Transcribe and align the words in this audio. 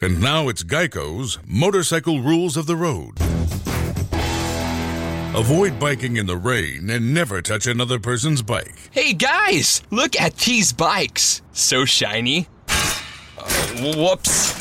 And 0.00 0.20
now 0.20 0.48
it's 0.48 0.62
Geico's 0.62 1.40
Motorcycle 1.44 2.20
Rules 2.22 2.56
of 2.56 2.66
the 2.66 2.76
Road. 2.76 3.14
Avoid 5.36 5.80
biking 5.80 6.18
in 6.18 6.26
the 6.26 6.36
rain 6.36 6.88
and 6.88 7.12
never 7.12 7.42
touch 7.42 7.66
another 7.66 7.98
person's 7.98 8.40
bike. 8.40 8.76
Hey 8.92 9.12
guys, 9.12 9.82
look 9.90 10.14
at 10.14 10.36
these 10.36 10.72
bikes. 10.72 11.42
So 11.52 11.84
shiny. 11.84 12.46
Uh, 12.68 13.42
whoops. 13.96 14.54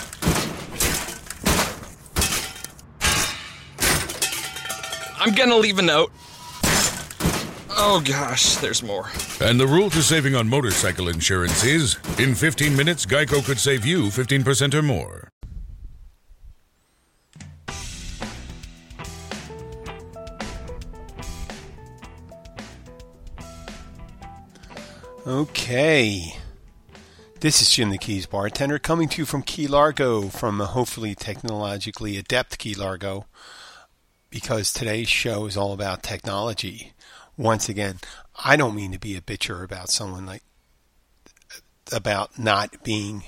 I'm 5.19 5.35
gonna 5.35 5.57
leave 5.57 5.77
a 5.77 5.83
note. 5.83 6.11
Oh 7.79 8.01
gosh, 8.03 8.55
there's 8.55 8.81
more. 8.81 9.11
And 9.39 9.59
the 9.59 9.67
rule 9.67 9.91
to 9.91 10.01
saving 10.01 10.35
on 10.35 10.49
motorcycle 10.49 11.09
insurance 11.09 11.63
is 11.63 11.95
in 12.17 12.33
15 12.33 12.75
minutes, 12.75 13.05
Geico 13.05 13.45
could 13.45 13.59
save 13.59 13.85
you 13.85 14.05
15% 14.05 14.73
or 14.73 14.81
more. 14.81 15.29
Okay. 25.27 26.35
This 27.41 27.61
is 27.61 27.69
Jim 27.69 27.91
the 27.91 27.99
Keys 27.99 28.25
bartender 28.25 28.79
coming 28.79 29.07
to 29.09 29.21
you 29.21 29.25
from 29.25 29.43
Key 29.43 29.67
Largo, 29.67 30.29
from 30.29 30.59
a 30.59 30.65
hopefully 30.65 31.13
technologically 31.13 32.17
adept 32.17 32.57
Key 32.57 32.73
Largo, 32.73 33.27
because 34.31 34.73
today's 34.73 35.09
show 35.09 35.45
is 35.45 35.55
all 35.55 35.73
about 35.73 36.01
technology. 36.01 36.93
Once 37.37 37.69
again, 37.69 37.99
I 38.43 38.55
don't 38.55 38.75
mean 38.75 38.91
to 38.91 38.99
be 38.99 39.15
a 39.15 39.21
bitcher 39.21 39.63
about 39.63 39.89
someone 39.89 40.25
like 40.25 40.41
about 41.91 42.37
not 42.37 42.83
being 42.83 43.23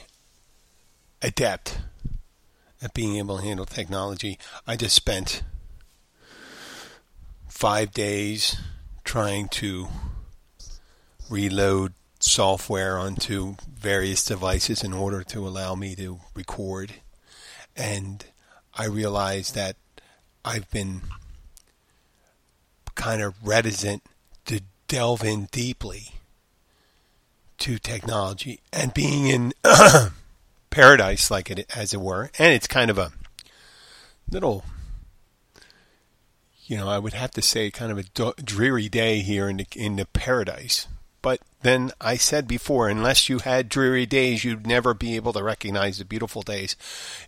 adept 1.21 1.79
at 2.81 2.93
being 2.93 3.17
able 3.17 3.37
to 3.37 3.43
handle 3.43 3.65
technology. 3.65 4.39
I 4.65 4.75
just 4.75 4.95
spent 4.95 5.43
five 7.47 7.91
days 7.91 8.57
trying 9.03 9.47
to 9.49 9.87
reload 11.29 11.93
software 12.19 12.97
onto 12.97 13.55
various 13.71 14.25
devices 14.25 14.83
in 14.83 14.93
order 14.93 15.23
to 15.23 15.47
allow 15.47 15.75
me 15.75 15.95
to 15.95 16.19
record. 16.33 16.93
And 17.75 18.25
I 18.73 18.85
realized 18.85 19.55
that 19.55 19.75
I've 20.43 20.69
been 20.71 21.01
kind 22.99 23.21
of 23.21 23.33
reticent 23.41 24.03
to 24.45 24.59
delve 24.89 25.23
in 25.23 25.47
deeply 25.53 26.09
to 27.57 27.79
technology 27.79 28.59
and 28.73 28.93
being 28.93 29.27
in 29.27 29.53
paradise 30.69 31.31
like 31.31 31.49
it 31.49 31.65
as 31.73 31.93
it 31.93 32.01
were. 32.01 32.29
And 32.37 32.53
it's 32.53 32.67
kind 32.67 32.91
of 32.91 32.97
a 32.97 33.13
little 34.29 34.65
you 36.65 36.75
know 36.75 36.89
I 36.89 36.99
would 36.99 37.13
have 37.13 37.31
to 37.31 37.41
say 37.41 37.71
kind 37.71 37.91
of 37.91 37.97
a 37.97 38.33
dreary 38.43 38.89
day 38.89 39.21
here 39.21 39.47
in 39.47 39.57
the 39.57 39.67
in 39.75 39.95
the 39.95 40.05
paradise. 40.05 40.87
But 41.21 41.39
then 41.63 41.91
I 41.99 42.15
said 42.15 42.47
before, 42.47 42.87
unless 42.87 43.27
you 43.27 43.39
had 43.39 43.67
dreary 43.67 44.05
days, 44.05 44.43
you'd 44.43 44.67
never 44.67 44.93
be 44.93 45.15
able 45.15 45.33
to 45.33 45.43
recognize 45.43 45.97
the 45.97 46.05
beautiful 46.05 46.41
days. 46.41 46.75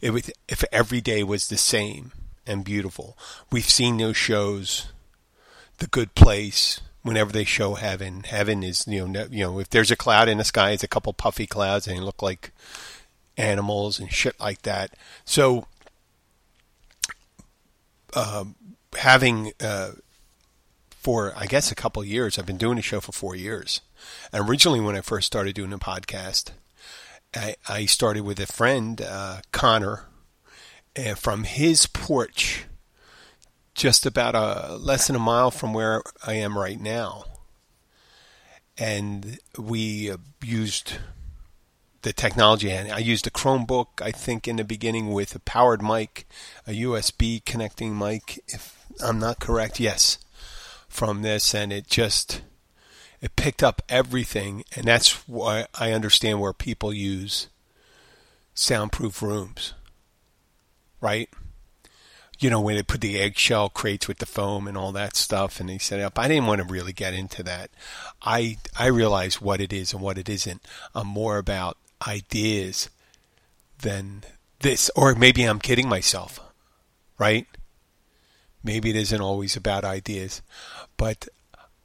Would, 0.02 0.31
if 0.47 0.64
every 0.72 1.02
day 1.02 1.23
was 1.23 1.47
the 1.47 1.58
same 1.58 2.11
and 2.47 2.64
beautiful, 2.64 3.17
we've 3.52 3.69
seen 3.69 3.97
those 3.97 4.16
shows, 4.16 4.88
The 5.81 5.87
Good 5.87 6.13
Place. 6.13 6.79
Whenever 7.01 7.31
they 7.31 7.43
show 7.43 7.73
heaven, 7.73 8.21
heaven 8.21 8.61
is 8.61 8.85
you 8.87 9.07
know 9.07 9.25
you 9.31 9.43
know 9.43 9.59
if 9.59 9.71
there's 9.71 9.89
a 9.89 9.95
cloud 9.95 10.29
in 10.29 10.37
the 10.37 10.43
sky, 10.43 10.69
it's 10.69 10.83
a 10.83 10.87
couple 10.87 11.11
puffy 11.11 11.47
clouds 11.47 11.87
and 11.87 11.97
they 11.97 12.01
look 12.01 12.21
like 12.21 12.51
animals 13.35 13.99
and 13.99 14.13
shit 14.13 14.39
like 14.39 14.61
that. 14.61 14.91
So, 15.25 15.65
uh, 18.13 18.45
having 18.95 19.53
uh, 19.59 19.93
for 20.91 21.33
I 21.35 21.47
guess 21.47 21.71
a 21.71 21.75
couple 21.75 22.03
years. 22.03 22.37
I've 22.37 22.45
been 22.45 22.57
doing 22.57 22.75
the 22.75 22.83
show 22.83 23.02
for 23.02 23.11
four 23.11 23.36
years. 23.36 23.81
And 24.31 24.47
originally, 24.47 24.80
when 24.80 24.95
I 24.95 25.02
first 25.02 25.25
started 25.25 25.55
doing 25.55 25.71
the 25.71 25.77
podcast, 25.77 26.52
I, 27.36 27.55
I 27.67 27.86
started 27.87 28.21
with 28.21 28.39
a 28.39 28.45
friend, 28.45 29.02
uh, 29.02 29.41
Connor, 29.52 30.05
and 30.95 31.17
from 31.17 31.43
his 31.45 31.87
porch, 31.87 32.65
just 33.73 34.05
about 34.05 34.36
a 34.36 34.76
less 34.76 35.08
than 35.08 35.15
a 35.15 35.20
mile 35.20 35.52
from 35.52 35.73
where 35.73 36.04
I 36.26 36.33
am 36.33 36.58
right 36.58 36.80
now. 36.80 37.26
And 38.77 39.39
we 39.58 40.11
used 40.43 40.93
the 42.02 42.14
technology. 42.14 42.71
And 42.71 42.92
I 42.92 42.99
used 42.99 43.27
a 43.27 43.32
Chromebook, 43.32 44.02
I 44.02 44.11
think, 44.11 44.48
in 44.48 44.55
the 44.55 44.64
beginning 44.64 45.11
with 45.11 45.36
a 45.36 45.39
powered 45.39 45.82
mic, 45.82 46.27
a 46.65 46.71
USB 46.71 47.43
connecting 47.45 47.98
mic, 47.98 48.43
if 48.48 48.86
I'm 49.04 49.20
not 49.20 49.39
correct. 49.39 49.80
Yes 49.80 50.17
from 50.92 51.21
this, 51.21 51.55
and 51.55 51.71
it 51.71 51.88
just 51.88 52.42
it 53.21 53.36
picked 53.36 53.64
up 53.64 53.82
everything, 53.88 54.64
and 54.76 54.86
that's 54.86 55.27
why 55.27 55.65
I 55.80 55.93
understand 55.93 56.42
where 56.42 56.53
people 56.53 56.93
use 56.93 57.48
soundproof 58.53 59.21
rooms, 59.21 59.73
right? 60.99 61.30
You 62.41 62.49
know, 62.49 62.59
when 62.59 62.75
they 62.75 62.83
put 62.83 62.99
the 63.02 63.19
eggshell 63.19 63.69
crates 63.69 64.07
with 64.07 64.17
the 64.17 64.25
foam 64.25 64.67
and 64.67 64.77
all 64.77 64.91
that 64.91 65.15
stuff, 65.15 65.59
and 65.59 65.69
they 65.69 65.77
set 65.77 65.99
it 65.99 66.03
up. 66.03 66.19
I 66.19 66.27
didn't 66.27 66.47
want 66.47 66.59
to 66.59 66.67
really 66.67 66.93
get 66.93 67.13
into 67.13 67.43
that. 67.43 67.69
I 68.21 68.57
I 68.77 68.87
realize 68.87 69.39
what 69.39 69.61
it 69.61 69.71
is 69.71 69.93
and 69.93 70.02
what 70.02 70.17
it 70.17 70.27
isn't. 70.27 70.61
I'm 70.93 71.07
more 71.07 71.37
about 71.37 71.77
ideas 72.05 72.89
than 73.79 74.23
this, 74.59 74.91
or 74.95 75.15
maybe 75.15 75.43
I'm 75.43 75.59
kidding 75.59 75.87
myself, 75.87 76.39
right? 77.17 77.47
Maybe 78.63 78.89
it 78.89 78.95
isn't 78.95 79.21
always 79.21 79.55
about 79.55 79.83
ideas 79.83 80.41
but 81.02 81.27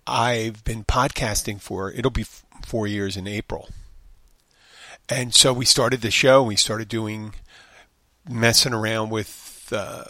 I've 0.07 0.63
been 0.63 0.85
podcasting 0.85 1.59
for 1.59 1.91
it'll 1.91 2.11
be 2.11 2.27
four 2.67 2.87
years 2.87 3.17
in 3.17 3.27
April. 3.27 3.71
And 5.09 5.35
so 5.35 5.55
we 5.55 5.65
started 5.65 6.03
the 6.03 6.11
show. 6.11 6.43
We 6.43 6.57
started 6.57 6.89
doing 6.89 7.35
messing 8.29 8.75
around 8.75 9.09
with 9.09 9.73
uh, 9.73 10.05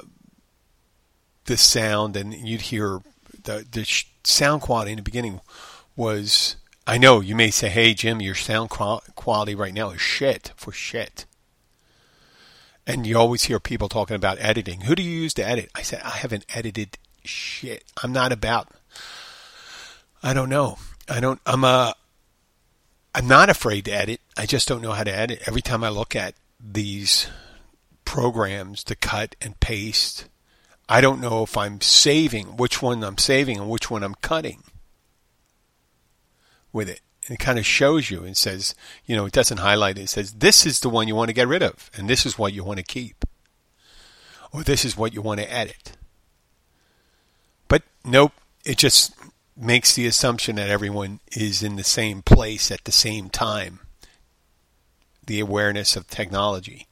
the 1.47 1.57
sound, 1.57 2.17
and 2.17 2.35
you'd 2.35 2.63
hear 2.63 3.01
the 3.45 3.67
the 3.71 3.85
sound 4.25 4.63
quality 4.63 4.93
in 4.93 4.97
the 4.97 5.03
beginning 5.03 5.41
was. 5.97 6.57
I 6.89 6.99
know 6.99 7.21
you 7.21 7.35
may 7.35 7.51
say, 7.51 7.69
"Hey 7.69 7.95
Jim, 7.95 8.21
your 8.21 8.37
sound 8.37 8.71
quality 8.71 9.57
right 9.57 9.75
now 9.75 9.91
is 9.91 10.01
shit 10.01 10.53
for 10.57 10.71
shit." 10.71 11.27
And 12.87 13.05
you 13.05 13.19
always 13.19 13.45
hear 13.45 13.59
people 13.59 13.89
talking 13.89 14.15
about 14.15 14.39
editing. 14.41 14.83
Who 14.83 14.95
do 14.95 15.03
you 15.03 15.11
use 15.11 15.35
to 15.35 15.45
edit? 15.45 15.69
I 15.75 15.83
said, 15.83 16.01
I 16.05 16.11
haven't 16.11 16.47
edited 16.55 16.99
shit. 17.25 17.83
I'm 18.01 18.13
not 18.13 18.31
about 18.31 18.69
I 20.23 20.33
don't 20.33 20.49
know. 20.49 20.79
I 21.09 21.21
don't. 21.21 21.41
I'm 21.47 21.63
a. 21.63 21.67
Uh, 21.67 21.93
I'm 23.15 23.29
not 23.29 23.49
afraid 23.49 23.85
to 23.87 23.93
edit. 23.93 24.21
I 24.37 24.45
just 24.45 24.69
don't 24.69 24.83
know 24.83 24.93
how 24.93 25.05
to 25.05 25.17
edit. 25.17 25.43
Every 25.47 25.63
time 25.63 25.83
I 25.83 25.89
look 25.89 26.17
at 26.17 26.35
these 26.61 27.29
programs 28.05 28.85
to 28.85 28.97
cut 28.97 29.37
and 29.41 29.59
paste, 29.61 30.27
I 30.89 31.01
don't 31.01 31.21
know 31.21 31.43
if 31.43 31.57
I'm 31.57 31.81
saving 31.81 32.57
which 32.57 32.81
one 32.81 33.03
I'm 33.03 33.19
saving 33.19 33.59
and 33.59 33.69
which 33.69 33.91
one 33.91 34.03
I'm 34.03 34.15
cutting 34.17 34.63
with 36.73 36.89
it. 36.89 37.01
And 37.27 37.35
it 37.35 37.41
kind 37.41 37.59
of 37.59 37.67
shows 37.67 38.09
you 38.09 38.23
and 38.23 38.37
says, 38.37 38.75
you 39.05 39.17
know, 39.17 39.27
it 39.27 39.33
doesn't 39.33 39.59
highlight 39.59 39.99
it. 39.99 40.03
It 40.03 40.11
says, 40.11 40.35
this 40.35 40.65
is 40.65 40.79
the 40.79 40.89
one 40.89 41.09
you 41.09 41.17
want 41.17 41.29
to 41.29 41.35
get 41.35 41.49
rid 41.49 41.63
of, 41.63 41.91
and 41.97 42.09
this 42.09 42.25
is 42.25 42.39
what 42.39 42.53
you 42.53 42.63
want 42.63 42.79
to 42.79 42.85
keep, 42.85 43.25
or 44.53 44.63
this 44.63 44.85
is 44.85 44.97
what 44.97 45.13
you 45.13 45.21
want 45.23 45.41
to 45.41 45.53
edit. 45.53 45.97
But 47.67 47.83
nope, 48.05 48.33
it 48.65 48.79
just 48.79 49.13
makes 49.57 49.95
the 49.95 50.07
assumption 50.07 50.55
that 50.57 50.71
everyone 50.71 51.19
is 51.33 51.65
in 51.65 51.75
the 51.75 51.83
same 51.83 52.23
place 52.23 52.71
at 52.71 52.85
the 52.85 52.93
same 52.93 53.29
time. 53.29 53.81
The 55.27 55.41
awareness 55.41 55.97
of 55.97 56.07
technology. 56.07 56.87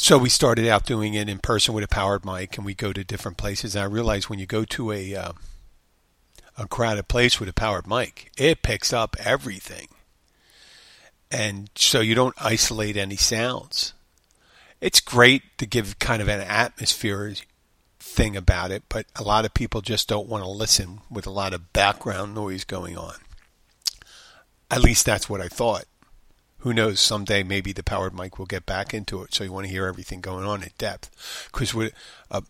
So 0.00 0.16
we 0.16 0.28
started 0.28 0.68
out 0.68 0.86
doing 0.86 1.14
it 1.14 1.28
in 1.28 1.38
person 1.38 1.74
with 1.74 1.82
a 1.82 1.88
powered 1.88 2.24
mic, 2.24 2.56
and 2.56 2.64
we 2.64 2.72
go 2.72 2.92
to 2.92 3.02
different 3.02 3.36
places. 3.36 3.74
And 3.74 3.82
I 3.82 3.86
realized 3.86 4.30
when 4.30 4.38
you 4.38 4.46
go 4.46 4.64
to 4.64 4.92
a 4.92 5.14
uh, 5.14 5.32
a 6.56 6.68
crowded 6.68 7.08
place 7.08 7.38
with 7.38 7.48
a 7.48 7.52
powered 7.52 7.86
mic, 7.86 8.30
it 8.38 8.62
picks 8.62 8.92
up 8.92 9.16
everything, 9.18 9.88
and 11.32 11.68
so 11.74 12.00
you 12.00 12.14
don't 12.14 12.34
isolate 12.38 12.96
any 12.96 13.16
sounds. 13.16 13.92
It's 14.80 15.00
great 15.00 15.42
to 15.58 15.66
give 15.66 15.98
kind 15.98 16.22
of 16.22 16.28
an 16.28 16.40
atmosphere 16.40 17.34
thing 17.98 18.36
about 18.36 18.70
it, 18.70 18.84
but 18.88 19.06
a 19.16 19.24
lot 19.24 19.44
of 19.44 19.52
people 19.52 19.80
just 19.80 20.08
don't 20.08 20.28
want 20.28 20.44
to 20.44 20.48
listen 20.48 21.00
with 21.10 21.26
a 21.26 21.30
lot 21.30 21.52
of 21.52 21.72
background 21.72 22.36
noise 22.36 22.62
going 22.62 22.96
on. 22.96 23.16
At 24.70 24.82
least 24.82 25.04
that's 25.04 25.28
what 25.28 25.40
I 25.40 25.48
thought. 25.48 25.86
Who 26.58 26.74
knows? 26.74 27.00
Someday 27.00 27.42
maybe 27.42 27.72
the 27.72 27.82
powered 27.82 28.14
mic 28.14 28.38
will 28.38 28.46
get 28.46 28.66
back 28.66 28.92
into 28.92 29.22
it, 29.22 29.32
so 29.32 29.44
you 29.44 29.52
want 29.52 29.66
to 29.66 29.72
hear 29.72 29.86
everything 29.86 30.20
going 30.20 30.44
on 30.44 30.62
at 30.62 30.76
depth. 30.76 31.46
Because 31.52 31.72
with 31.72 31.92
a 32.30 32.42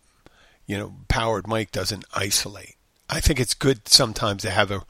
you 0.65 0.77
know 0.77 0.93
powered 1.07 1.47
mic 1.47 1.71
doesn't 1.71 2.05
isolate. 2.13 2.75
I 3.09 3.19
think 3.19 3.39
it's 3.39 3.53
good 3.53 3.87
sometimes 3.87 4.41
to 4.43 4.49
have 4.49 4.71
a. 4.71 4.83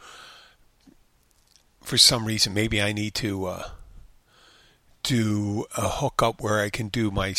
For 1.81 1.97
some 1.97 2.25
reason, 2.25 2.53
maybe 2.53 2.81
I 2.81 2.93
need 2.93 3.15
to 3.15 3.45
uh, 3.45 3.63
do 5.03 5.65
a 5.75 5.89
hookup 5.89 6.41
where 6.41 6.59
I 6.59 6.69
can 6.69 6.87
do 6.87 7.09
my 7.09 7.33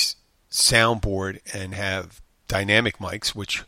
soundboard 0.50 1.41
and 1.55 1.75
have 1.75 2.21
dynamic 2.49 2.99
mics, 2.99 3.29
which 3.29 3.62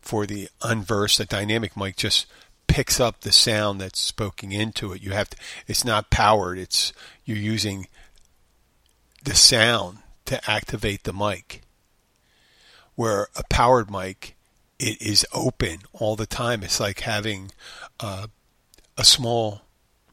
for 0.00 0.26
the 0.26 0.48
unversed, 0.62 1.20
a 1.20 1.24
dynamic 1.24 1.76
mic 1.76 1.96
just 1.96 2.26
picks 2.72 2.98
up 2.98 3.20
the 3.20 3.32
sound 3.32 3.82
that's 3.82 4.00
spoken 4.00 4.50
into 4.50 4.94
it. 4.94 5.02
You 5.02 5.10
have 5.10 5.28
to, 5.28 5.36
it's 5.66 5.84
not 5.84 6.08
powered. 6.08 6.58
It's, 6.58 6.94
you're 7.22 7.36
using 7.36 7.86
the 9.22 9.34
sound 9.34 9.98
to 10.24 10.50
activate 10.50 11.02
the 11.02 11.12
mic. 11.12 11.60
Where 12.94 13.28
a 13.36 13.42
powered 13.50 13.90
mic, 13.90 14.36
it 14.78 15.02
is 15.02 15.26
open 15.34 15.80
all 15.92 16.16
the 16.16 16.24
time. 16.24 16.62
It's 16.62 16.80
like 16.80 17.00
having 17.00 17.50
uh, 18.00 18.28
a 18.96 19.04
small 19.04 19.60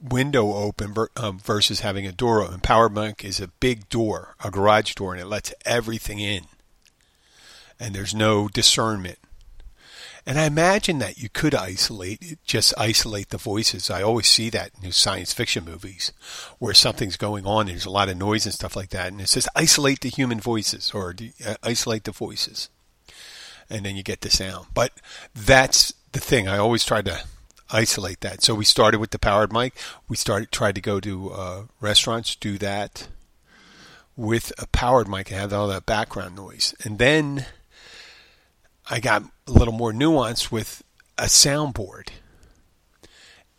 window 0.01 0.53
open 0.53 0.93
um, 1.15 1.39
versus 1.39 1.79
having 1.79 2.05
a 2.05 2.11
door 2.11 2.41
open. 2.41 2.59
Powered 2.59 2.93
mic 2.93 3.23
is 3.23 3.39
a 3.39 3.47
big 3.47 3.87
door, 3.87 4.35
a 4.43 4.51
garage 4.51 4.95
door, 4.95 5.13
and 5.13 5.21
it 5.21 5.27
lets 5.27 5.53
everything 5.63 6.19
in. 6.19 6.43
And 7.79 7.95
there's 7.95 8.13
no 8.13 8.49
discernment. 8.49 9.19
And 10.29 10.39
I 10.39 10.45
imagine 10.45 10.99
that 10.99 11.17
you 11.17 11.27
could 11.27 11.55
isolate, 11.55 12.37
just 12.45 12.71
isolate 12.77 13.29
the 13.29 13.39
voices. 13.39 13.89
I 13.89 14.03
always 14.03 14.27
see 14.27 14.51
that 14.51 14.69
in 14.79 14.91
science 14.91 15.33
fiction 15.33 15.65
movies 15.65 16.13
where 16.59 16.75
something's 16.75 17.17
going 17.17 17.47
on. 17.47 17.61
and 17.61 17.69
There's 17.69 17.87
a 17.87 17.89
lot 17.89 18.09
of 18.09 18.17
noise 18.17 18.45
and 18.45 18.53
stuff 18.53 18.75
like 18.75 18.89
that. 18.89 19.07
And 19.07 19.21
it 19.21 19.29
says 19.29 19.49
isolate 19.55 20.01
the 20.01 20.09
human 20.09 20.39
voices 20.39 20.91
or 20.93 21.15
uh, 21.43 21.55
isolate 21.63 22.03
the 22.03 22.11
voices. 22.11 22.69
And 23.71 23.83
then 23.83 23.95
you 23.95 24.03
get 24.03 24.21
the 24.21 24.29
sound. 24.29 24.67
But 24.75 24.91
that's 25.33 25.95
the 26.11 26.19
thing. 26.19 26.47
I 26.47 26.59
always 26.59 26.85
try 26.85 27.01
to 27.01 27.23
isolate 27.71 28.21
that. 28.21 28.43
So 28.43 28.53
we 28.53 28.65
started 28.65 28.99
with 28.99 29.09
the 29.09 29.17
powered 29.17 29.51
mic. 29.51 29.73
We 30.07 30.15
started, 30.15 30.51
tried 30.51 30.75
to 30.75 30.81
go 30.81 30.99
to 30.99 31.31
uh, 31.31 31.63
restaurants, 31.81 32.35
do 32.35 32.59
that 32.59 33.07
with 34.15 34.53
a 34.59 34.67
powered 34.67 35.07
mic 35.07 35.31
and 35.31 35.39
have 35.39 35.53
all 35.53 35.69
that 35.69 35.87
background 35.87 36.35
noise. 36.35 36.75
And 36.83 36.99
then 36.99 37.47
I 38.91 38.99
got 38.99 39.23
a 39.49 39.51
little 39.51 39.73
more 39.73 39.91
nuance 39.91 40.51
with 40.51 40.83
a 41.17 41.25
soundboard. 41.25 42.09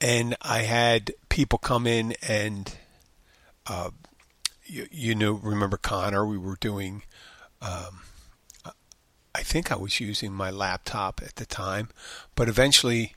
And 0.01 0.37
I 0.41 0.61
had 0.61 1.13
people 1.29 1.59
come 1.59 1.87
in 1.87 2.15
and, 2.27 2.75
uh, 3.67 3.91
you, 4.65 4.87
you, 4.91 5.15
know, 5.15 5.33
remember 5.33 5.77
Connor? 5.77 6.25
We 6.25 6.39
were 6.39 6.57
doing, 6.57 7.03
um, 7.61 8.01
I 9.35 9.43
think 9.43 9.71
I 9.71 9.77
was 9.77 10.01
using 10.01 10.33
my 10.33 10.51
laptop 10.51 11.21
at 11.23 11.37
the 11.37 11.45
time, 11.45 11.91
but 12.35 12.49
eventually 12.49 13.15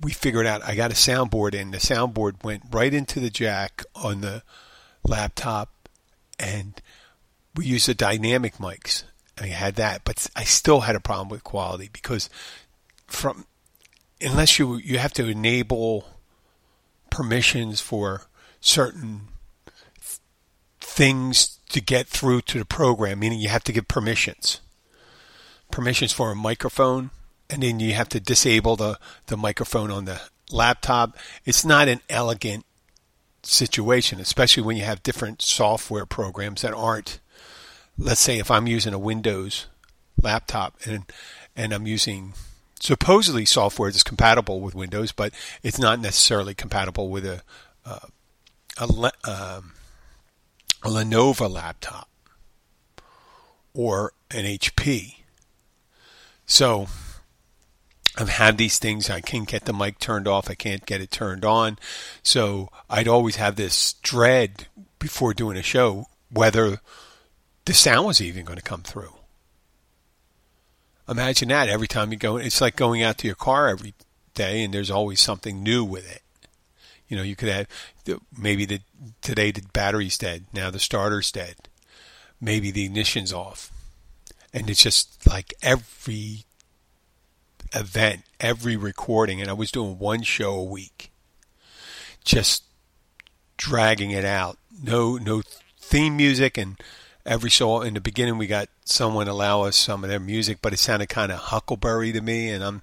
we 0.00 0.12
figured 0.12 0.46
out 0.46 0.62
I 0.62 0.74
got 0.74 0.90
a 0.90 0.94
soundboard 0.94 1.58
and 1.58 1.72
the 1.72 1.78
soundboard 1.78 2.44
went 2.44 2.64
right 2.70 2.92
into 2.92 3.18
the 3.18 3.30
jack 3.30 3.84
on 3.94 4.20
the 4.20 4.42
laptop 5.04 5.88
and 6.38 6.80
we 7.54 7.64
used 7.64 7.88
the 7.88 7.94
dynamic 7.94 8.58
mics 8.58 9.04
I 9.40 9.46
had 9.48 9.76
that, 9.76 10.02
but 10.04 10.26
I 10.34 10.44
still 10.44 10.80
had 10.80 10.96
a 10.96 11.00
problem 11.00 11.28
with 11.28 11.44
quality 11.44 11.88
because 11.92 12.28
from 13.06 13.46
unless 14.20 14.58
you 14.58 14.76
you 14.76 14.98
have 14.98 15.12
to 15.14 15.26
enable 15.26 16.06
permissions 17.10 17.80
for 17.80 18.22
certain 18.60 19.28
things 20.80 21.58
to 21.68 21.80
get 21.80 22.08
through 22.08 22.42
to 22.42 22.58
the 22.58 22.64
program, 22.64 23.20
meaning 23.20 23.38
you 23.38 23.48
have 23.48 23.64
to 23.64 23.72
give 23.72 23.88
permissions. 23.88 24.60
Permissions 25.70 26.12
for 26.12 26.30
a 26.30 26.34
microphone, 26.34 27.10
and 27.50 27.62
then 27.62 27.78
you 27.78 27.92
have 27.92 28.08
to 28.08 28.20
disable 28.20 28.76
the, 28.76 28.98
the 29.26 29.36
microphone 29.36 29.90
on 29.90 30.06
the 30.06 30.20
laptop. 30.50 31.16
It's 31.44 31.64
not 31.64 31.88
an 31.88 32.00
elegant 32.08 32.64
situation, 33.42 34.18
especially 34.18 34.62
when 34.62 34.76
you 34.76 34.84
have 34.84 35.02
different 35.02 35.42
software 35.42 36.06
programs 36.06 36.62
that 36.62 36.74
aren't 36.74 37.20
let's 37.98 38.20
say 38.20 38.38
if 38.38 38.50
I'm 38.50 38.66
using 38.66 38.94
a 38.94 38.98
Windows 38.98 39.66
laptop 40.22 40.76
and 40.84 41.04
and 41.56 41.72
I'm 41.72 41.86
using 41.86 42.34
supposedly 42.80 43.44
software 43.44 43.90
that's 43.90 44.04
compatible 44.04 44.60
with 44.60 44.74
Windows, 44.74 45.10
but 45.10 45.34
it's 45.62 45.78
not 45.78 46.00
necessarily 46.00 46.54
compatible 46.54 47.08
with 47.08 47.26
a 47.26 47.42
uh, 47.84 48.06
a, 48.80 48.84
um, 48.84 49.72
a 50.84 50.88
Lenovo 50.88 51.50
laptop 51.50 52.08
or 53.74 54.12
an 54.30 54.44
HP. 54.44 55.16
So 56.46 56.86
I've 58.16 58.28
had 58.28 58.56
these 58.56 58.78
things. 58.78 59.10
I 59.10 59.20
can't 59.20 59.48
get 59.48 59.64
the 59.64 59.72
mic 59.72 59.98
turned 59.98 60.28
off. 60.28 60.48
I 60.48 60.54
can't 60.54 60.86
get 60.86 61.00
it 61.00 61.10
turned 61.10 61.44
on. 61.44 61.78
So 62.22 62.68
I'd 62.88 63.08
always 63.08 63.36
have 63.36 63.56
this 63.56 63.94
dread 63.94 64.66
before 64.98 65.34
doing 65.34 65.56
a 65.56 65.62
show 65.62 66.06
whether 66.30 66.80
the 67.68 67.74
sound 67.74 68.06
was 68.06 68.22
even 68.22 68.46
going 68.46 68.56
to 68.56 68.64
come 68.64 68.80
through. 68.80 69.14
Imagine 71.06 71.50
that 71.50 71.68
every 71.68 71.86
time 71.86 72.10
you 72.10 72.16
go, 72.16 72.38
it's 72.38 72.62
like 72.62 72.76
going 72.76 73.02
out 73.02 73.18
to 73.18 73.26
your 73.26 73.36
car 73.36 73.68
every 73.68 73.92
day 74.32 74.64
and 74.64 74.72
there's 74.72 74.90
always 74.90 75.20
something 75.20 75.62
new 75.62 75.84
with 75.84 76.10
it. 76.10 76.22
You 77.08 77.18
know, 77.18 77.22
you 77.22 77.36
could 77.36 77.50
have 77.50 77.66
maybe 78.38 78.64
the 78.64 78.80
today 79.20 79.50
the 79.50 79.60
battery's 79.74 80.16
dead, 80.16 80.46
now 80.50 80.70
the 80.70 80.78
starter's 80.78 81.30
dead, 81.30 81.56
maybe 82.40 82.70
the 82.70 82.86
ignition's 82.86 83.34
off, 83.34 83.70
and 84.50 84.70
it's 84.70 84.82
just 84.82 85.26
like 85.26 85.52
every 85.62 86.44
event, 87.74 88.22
every 88.40 88.76
recording, 88.76 89.42
and 89.42 89.50
I 89.50 89.54
was 89.54 89.70
doing 89.70 89.98
one 89.98 90.22
show 90.22 90.54
a 90.54 90.64
week, 90.64 91.10
just 92.24 92.64
dragging 93.58 94.10
it 94.10 94.24
out. 94.24 94.56
No, 94.82 95.18
no 95.18 95.42
theme 95.78 96.16
music 96.16 96.56
and 96.56 96.80
every 97.28 97.50
so 97.50 97.82
in 97.82 97.94
the 97.94 98.00
beginning 98.00 98.38
we 98.38 98.46
got 98.46 98.68
someone 98.84 99.28
allow 99.28 99.62
us 99.62 99.76
some 99.76 100.02
of 100.02 100.10
their 100.10 100.18
music, 100.18 100.58
but 100.62 100.72
it 100.72 100.78
sounded 100.78 101.08
kind 101.08 101.30
of 101.30 101.38
Huckleberry 101.38 102.10
to 102.12 102.20
me, 102.20 102.48
and 102.48 102.64
I'm 102.64 102.82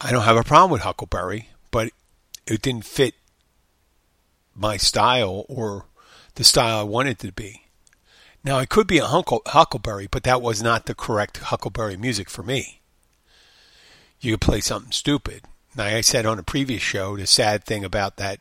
I 0.00 0.12
don't 0.12 0.24
have 0.24 0.36
a 0.36 0.44
problem 0.44 0.70
with 0.70 0.82
Huckleberry, 0.82 1.48
but 1.70 1.90
it 2.46 2.60
didn't 2.60 2.84
fit 2.84 3.14
my 4.54 4.76
style 4.76 5.46
or 5.48 5.86
the 6.34 6.44
style 6.44 6.78
I 6.78 6.82
wanted 6.82 7.12
it 7.12 7.18
to 7.20 7.32
be. 7.32 7.62
Now 8.44 8.58
it 8.58 8.68
could 8.68 8.86
be 8.86 8.98
a 8.98 9.06
Huckleberry, 9.06 10.06
but 10.10 10.24
that 10.24 10.42
was 10.42 10.62
not 10.62 10.84
the 10.84 10.94
correct 10.94 11.38
Huckleberry 11.38 11.96
music 11.96 12.28
for 12.28 12.42
me. 12.42 12.82
You 14.20 14.34
could 14.34 14.42
play 14.42 14.60
something 14.60 14.92
stupid. 14.92 15.44
Now 15.74 15.86
I 15.86 16.02
said 16.02 16.26
on 16.26 16.38
a 16.38 16.42
previous 16.42 16.82
show 16.82 17.16
the 17.16 17.26
sad 17.26 17.64
thing 17.64 17.84
about 17.84 18.16
that 18.18 18.40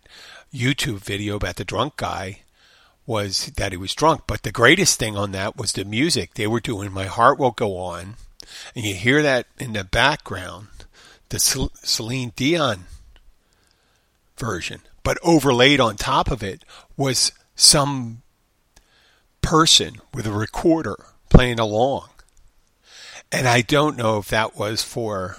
YouTube 0.53 0.99
video 0.99 1.37
about 1.37 1.55
the 1.55 1.65
drunk 1.65 1.95
guy 1.95 2.42
was 3.05 3.47
that 3.57 3.71
he 3.71 3.77
was 3.77 3.93
drunk. 3.93 4.23
But 4.27 4.43
the 4.43 4.51
greatest 4.51 4.99
thing 4.99 5.17
on 5.17 5.31
that 5.31 5.57
was 5.57 5.73
the 5.73 5.85
music 5.85 6.33
they 6.33 6.47
were 6.47 6.59
doing. 6.59 6.91
My 6.91 7.05
heart 7.05 7.37
will 7.39 7.51
go 7.51 7.77
on, 7.77 8.15
and 8.75 8.85
you 8.85 8.93
hear 8.93 9.21
that 9.21 9.47
in 9.59 9.73
the 9.73 9.83
background, 9.83 10.67
the 11.29 11.39
Celine 11.39 12.33
Dion 12.35 12.85
version. 14.37 14.81
But 15.03 15.17
overlaid 15.23 15.79
on 15.79 15.95
top 15.97 16.31
of 16.31 16.43
it 16.43 16.63
was 16.95 17.33
some 17.55 18.21
person 19.41 19.97
with 20.13 20.25
a 20.25 20.31
recorder 20.31 20.97
playing 21.29 21.59
along. 21.59 22.09
And 23.31 23.47
I 23.47 23.61
don't 23.61 23.97
know 23.97 24.19
if 24.19 24.27
that 24.29 24.55
was 24.55 24.83
for 24.83 25.37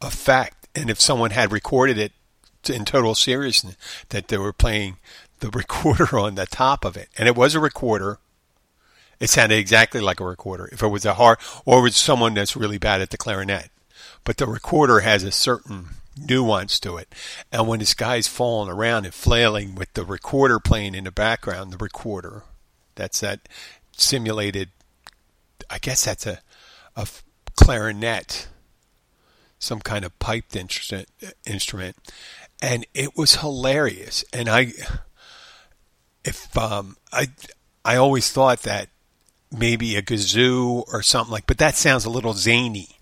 effect 0.00 0.68
and 0.74 0.90
if 0.90 1.00
someone 1.00 1.30
had 1.30 1.52
recorded 1.52 1.98
it 1.98 2.12
in 2.68 2.84
total 2.84 3.14
seriousness 3.14 3.76
that 4.10 4.28
they 4.28 4.38
were 4.38 4.52
playing 4.52 4.96
the 5.42 5.50
recorder 5.50 6.18
on 6.18 6.36
the 6.36 6.46
top 6.46 6.86
of 6.86 6.96
it. 6.96 7.10
And 7.18 7.28
it 7.28 7.36
was 7.36 7.54
a 7.54 7.60
recorder. 7.60 8.18
It 9.20 9.28
sounded 9.28 9.58
exactly 9.58 10.00
like 10.00 10.20
a 10.20 10.24
recorder. 10.24 10.68
If 10.72 10.82
it 10.82 10.88
was 10.88 11.04
a 11.04 11.14
hard, 11.14 11.38
or 11.66 11.80
it 11.80 11.82
was 11.82 11.96
someone 11.96 12.34
that's 12.34 12.56
really 12.56 12.78
bad 12.78 13.02
at 13.02 13.10
the 13.10 13.18
clarinet. 13.18 13.70
But 14.24 14.38
the 14.38 14.46
recorder 14.46 15.00
has 15.00 15.22
a 15.22 15.30
certain 15.30 15.88
nuance 16.16 16.80
to 16.80 16.96
it. 16.96 17.12
And 17.52 17.68
when 17.68 17.80
this 17.80 17.94
guy's 17.94 18.28
falling 18.28 18.70
around 18.70 19.04
and 19.04 19.14
flailing 19.14 19.74
with 19.74 19.92
the 19.94 20.04
recorder 20.04 20.58
playing 20.58 20.94
in 20.94 21.04
the 21.04 21.12
background, 21.12 21.72
the 21.72 21.76
recorder, 21.76 22.44
that's 22.94 23.20
that 23.20 23.48
simulated, 23.96 24.70
I 25.68 25.78
guess 25.78 26.04
that's 26.04 26.26
a, 26.26 26.40
a 26.96 27.06
clarinet, 27.56 28.48
some 29.58 29.80
kind 29.80 30.04
of 30.04 30.16
piped 30.18 30.54
instrument, 30.54 31.08
instrument. 31.46 31.96
And 32.60 32.86
it 32.94 33.16
was 33.16 33.36
hilarious. 33.36 34.24
And 34.32 34.48
I, 34.48 34.72
if 36.24 36.56
um, 36.56 36.96
I 37.12 37.28
I 37.84 37.96
always 37.96 38.30
thought 38.30 38.62
that 38.62 38.88
maybe 39.50 39.96
a 39.96 40.02
kazoo 40.02 40.84
or 40.92 41.02
something 41.02 41.32
like, 41.32 41.46
but 41.46 41.58
that 41.58 41.76
sounds 41.76 42.04
a 42.04 42.10
little 42.10 42.34
zany, 42.34 42.98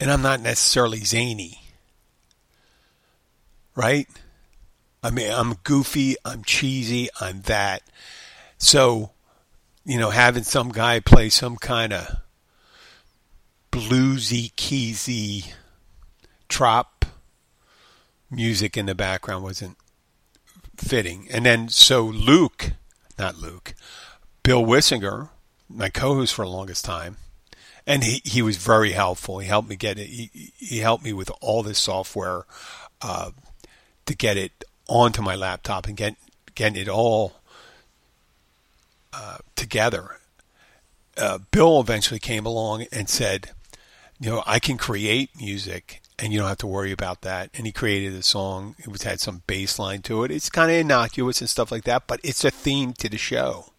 and 0.00 0.10
I'm 0.10 0.22
not 0.22 0.40
necessarily 0.40 1.00
zany, 1.00 1.62
right? 3.74 4.08
I 5.02 5.10
mean, 5.10 5.30
I'm 5.30 5.54
goofy, 5.64 6.16
I'm 6.24 6.42
cheesy, 6.42 7.08
I'm 7.20 7.42
that. 7.42 7.82
So, 8.58 9.12
you 9.84 9.98
know, 9.98 10.10
having 10.10 10.42
some 10.42 10.70
guy 10.70 10.98
play 10.98 11.28
some 11.28 11.56
kind 11.56 11.92
of 11.92 12.16
bluesy, 13.70 14.52
keysy 14.54 15.52
trop 16.48 17.04
music 18.30 18.76
in 18.76 18.86
the 18.86 18.94
background 18.94 19.44
wasn't 19.44 19.76
fitting. 20.78 21.28
And 21.30 21.44
then 21.44 21.68
so 21.68 22.04
Luke, 22.04 22.72
not 23.18 23.38
Luke, 23.38 23.74
Bill 24.42 24.64
Wissinger 24.64 25.28
my 25.68 25.88
co-host 25.88 26.34
for 26.34 26.44
the 26.44 26.50
longest 26.50 26.84
time, 26.84 27.16
and 27.86 28.02
he, 28.04 28.22
he 28.24 28.42
was 28.42 28.56
very 28.56 28.92
helpful. 28.92 29.38
He 29.38 29.48
helped 29.48 29.68
me 29.68 29.76
get 29.76 29.98
it. 29.98 30.06
He, 30.06 30.52
he 30.56 30.78
helped 30.78 31.04
me 31.04 31.12
with 31.12 31.30
all 31.40 31.62
this 31.62 31.78
software 31.78 32.44
uh, 33.02 33.30
to 34.06 34.16
get 34.16 34.36
it 34.36 34.64
onto 34.88 35.22
my 35.22 35.34
laptop 35.34 35.86
and 35.86 35.96
get 35.96 36.16
get 36.54 36.76
it 36.76 36.88
all 36.88 37.34
uh, 39.12 39.38
together. 39.54 40.16
Uh, 41.16 41.38
Bill 41.50 41.80
eventually 41.80 42.20
came 42.20 42.46
along 42.46 42.86
and 42.90 43.08
said, 43.08 43.50
"You 44.18 44.30
know, 44.30 44.42
I 44.46 44.58
can 44.58 44.78
create 44.78 45.30
music, 45.38 46.00
and 46.18 46.32
you 46.32 46.38
don't 46.38 46.48
have 46.48 46.58
to 46.58 46.66
worry 46.66 46.92
about 46.92 47.22
that." 47.22 47.50
And 47.54 47.66
he 47.66 47.72
created 47.72 48.14
a 48.14 48.22
song. 48.22 48.74
It 48.78 48.88
was 48.88 49.02
had 49.02 49.20
some 49.20 49.42
bass 49.46 49.78
line 49.78 50.02
to 50.02 50.24
it. 50.24 50.30
It's 50.30 50.50
kind 50.50 50.70
of 50.70 50.76
innocuous 50.76 51.40
and 51.40 51.50
stuff 51.50 51.70
like 51.70 51.84
that, 51.84 52.06
but 52.06 52.20
it's 52.22 52.44
a 52.44 52.50
theme 52.50 52.92
to 52.94 53.08
the 53.08 53.18
show, 53.18 53.72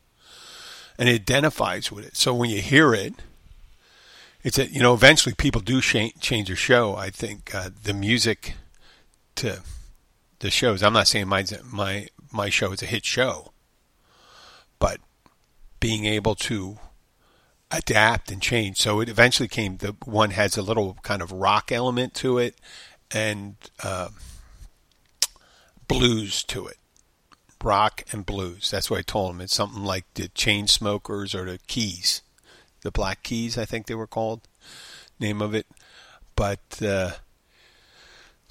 and 0.97 1.09
it 1.09 1.21
identifies 1.21 1.91
with 1.91 2.05
it. 2.05 2.17
So 2.17 2.33
when 2.33 2.49
you 2.49 2.61
hear 2.61 2.93
it, 2.93 3.13
it's 4.43 4.57
a, 4.57 4.67
you 4.67 4.81
know 4.81 4.93
eventually 4.93 5.35
people 5.35 5.61
do 5.61 5.81
change, 5.81 6.19
change 6.19 6.49
a 6.49 6.55
show. 6.55 6.95
I 6.95 7.09
think 7.09 7.53
uh, 7.53 7.69
the 7.83 7.93
music 7.93 8.55
to 9.35 9.61
the 10.39 10.49
shows. 10.49 10.81
I'm 10.83 10.93
not 10.93 11.07
saying 11.07 11.27
my 11.27 11.45
my 11.71 12.07
my 12.31 12.49
show 12.49 12.71
is 12.71 12.81
a 12.81 12.85
hit 12.85 13.05
show, 13.05 13.51
but 14.79 14.99
being 15.79 16.05
able 16.05 16.35
to 16.35 16.77
adapt 17.71 18.31
and 18.31 18.41
change. 18.41 18.77
So 18.77 18.99
it 18.99 19.09
eventually 19.09 19.47
came. 19.47 19.77
The 19.77 19.95
one 20.05 20.31
has 20.31 20.57
a 20.57 20.61
little 20.61 20.97
kind 21.03 21.21
of 21.21 21.31
rock 21.31 21.71
element 21.71 22.13
to 22.15 22.37
it, 22.37 22.55
and 23.11 23.55
uh, 23.83 24.09
blues 25.87 26.43
to 26.45 26.67
it. 26.67 26.77
Rock 27.63 28.03
and 28.11 28.25
blues. 28.25 28.71
That's 28.71 28.89
what 28.89 28.99
I 28.99 29.03
told 29.03 29.31
him. 29.31 29.41
It's 29.41 29.55
something 29.55 29.83
like 29.83 30.05
the 30.13 30.29
Chainsmokers 30.29 31.35
or 31.35 31.45
the 31.45 31.59
Keys, 31.67 32.21
the 32.81 32.91
Black 32.91 33.23
Keys, 33.23 33.57
I 33.57 33.65
think 33.65 33.87
they 33.87 33.95
were 33.95 34.07
called. 34.07 34.47
Name 35.19 35.41
of 35.41 35.53
it, 35.53 35.67
but. 36.35 36.81
Uh, 36.81 37.11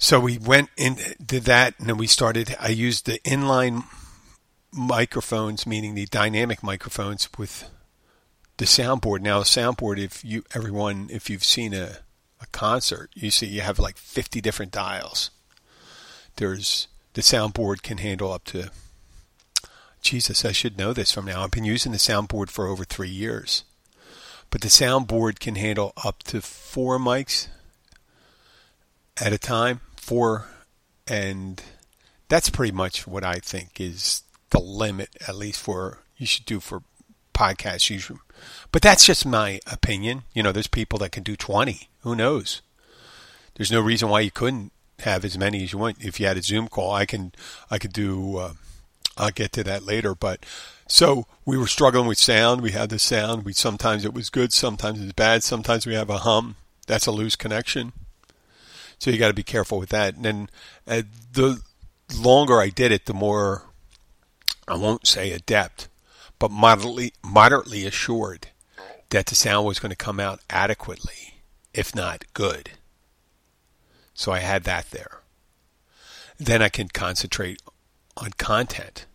so 0.01 0.17
we 0.17 0.37
went 0.37 0.69
in, 0.77 0.95
did 1.23 1.43
that, 1.43 1.77
and 1.77 1.89
then 1.89 1.97
we 1.97 2.07
started. 2.07 2.55
I 2.57 2.69
used 2.69 3.05
the 3.05 3.19
inline 3.25 3.83
microphones, 4.71 5.67
meaning 5.67 5.93
the 5.93 6.05
dynamic 6.05 6.63
microphones, 6.63 7.27
with 7.37 7.69
the 8.59 8.65
soundboard. 8.65 9.21
Now, 9.21 9.41
soundboard, 9.41 9.97
if 9.97 10.23
you 10.23 10.43
everyone, 10.53 11.07
if 11.09 11.29
you've 11.29 11.45
seen 11.45 11.73
a 11.73 11.99
a 12.41 12.45
concert, 12.47 13.09
you 13.15 13.31
see 13.31 13.47
you 13.47 13.61
have 13.61 13.79
like 13.79 13.97
50 13.97 14.39
different 14.41 14.71
dials. 14.71 15.31
There's 16.35 16.87
the 17.13 17.21
soundboard 17.21 17.81
can 17.81 17.97
handle 17.97 18.31
up 18.31 18.43
to. 18.45 18.69
Jesus, 20.01 20.45
I 20.45 20.51
should 20.51 20.77
know 20.77 20.93
this 20.93 21.11
from 21.11 21.25
now. 21.25 21.43
I've 21.43 21.51
been 21.51 21.65
using 21.65 21.91
the 21.91 21.97
soundboard 21.97 22.49
for 22.49 22.67
over 22.67 22.85
three 22.85 23.09
years, 23.09 23.63
but 24.49 24.61
the 24.61 24.69
soundboard 24.69 25.39
can 25.39 25.55
handle 25.55 25.91
up 26.05 26.23
to 26.23 26.41
four 26.41 26.97
mics 26.97 27.47
at 29.21 29.33
a 29.33 29.37
time 29.37 29.81
four, 29.97 30.47
and 31.07 31.61
that's 32.29 32.49
pretty 32.49 32.71
much 32.71 33.05
what 33.05 33.23
I 33.23 33.35
think 33.35 33.79
is 33.81 34.23
the 34.49 34.59
limit, 34.59 35.09
at 35.27 35.35
least 35.35 35.61
for 35.61 35.99
you 36.17 36.25
should 36.25 36.45
do 36.45 36.59
for 36.59 36.83
podcasts. 37.39 37.89
Usually, 37.89 38.19
but 38.71 38.81
that's 38.81 39.05
just 39.05 39.25
my 39.25 39.59
opinion. 39.65 40.23
You 40.33 40.43
know, 40.43 40.51
there's 40.51 40.79
people 40.79 40.99
that 40.99 41.11
can 41.11 41.23
do 41.23 41.35
twenty. 41.35 41.79
Who 42.01 42.15
knows? 42.15 42.61
There's 43.55 43.71
no 43.71 43.81
reason 43.81 44.09
why 44.09 44.21
you 44.21 44.31
couldn't 44.31 44.71
have 44.99 45.25
as 45.25 45.37
many 45.37 45.63
as 45.63 45.71
you 45.71 45.79
want. 45.79 46.03
If 46.03 46.19
you 46.19 46.27
had 46.27 46.37
a 46.37 46.41
Zoom 46.41 46.67
call, 46.67 46.91
I 47.01 47.05
can, 47.05 47.31
I 47.69 47.77
could 47.77 47.93
do. 47.93 48.37
Uh, 48.37 48.53
I'll 49.17 49.31
get 49.31 49.51
to 49.53 49.63
that 49.63 49.83
later, 49.83 50.15
but. 50.15 50.45
So 50.91 51.27
we 51.45 51.55
were 51.55 51.67
struggling 51.67 52.07
with 52.07 52.17
sound. 52.17 52.61
We 52.61 52.71
had 52.71 52.89
the 52.89 52.97
sound. 52.97 53.45
We 53.45 53.53
sometimes 53.53 54.05
it 54.05 54.13
was 54.13 54.31
good, 54.31 54.51
sometimes 54.51 54.99
it 54.99 55.03
was 55.03 55.13
bad. 55.13 55.43
Sometimes 55.43 55.85
we 55.85 55.93
have 55.93 56.09
a 56.09 56.17
hum. 56.25 56.55
That's 56.87 57.05
a 57.05 57.11
loose 57.11 57.35
connection. 57.35 57.93
So 58.97 59.11
you 59.11 59.19
got 59.19 59.27
to 59.27 59.35
be 59.35 59.43
careful 59.43 59.77
with 59.77 59.89
that. 59.89 60.15
And 60.15 60.25
then 60.25 60.49
uh, 60.87 61.03
the 61.31 61.61
longer 62.17 62.59
I 62.59 62.69
did 62.69 62.91
it, 62.91 63.05
the 63.05 63.13
more 63.13 63.69
I 64.67 64.75
won't 64.77 65.05
say 65.05 65.31
adept, 65.31 65.89
but 66.39 66.51
moderately 66.51 67.13
moderately 67.23 67.85
assured 67.85 68.47
that 69.09 69.27
the 69.27 69.35
sound 69.35 69.67
was 69.67 69.79
going 69.79 69.91
to 69.91 69.95
come 69.95 70.19
out 70.19 70.39
adequately, 70.49 71.35
if 71.73 71.93
not 71.93 72.25
good. 72.33 72.71
So 74.13 74.31
I 74.31 74.39
had 74.39 74.63
that 74.63 74.91
there. 74.91 75.19
Then 76.37 76.61
I 76.61 76.69
can 76.69 76.87
concentrate 76.87 77.61
on 78.17 78.31
content 78.37 79.05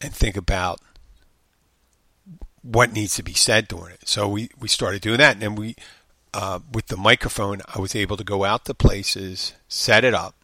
and 0.00 0.14
think 0.14 0.36
about 0.36 0.80
what 2.62 2.92
needs 2.92 3.14
to 3.16 3.22
be 3.22 3.34
said 3.34 3.68
during 3.68 3.94
it. 3.94 4.08
So 4.08 4.28
we, 4.28 4.50
we 4.58 4.68
started 4.68 5.02
doing 5.02 5.18
that, 5.18 5.34
and 5.34 5.42
then 5.42 5.54
we 5.54 5.76
uh, 6.36 6.58
with 6.70 6.88
the 6.88 6.98
microphone, 6.98 7.62
I 7.74 7.80
was 7.80 7.96
able 7.96 8.18
to 8.18 8.24
go 8.24 8.44
out 8.44 8.66
to 8.66 8.74
places, 8.74 9.54
set 9.68 10.04
it 10.04 10.12
up, 10.12 10.34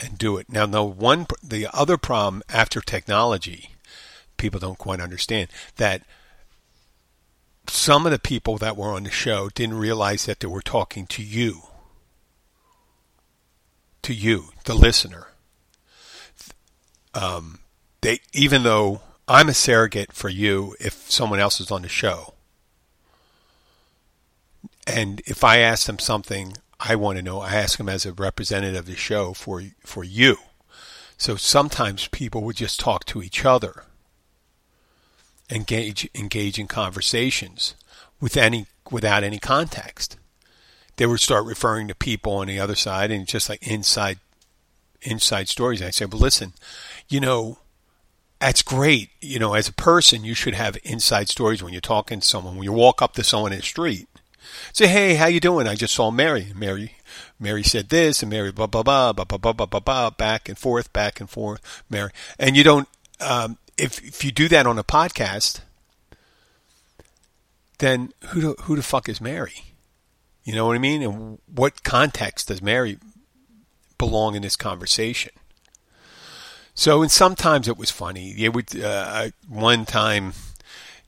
and 0.00 0.16
do 0.16 0.38
it. 0.38 0.48
Now, 0.48 0.64
the 0.64 0.82
one, 0.82 1.26
the 1.42 1.68
other 1.70 1.98
problem 1.98 2.42
after 2.48 2.80
technology, 2.80 3.74
people 4.42 4.60
don't 4.60 4.78
quite 4.78 5.00
understand 5.00 5.48
that 5.76 6.02
some 7.68 8.04
of 8.04 8.12
the 8.12 8.18
people 8.18 8.58
that 8.58 8.76
were 8.76 8.92
on 8.92 9.04
the 9.04 9.10
show 9.10 9.48
didn't 9.48 9.78
realize 9.78 10.26
that 10.26 10.40
they 10.40 10.48
were 10.48 10.60
talking 10.60 11.06
to 11.06 11.22
you, 11.22 11.62
to 14.02 14.12
you, 14.12 14.48
the 14.64 14.74
listener. 14.74 15.28
Um, 17.14 17.60
they, 18.00 18.18
even 18.32 18.64
though 18.64 19.00
I'm 19.28 19.48
a 19.48 19.54
surrogate 19.54 20.12
for 20.12 20.28
you, 20.28 20.74
if 20.80 21.08
someone 21.08 21.38
else 21.38 21.60
is 21.60 21.70
on 21.70 21.82
the 21.82 21.88
show, 21.88 22.34
and 24.88 25.22
if 25.24 25.44
I 25.44 25.58
ask 25.58 25.86
them 25.86 26.00
something 26.00 26.56
I 26.80 26.96
want 26.96 27.16
to 27.16 27.22
know, 27.22 27.38
I 27.40 27.54
ask 27.54 27.78
them 27.78 27.88
as 27.88 28.04
a 28.04 28.12
representative 28.12 28.80
of 28.80 28.86
the 28.86 28.96
show 28.96 29.34
for 29.34 29.62
for 29.84 30.02
you. 30.02 30.38
So 31.16 31.36
sometimes 31.36 32.08
people 32.08 32.42
would 32.42 32.56
just 32.56 32.80
talk 32.80 33.04
to 33.04 33.22
each 33.22 33.44
other, 33.44 33.84
engage 35.52 36.08
engage 36.14 36.58
in 36.58 36.66
conversations 36.66 37.74
with 38.20 38.36
any 38.36 38.66
without 38.90 39.24
any 39.24 39.38
context. 39.38 40.16
They 40.96 41.06
would 41.06 41.20
start 41.20 41.44
referring 41.46 41.88
to 41.88 41.94
people 41.94 42.34
on 42.34 42.46
the 42.46 42.60
other 42.60 42.74
side 42.74 43.10
and 43.10 43.26
just 43.26 43.48
like 43.48 43.66
inside 43.66 44.18
inside 45.02 45.48
stories. 45.48 45.82
I 45.82 45.90
say, 45.90 46.04
well, 46.04 46.20
listen, 46.20 46.52
you 47.08 47.20
know, 47.20 47.58
that's 48.40 48.62
great. 48.62 49.10
You 49.20 49.38
know, 49.38 49.54
as 49.54 49.68
a 49.68 49.72
person, 49.72 50.24
you 50.24 50.34
should 50.34 50.54
have 50.54 50.76
inside 50.84 51.28
stories 51.28 51.62
when 51.62 51.72
you're 51.72 51.80
talking 51.80 52.20
to 52.20 52.26
someone. 52.26 52.56
When 52.56 52.64
you 52.64 52.72
walk 52.72 53.02
up 53.02 53.14
to 53.14 53.24
someone 53.24 53.52
in 53.52 53.58
the 53.58 53.64
street, 53.64 54.08
Say, 54.72 54.86
hey, 54.86 55.14
how 55.14 55.26
you 55.26 55.40
doing? 55.40 55.66
I 55.66 55.74
just 55.74 55.94
saw 55.94 56.10
Mary. 56.10 56.52
Mary, 56.54 56.96
Mary 57.38 57.62
said 57.62 57.88
this, 57.88 58.22
and 58.22 58.30
Mary 58.30 58.52
blah 58.52 58.66
blah 58.66 58.82
blah 58.82 59.12
blah 59.12 59.24
blah 59.24 59.38
blah 59.38 59.52
blah 59.52 59.66
blah, 59.66 59.80
blah 59.80 60.10
back 60.10 60.48
and 60.48 60.58
forth, 60.58 60.92
back 60.92 61.20
and 61.20 61.28
forth. 61.28 61.82
Mary, 61.88 62.10
and 62.38 62.56
you 62.56 62.64
don't. 62.64 62.88
Um, 63.20 63.58
if 63.76 64.02
if 64.04 64.24
you 64.24 64.32
do 64.32 64.48
that 64.48 64.66
on 64.66 64.78
a 64.78 64.84
podcast, 64.84 65.60
then 67.78 68.12
who 68.28 68.40
the, 68.40 68.62
who 68.62 68.76
the 68.76 68.82
fuck 68.82 69.08
is 69.08 69.20
Mary? 69.20 69.74
You 70.44 70.54
know 70.54 70.66
what 70.66 70.76
I 70.76 70.80
mean? 70.80 71.02
And 71.02 71.38
what 71.46 71.82
context 71.82 72.48
does 72.48 72.62
Mary 72.62 72.98
belong 73.98 74.34
in 74.34 74.42
this 74.42 74.56
conversation? 74.56 75.32
So, 76.74 77.02
and 77.02 77.10
sometimes 77.10 77.68
it 77.68 77.76
was 77.76 77.90
funny. 77.90 78.32
They 78.32 78.48
would 78.48 78.80
uh, 78.80 79.28
one 79.48 79.84
time 79.84 80.32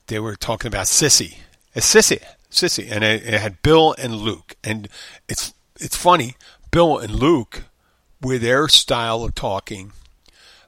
they 0.06 0.20
were 0.20 0.36
talking 0.36 0.68
about 0.68 0.86
sissy, 0.86 1.38
a 1.74 1.80
sissy, 1.80 2.22
Sissy, 2.54 2.88
and 2.90 3.02
it, 3.02 3.26
it 3.26 3.40
had 3.40 3.60
Bill 3.62 3.94
and 3.98 4.14
Luke, 4.14 4.56
and 4.62 4.88
it's 5.28 5.52
it's 5.80 5.96
funny. 5.96 6.36
Bill 6.70 6.98
and 6.98 7.14
Luke, 7.14 7.64
with 8.20 8.42
their 8.42 8.68
style 8.68 9.24
of 9.24 9.34
talking, 9.34 9.92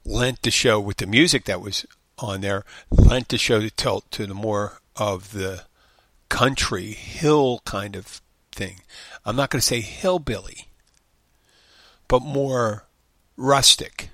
lent 0.07 0.43
the 0.43 0.51
show 0.51 0.81
with 0.81 0.99
the 0.99 1.07
music 1.07 1.45
that 1.45 1.61
was 1.61 1.85
on 2.19 2.41
there, 2.41 2.65
lent 2.91 3.29
the 3.29 3.39
show 3.39 3.61
to 3.61 3.71
tilt 3.71 4.11
to 4.13 4.27
the 4.27 4.35
more 4.35 4.81
of 4.97 5.33
the 5.33 5.65
country 6.29 6.93
hill 6.93 7.61
kind 7.65 7.97
of 7.97 8.21
thing. 8.53 8.81
I'm 9.25 9.37
not 9.37 9.51
going 9.51 9.61
to 9.61 9.67
say 9.67 9.81
hillbilly, 9.81 10.69
but 12.09 12.23
more 12.23 12.87
rustic 13.37 14.11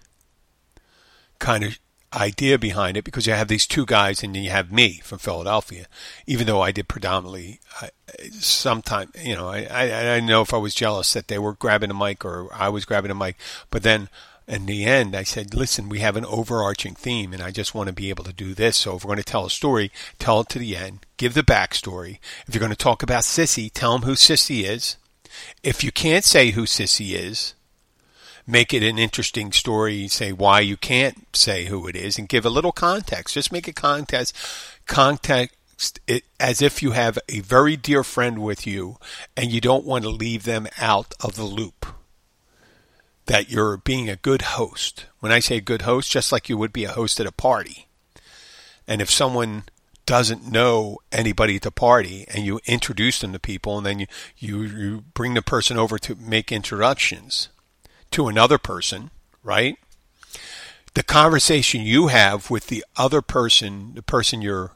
kind 1.39 1.65
of 1.65 1.79
idea 2.15 2.59
behind 2.59 2.97
it 2.97 3.05
because 3.05 3.27
you 3.27 3.33
have 3.33 3.49
these 3.49 3.67
two 3.67 3.87
guys 3.87 4.23
and 4.23 4.35
then 4.35 4.43
you 4.43 4.51
have 4.51 4.71
me 4.71 5.01
from 5.03 5.19
Philadelphia. 5.19 5.87
Even 6.27 6.47
though 6.47 6.61
I 6.61 6.73
did 6.73 6.89
predominantly, 6.89 7.61
I, 7.81 7.91
sometime 8.33 9.11
you 9.21 9.35
know, 9.35 9.49
I, 9.49 9.67
I 9.71 10.15
I 10.17 10.21
know 10.21 10.43
if 10.43 10.53
I 10.53 10.59
was 10.59 10.75
jealous 10.75 11.13
that 11.15 11.29
they 11.29 11.39
were 11.39 11.55
grabbing 11.55 11.91
a 11.91 11.95
mic 11.95 12.25
or 12.25 12.53
I 12.53 12.69
was 12.69 12.85
grabbing 12.85 13.11
a 13.11 13.15
mic, 13.15 13.37
but 13.71 13.83
then 13.83 14.09
in 14.49 14.67
the 14.67 14.85
end, 14.85 15.15
I 15.15 15.23
said, 15.23 15.55
listen, 15.55 15.89
we 15.89 16.01
have 16.01 16.17
an 16.17 16.27
overarching 16.27 16.95
theme 16.95 17.33
and 17.33 17.43
I 17.43 17.51
just 17.51 17.75
want 17.75 17.89
to 17.89 17.93
be 17.93 18.11
able 18.11 18.25
to 18.25 18.33
do 18.33 18.55
this. 18.55 18.77
So 18.77 18.97
if 18.97 19.05
we're 19.05 19.09
going 19.09 19.19
to 19.19 19.25
tell 19.25 19.47
a 19.47 19.51
story, 19.51 19.91
tell 20.19 20.41
it 20.41 20.49
to 20.51 20.59
the 20.59 20.77
end, 20.77 21.07
give 21.17 21.35
the 21.35 21.43
backstory. 21.43 22.19
If 22.47 22.55
you're 22.55 22.61
going 22.61 22.71
to 22.71 22.77
talk 22.77 23.03
about 23.03 23.23
Sissy, 23.23 23.71
tell 23.73 23.93
them 23.93 24.07
who 24.07 24.15
Sissy 24.15 24.65
is. 24.65 24.97
If 25.63 25.83
you 25.83 25.93
can't 25.93 26.25
say 26.25 26.51
who 26.51 26.63
Sissy 26.63 27.15
is, 27.15 27.55
make 28.47 28.75
it 28.75 28.83
an 28.83 28.99
interesting 28.99 29.53
story, 29.53 30.09
say 30.09 30.33
why 30.33 30.61
you 30.61 30.77
can't 30.77 31.27
say 31.35 31.67
who 31.67 31.87
it 31.87 31.97
is, 31.97 32.19
and 32.19 32.29
give 32.29 32.45
a 32.45 32.51
little 32.51 32.73
context. 32.73 33.35
Just 33.35 33.53
make 33.53 33.69
a 33.69 33.73
context, 33.73 34.37
context, 34.87 36.01
it, 36.07 36.25
as 36.39 36.63
if 36.63 36.83
you 36.83 36.93
have 36.93 37.19
a 37.29 37.41
very 37.41 37.77
dear 37.77 38.05
friend 38.05 38.39
with 38.39 38.67
you 38.67 38.97
and 39.37 39.51
you 39.51 39.61
don't 39.61 39.85
want 39.85 40.05
to 40.05 40.11
leave 40.11 40.45
them 40.45 40.69
out 40.79 41.15
of 41.21 41.37
the 41.37 41.45
loop. 41.45 41.87
That 43.27 43.51
you're 43.51 43.77
being 43.77 44.09
a 44.09 44.17
good 44.17 44.43
host. 44.43 45.07
When 45.21 45.33
I 45.33 45.39
say 45.39 45.61
good 45.61 45.83
host, 45.83 46.11
just 46.11 46.33
like 46.33 46.49
you 46.49 46.57
would 46.57 46.73
be 46.73 46.85
a 46.85 46.93
host 46.93 47.21
at 47.21 47.27
a 47.27 47.33
party. 47.33 47.87
And 48.87 49.01
if 49.01 49.11
someone 49.11 49.65
doesn't 50.07 50.51
know 50.51 50.99
anybody 51.13 51.57
at 51.57 51.63
the 51.63 51.71
party 51.71 52.27
and 52.29 52.45
you 52.45 52.61
introduce 52.67 53.21
them 53.21 53.33
to 53.33 53.39
people 53.39 53.79
and 53.79 53.87
then 53.87 54.01
you, 54.01 54.07
you, 54.37 54.63
you 54.63 55.05
bring 55.15 55.35
the 55.35 55.43
person 55.43 55.79
over 55.79 55.99
to 55.99 56.15
make 56.17 56.51
introductions 56.51 57.49
to 58.11 58.29
another 58.29 58.59
person, 58.59 59.11
right? 59.43 59.77
The 60.95 61.03
conversation 61.03 61.83
you 61.83 62.09
have 62.09 62.51
with 62.51 62.67
the 62.67 62.85
other 62.97 63.23
person, 63.23 63.95
the 63.95 64.03
person 64.03 64.43
you're 64.43 64.73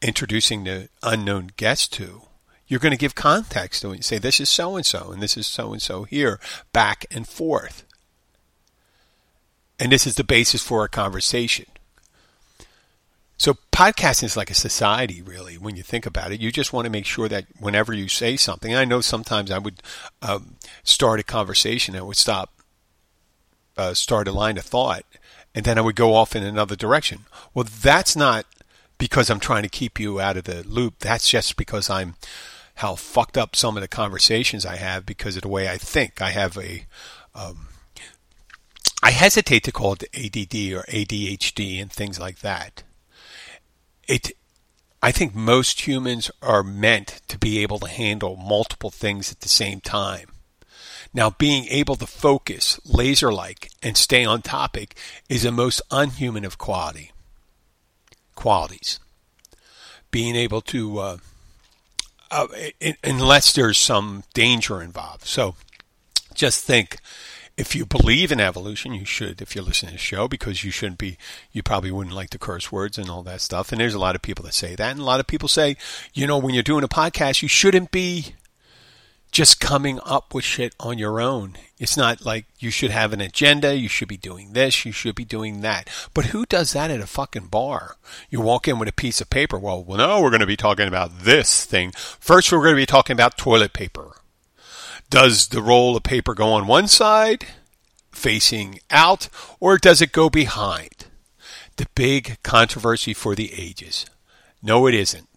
introducing 0.00 0.64
the 0.64 0.88
unknown 1.02 1.50
guest 1.56 1.92
to, 1.94 2.22
you're 2.66 2.80
going 2.80 2.92
to 2.92 2.98
give 2.98 3.14
context. 3.14 3.84
You 3.84 4.02
say, 4.02 4.18
this 4.18 4.40
is 4.40 4.48
so 4.48 4.76
and 4.76 4.86
so, 4.86 5.12
and 5.12 5.22
this 5.22 5.36
is 5.36 5.46
so 5.46 5.72
and 5.72 5.82
so 5.82 6.04
here, 6.04 6.40
back 6.72 7.06
and 7.10 7.26
forth. 7.26 7.84
And 9.78 9.90
this 9.90 10.06
is 10.06 10.14
the 10.14 10.24
basis 10.24 10.62
for 10.62 10.84
a 10.84 10.88
conversation. 10.88 11.66
So 13.36 13.54
podcasting 13.72 14.24
is 14.24 14.36
like 14.36 14.50
a 14.50 14.54
society, 14.54 15.20
really, 15.20 15.58
when 15.58 15.76
you 15.76 15.82
think 15.82 16.06
about 16.06 16.30
it. 16.30 16.40
You 16.40 16.52
just 16.52 16.72
want 16.72 16.84
to 16.84 16.90
make 16.90 17.04
sure 17.04 17.28
that 17.28 17.46
whenever 17.58 17.92
you 17.92 18.08
say 18.08 18.36
something, 18.36 18.74
I 18.74 18.84
know 18.84 19.00
sometimes 19.00 19.50
I 19.50 19.58
would 19.58 19.82
um, 20.22 20.56
start 20.84 21.20
a 21.20 21.24
conversation, 21.24 21.96
I 21.96 22.02
would 22.02 22.16
stop, 22.16 22.52
uh, 23.76 23.92
start 23.94 24.28
a 24.28 24.32
line 24.32 24.56
of 24.56 24.64
thought, 24.64 25.04
and 25.54 25.64
then 25.64 25.78
I 25.78 25.80
would 25.80 25.96
go 25.96 26.14
off 26.14 26.36
in 26.36 26.44
another 26.44 26.76
direction. 26.76 27.26
Well, 27.52 27.66
that's 27.82 28.14
not 28.14 28.46
because 28.98 29.28
I'm 29.28 29.40
trying 29.40 29.64
to 29.64 29.68
keep 29.68 29.98
you 29.98 30.20
out 30.20 30.36
of 30.36 30.44
the 30.44 30.62
loop. 30.62 31.00
That's 31.00 31.28
just 31.28 31.56
because 31.56 31.90
I'm 31.90 32.14
how 32.76 32.96
fucked 32.96 33.38
up 33.38 33.54
some 33.54 33.76
of 33.76 33.80
the 33.80 33.88
conversations 33.88 34.66
I 34.66 34.76
have 34.76 35.06
because 35.06 35.36
of 35.36 35.42
the 35.42 35.48
way 35.48 35.68
I 35.68 35.78
think. 35.78 36.20
I 36.20 36.30
have 36.30 36.56
a 36.58 36.86
um, 37.34 37.68
I 39.02 39.10
hesitate 39.10 39.64
to 39.64 39.72
call 39.72 39.94
it 39.94 40.04
ADD 40.14 40.72
or 40.72 40.82
ADHD 40.88 41.80
and 41.80 41.92
things 41.92 42.18
like 42.18 42.38
that 42.40 42.82
it 44.08 44.32
I 45.02 45.12
think 45.12 45.34
most 45.34 45.86
humans 45.86 46.30
are 46.40 46.62
meant 46.62 47.20
to 47.28 47.38
be 47.38 47.58
able 47.58 47.78
to 47.80 47.88
handle 47.88 48.36
multiple 48.36 48.90
things 48.90 49.30
at 49.30 49.40
the 49.40 49.50
same 49.50 49.80
time. 49.80 50.30
Now, 51.12 51.30
being 51.30 51.66
able 51.66 51.96
to 51.96 52.06
focus 52.06 52.80
laser 52.86 53.30
like 53.30 53.70
and 53.82 53.98
stay 53.98 54.24
on 54.24 54.40
topic 54.40 54.96
is 55.28 55.42
the 55.42 55.52
most 55.52 55.82
unhuman 55.90 56.44
of 56.44 56.56
quality 56.56 57.12
qualities. 58.34 58.98
Being 60.10 60.36
able 60.36 60.62
to, 60.62 60.98
uh, 60.98 61.16
uh, 62.30 62.46
unless 63.02 63.52
there's 63.52 63.78
some 63.78 64.24
danger 64.34 64.82
involved. 64.82 65.26
So, 65.26 65.54
just 66.34 66.64
think 66.64 66.98
if 67.56 67.74
you 67.76 67.86
believe 67.86 68.32
in 68.32 68.40
evolution, 68.40 68.94
you 68.94 69.04
should, 69.04 69.40
if 69.40 69.54
you're 69.54 69.64
listening 69.64 69.90
to 69.90 69.94
the 69.94 69.98
show, 69.98 70.26
because 70.26 70.64
you 70.64 70.70
shouldn't 70.70 70.98
be, 70.98 71.16
you 71.52 71.62
probably 71.62 71.92
wouldn't 71.92 72.16
like 72.16 72.30
the 72.30 72.38
curse 72.38 72.72
words 72.72 72.98
and 72.98 73.08
all 73.08 73.22
that 73.22 73.40
stuff. 73.40 73.70
And 73.70 73.80
there's 73.80 73.94
a 73.94 73.98
lot 73.98 74.16
of 74.16 74.22
people 74.22 74.44
that 74.44 74.54
say 74.54 74.74
that. 74.74 74.90
And 74.90 75.00
a 75.00 75.04
lot 75.04 75.20
of 75.20 75.26
people 75.26 75.48
say, 75.48 75.76
you 76.12 76.26
know, 76.26 76.38
when 76.38 76.54
you're 76.54 76.64
doing 76.64 76.84
a 76.84 76.88
podcast, 76.88 77.42
you 77.42 77.48
shouldn't 77.48 77.92
be 77.92 78.34
just 79.34 79.58
coming 79.58 79.98
up 80.04 80.32
with 80.32 80.44
shit 80.44 80.76
on 80.78 80.96
your 80.96 81.20
own. 81.20 81.56
It's 81.76 81.96
not 81.96 82.24
like 82.24 82.46
you 82.60 82.70
should 82.70 82.92
have 82.92 83.12
an 83.12 83.20
agenda, 83.20 83.76
you 83.76 83.88
should 83.88 84.06
be 84.06 84.16
doing 84.16 84.52
this, 84.52 84.86
you 84.86 84.92
should 84.92 85.16
be 85.16 85.24
doing 85.24 85.60
that. 85.60 85.90
But 86.14 86.26
who 86.26 86.46
does 86.46 86.72
that 86.72 86.92
at 86.92 87.00
a 87.00 87.06
fucking 87.06 87.48
bar? 87.48 87.96
You 88.30 88.40
walk 88.40 88.68
in 88.68 88.78
with 88.78 88.88
a 88.88 88.92
piece 88.92 89.20
of 89.20 89.30
paper. 89.30 89.58
Well, 89.58 89.82
well 89.82 89.98
no, 89.98 90.22
we're 90.22 90.30
going 90.30 90.38
to 90.38 90.46
be 90.46 90.56
talking 90.56 90.86
about 90.86 91.18
this 91.24 91.64
thing. 91.64 91.90
First, 91.96 92.52
we're 92.52 92.60
going 92.60 92.76
to 92.76 92.82
be 92.82 92.86
talking 92.86 93.14
about 93.14 93.36
toilet 93.36 93.72
paper. 93.72 94.12
Does 95.10 95.48
the 95.48 95.60
roll 95.60 95.96
of 95.96 96.04
paper 96.04 96.34
go 96.34 96.52
on 96.52 96.68
one 96.68 96.86
side, 96.86 97.44
facing 98.12 98.78
out, 98.92 99.28
or 99.58 99.78
does 99.78 100.00
it 100.00 100.12
go 100.12 100.30
behind? 100.30 101.06
The 101.76 101.88
big 101.96 102.38
controversy 102.44 103.12
for 103.12 103.34
the 103.34 103.52
ages. 103.52 104.06
No, 104.62 104.86
it 104.86 104.94
isn't. 104.94 105.28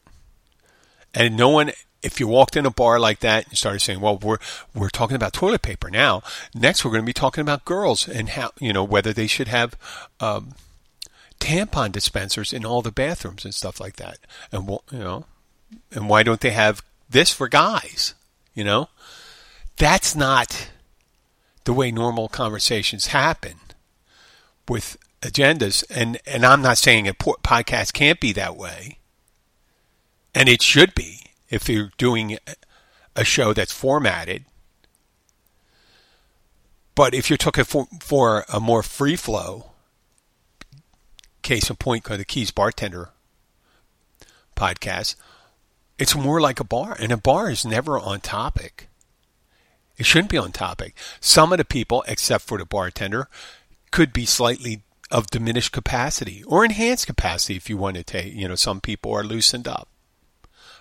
And 1.16 1.36
no 1.36 1.50
one, 1.50 1.72
if 2.04 2.20
you 2.20 2.28
walked 2.28 2.56
in 2.56 2.66
a 2.66 2.72
bar 2.72 3.00
like 3.00 3.20
that 3.20 3.48
and 3.48 3.58
started 3.58 3.80
saying, 3.80 4.00
well, 4.00 4.18
we're, 4.18 4.38
we're 4.74 4.90
talking 4.90 5.16
about 5.16 5.34
toilet 5.34 5.62
paper 5.62 5.90
now. 5.90 6.22
Next, 6.54 6.86
we're 6.86 6.92
going 6.92 7.04
to 7.04 7.08
be 7.08 7.14
talking 7.14 7.42
about 7.42 7.66
girls 7.66 8.08
and 8.08 8.30
how, 8.30 8.52
you 8.60 8.72
know, 8.72 8.84
whether 8.84 9.14
they 9.14 9.28
should 9.28 9.48
have, 9.48 9.76
um, 10.20 10.54
tampon 11.40 11.92
dispensers 11.92 12.54
in 12.54 12.66
all 12.66 12.82
the 12.82 12.92
bathrooms 12.92 13.46
and 13.46 13.54
stuff 13.54 13.80
like 13.80 13.98
that. 13.98 14.18
And, 14.52 14.68
you 14.92 15.00
know, 15.00 15.26
and 15.92 16.10
why 16.10 16.24
don't 16.24 16.42
they 16.42 16.52
have 16.52 16.84
this 17.10 17.32
for 17.34 17.48
guys? 17.48 18.16
You 18.54 18.64
know, 18.64 18.90
that's 19.78 20.16
not 20.16 20.70
the 21.66 21.74
way 21.74 21.92
normal 21.92 22.28
conversations 22.28 23.08
happen 23.08 23.56
with 24.68 24.98
agendas. 25.22 25.84
And, 25.90 26.20
and 26.26 26.46
I'm 26.46 26.62
not 26.62 26.78
saying 26.78 27.08
a 27.08 27.14
podcast 27.14 27.94
can't 27.94 28.20
be 28.20 28.34
that 28.34 28.56
way. 28.56 28.98
And 30.34 30.50
it 30.50 30.62
should 30.62 30.96
be 30.96 31.27
if 31.50 31.70
you're 31.70 31.92
doing 31.98 32.38
a 33.16 33.24
show 33.24 33.54
that's 33.54 33.72
formatted. 33.72 34.46
But 36.96 37.14
if 37.14 37.30
you're 37.30 37.38
looking 37.44 37.64
for, 37.64 37.88
for 38.00 38.46
a 38.52 38.60
more 38.60 38.84
free 38.84 39.16
flow, 39.16 39.72
case 41.42 41.70
in 41.70 41.76
point, 41.76 42.04
the 42.04 42.26
Keys 42.26 42.52
Bartender 42.52 43.10
podcast, 44.56 45.16
it's 46.00 46.16
more 46.16 46.42
like 46.42 46.60
a 46.60 46.64
bar. 46.64 46.96
And 47.00 47.12
a 47.12 47.18
bar 47.18 47.50
is 47.50 47.66
never 47.66 48.00
on 48.00 48.22
topic. 48.22 48.90
It 49.98 50.06
shouldn't 50.06 50.32
be 50.32 50.38
on 50.38 50.52
topic. 50.52 50.96
Some 51.20 51.52
of 51.52 51.58
the 51.58 51.66
people, 51.66 52.04
except 52.08 52.44
for 52.44 52.58
the 52.58 52.66
bartender, 52.66 53.30
could 53.92 54.14
be 54.14 54.26
slightly 54.26 54.82
of 55.10 55.28
diminished 55.28 55.72
capacity 55.72 56.44
or 56.44 56.66
enhanced 56.66 57.08
capacity 57.08 57.56
if 57.56 57.70
you 57.70 57.78
want 57.78 57.96
to 57.96 58.04
take, 58.04 58.34
you 58.34 58.48
know, 58.48 58.56
some 58.56 58.82
people 58.82 59.14
are 59.14 59.24
loosened 59.24 59.68
up 59.68 59.88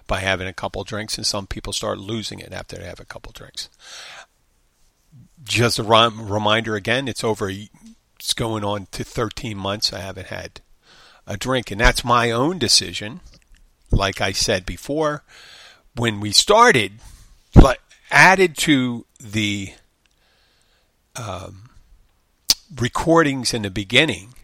by 0.07 0.21
having 0.21 0.47
a 0.47 0.53
couple 0.53 0.85
drinks 0.85 1.17
and 1.17 1.27
some 1.27 1.47
people 1.47 1.73
start 1.73 1.99
losing 1.99 2.39
it 2.39 2.53
after 2.53 2.77
they 2.77 2.85
have 2.85 3.01
a 3.01 3.05
couple 3.05 3.33
drinks. 3.33 3.69
Just 5.43 5.79
a 5.79 5.83
reminder 5.83 6.77
again, 6.77 7.09
it's 7.09 7.25
over, 7.25 7.51
it's 7.51 8.35
going 8.35 8.65
on 8.65 8.87
to 8.93 9.05
13 9.05 9.57
months 9.57 9.93
I 9.93 10.01
haven't 10.01 10.29
had 10.29 10.61
a 11.27 11.37
drink 11.37 11.71
and 11.71 11.81
that's 11.81 12.05
my 12.05 12.31
own 12.31 12.59
decision. 12.59 13.21
Like 13.91 14.21
I 14.21 14.33
said 14.33 14.67
before, 14.67 15.23
when 15.95 16.21
we 16.21 16.33
started, 16.33 16.93
but 17.55 17.79
added 18.11 18.57
to 18.59 19.07
the 19.21 19.73
um, 21.17 21.71
recordings 22.75 23.55
in 23.55 23.63
the 23.63 23.71
beginning 23.71 24.35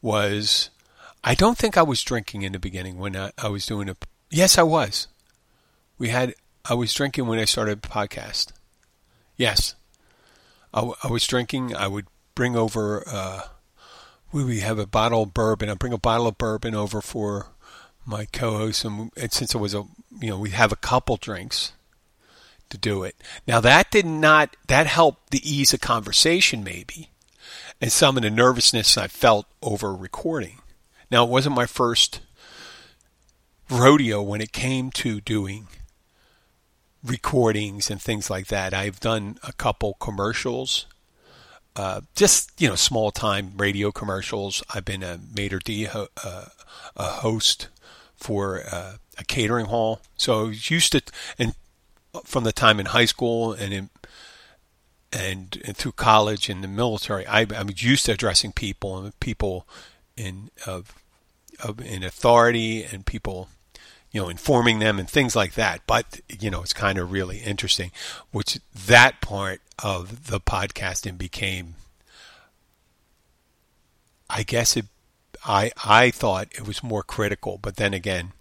was 0.00 0.70
I 1.24 1.34
don't 1.34 1.58
think 1.58 1.76
I 1.76 1.82
was 1.82 2.02
drinking 2.02 2.42
in 2.42 2.52
the 2.52 2.58
beginning 2.58 2.98
when 2.98 3.16
I, 3.16 3.32
I 3.38 3.48
was 3.48 3.66
doing 3.66 3.88
a. 3.88 3.96
Yes, 4.30 4.58
I 4.58 4.62
was. 4.62 5.08
We 5.98 6.08
had. 6.08 6.34
I 6.64 6.74
was 6.74 6.92
drinking 6.92 7.26
when 7.26 7.38
I 7.38 7.44
started 7.44 7.82
the 7.82 7.88
podcast. 7.88 8.52
Yes, 9.36 9.74
I, 10.72 10.92
I 11.02 11.08
was 11.08 11.26
drinking. 11.26 11.74
I 11.74 11.88
would 11.88 12.06
bring 12.34 12.56
over. 12.56 13.02
Uh, 13.06 13.42
we 14.32 14.60
have 14.60 14.78
a 14.78 14.86
bottle 14.86 15.22
of 15.22 15.34
bourbon. 15.34 15.70
I 15.70 15.74
bring 15.74 15.92
a 15.92 15.98
bottle 15.98 16.26
of 16.26 16.36
bourbon 16.36 16.74
over 16.74 17.00
for 17.00 17.48
my 18.04 18.26
co-host, 18.26 18.84
and, 18.84 19.10
and 19.16 19.32
since 19.32 19.54
it 19.54 19.58
was 19.58 19.74
a, 19.74 19.84
you 20.20 20.28
know, 20.30 20.38
we 20.38 20.50
have 20.50 20.72
a 20.72 20.76
couple 20.76 21.16
drinks 21.16 21.72
to 22.70 22.78
do 22.78 23.02
it. 23.02 23.16
Now 23.46 23.60
that 23.60 23.90
did 23.90 24.06
not, 24.06 24.56
that 24.66 24.86
helped 24.86 25.30
the 25.30 25.48
ease 25.48 25.72
of 25.72 25.80
conversation 25.80 26.62
maybe 26.62 27.10
and 27.80 27.92
some 27.92 28.16
of 28.16 28.22
the 28.22 28.30
nervousness 28.30 28.98
I 28.98 29.08
felt 29.08 29.46
over 29.62 29.94
recording. 29.94 30.58
Now 31.10 31.24
it 31.24 31.30
wasn't 31.30 31.56
my 31.56 31.66
first 31.66 32.20
rodeo 33.70 34.22
when 34.22 34.40
it 34.40 34.52
came 34.52 34.90
to 34.90 35.20
doing 35.20 35.68
recordings 37.04 37.90
and 37.90 38.00
things 38.00 38.30
like 38.30 38.46
that. 38.48 38.74
I've 38.74 39.00
done 39.00 39.38
a 39.42 39.52
couple 39.52 39.94
commercials, 39.94 40.86
uh, 41.76 42.00
just 42.14 42.60
you 42.60 42.68
know, 42.68 42.74
small 42.74 43.10
time 43.10 43.52
radio 43.56 43.90
commercials. 43.92 44.62
I've 44.74 44.84
been 44.84 45.02
a 45.02 45.18
maître 45.18 45.62
d' 45.62 45.86
ho- 45.86 46.08
uh, 46.24 46.46
a 46.96 47.04
host 47.04 47.68
for 48.16 48.62
uh, 48.70 48.94
a 49.16 49.24
catering 49.24 49.66
hall, 49.66 50.00
so 50.16 50.40
I 50.40 50.42
was 50.48 50.70
used 50.70 50.92
to 50.92 51.02
and 51.38 51.54
from 52.24 52.44
the 52.44 52.52
time 52.52 52.80
in 52.80 52.86
high 52.86 53.04
school 53.04 53.52
and 53.52 53.72
in 53.72 53.90
and, 55.12 55.60
and 55.64 55.76
through 55.76 55.92
college 55.92 56.48
and 56.48 56.62
the 56.62 56.68
military, 56.68 57.26
I, 57.26 57.46
I'm 57.54 57.70
used 57.74 58.06
to 58.06 58.12
addressing 58.12 58.52
people 58.52 58.98
and 58.98 59.20
people 59.20 59.66
in 60.16 60.50
of, 60.66 60.94
of 61.62 61.80
in 61.80 62.02
authority 62.02 62.84
and 62.84 63.06
people, 63.06 63.48
you 64.10 64.20
know, 64.20 64.28
informing 64.28 64.78
them 64.78 64.98
and 64.98 65.08
things 65.08 65.36
like 65.36 65.54
that. 65.54 65.80
But 65.86 66.20
you 66.28 66.50
know, 66.50 66.62
it's 66.62 66.72
kind 66.72 66.98
of 66.98 67.12
really 67.12 67.38
interesting, 67.38 67.90
which 68.30 68.58
that 68.86 69.20
part 69.20 69.60
of 69.82 70.26
the 70.28 70.40
podcasting 70.40 71.18
became. 71.18 71.74
I 74.30 74.42
guess 74.42 74.76
it, 74.76 74.86
I 75.44 75.70
I 75.84 76.10
thought 76.10 76.48
it 76.52 76.66
was 76.66 76.82
more 76.82 77.02
critical, 77.02 77.58
but 77.60 77.76
then 77.76 77.94
again, 77.94 78.32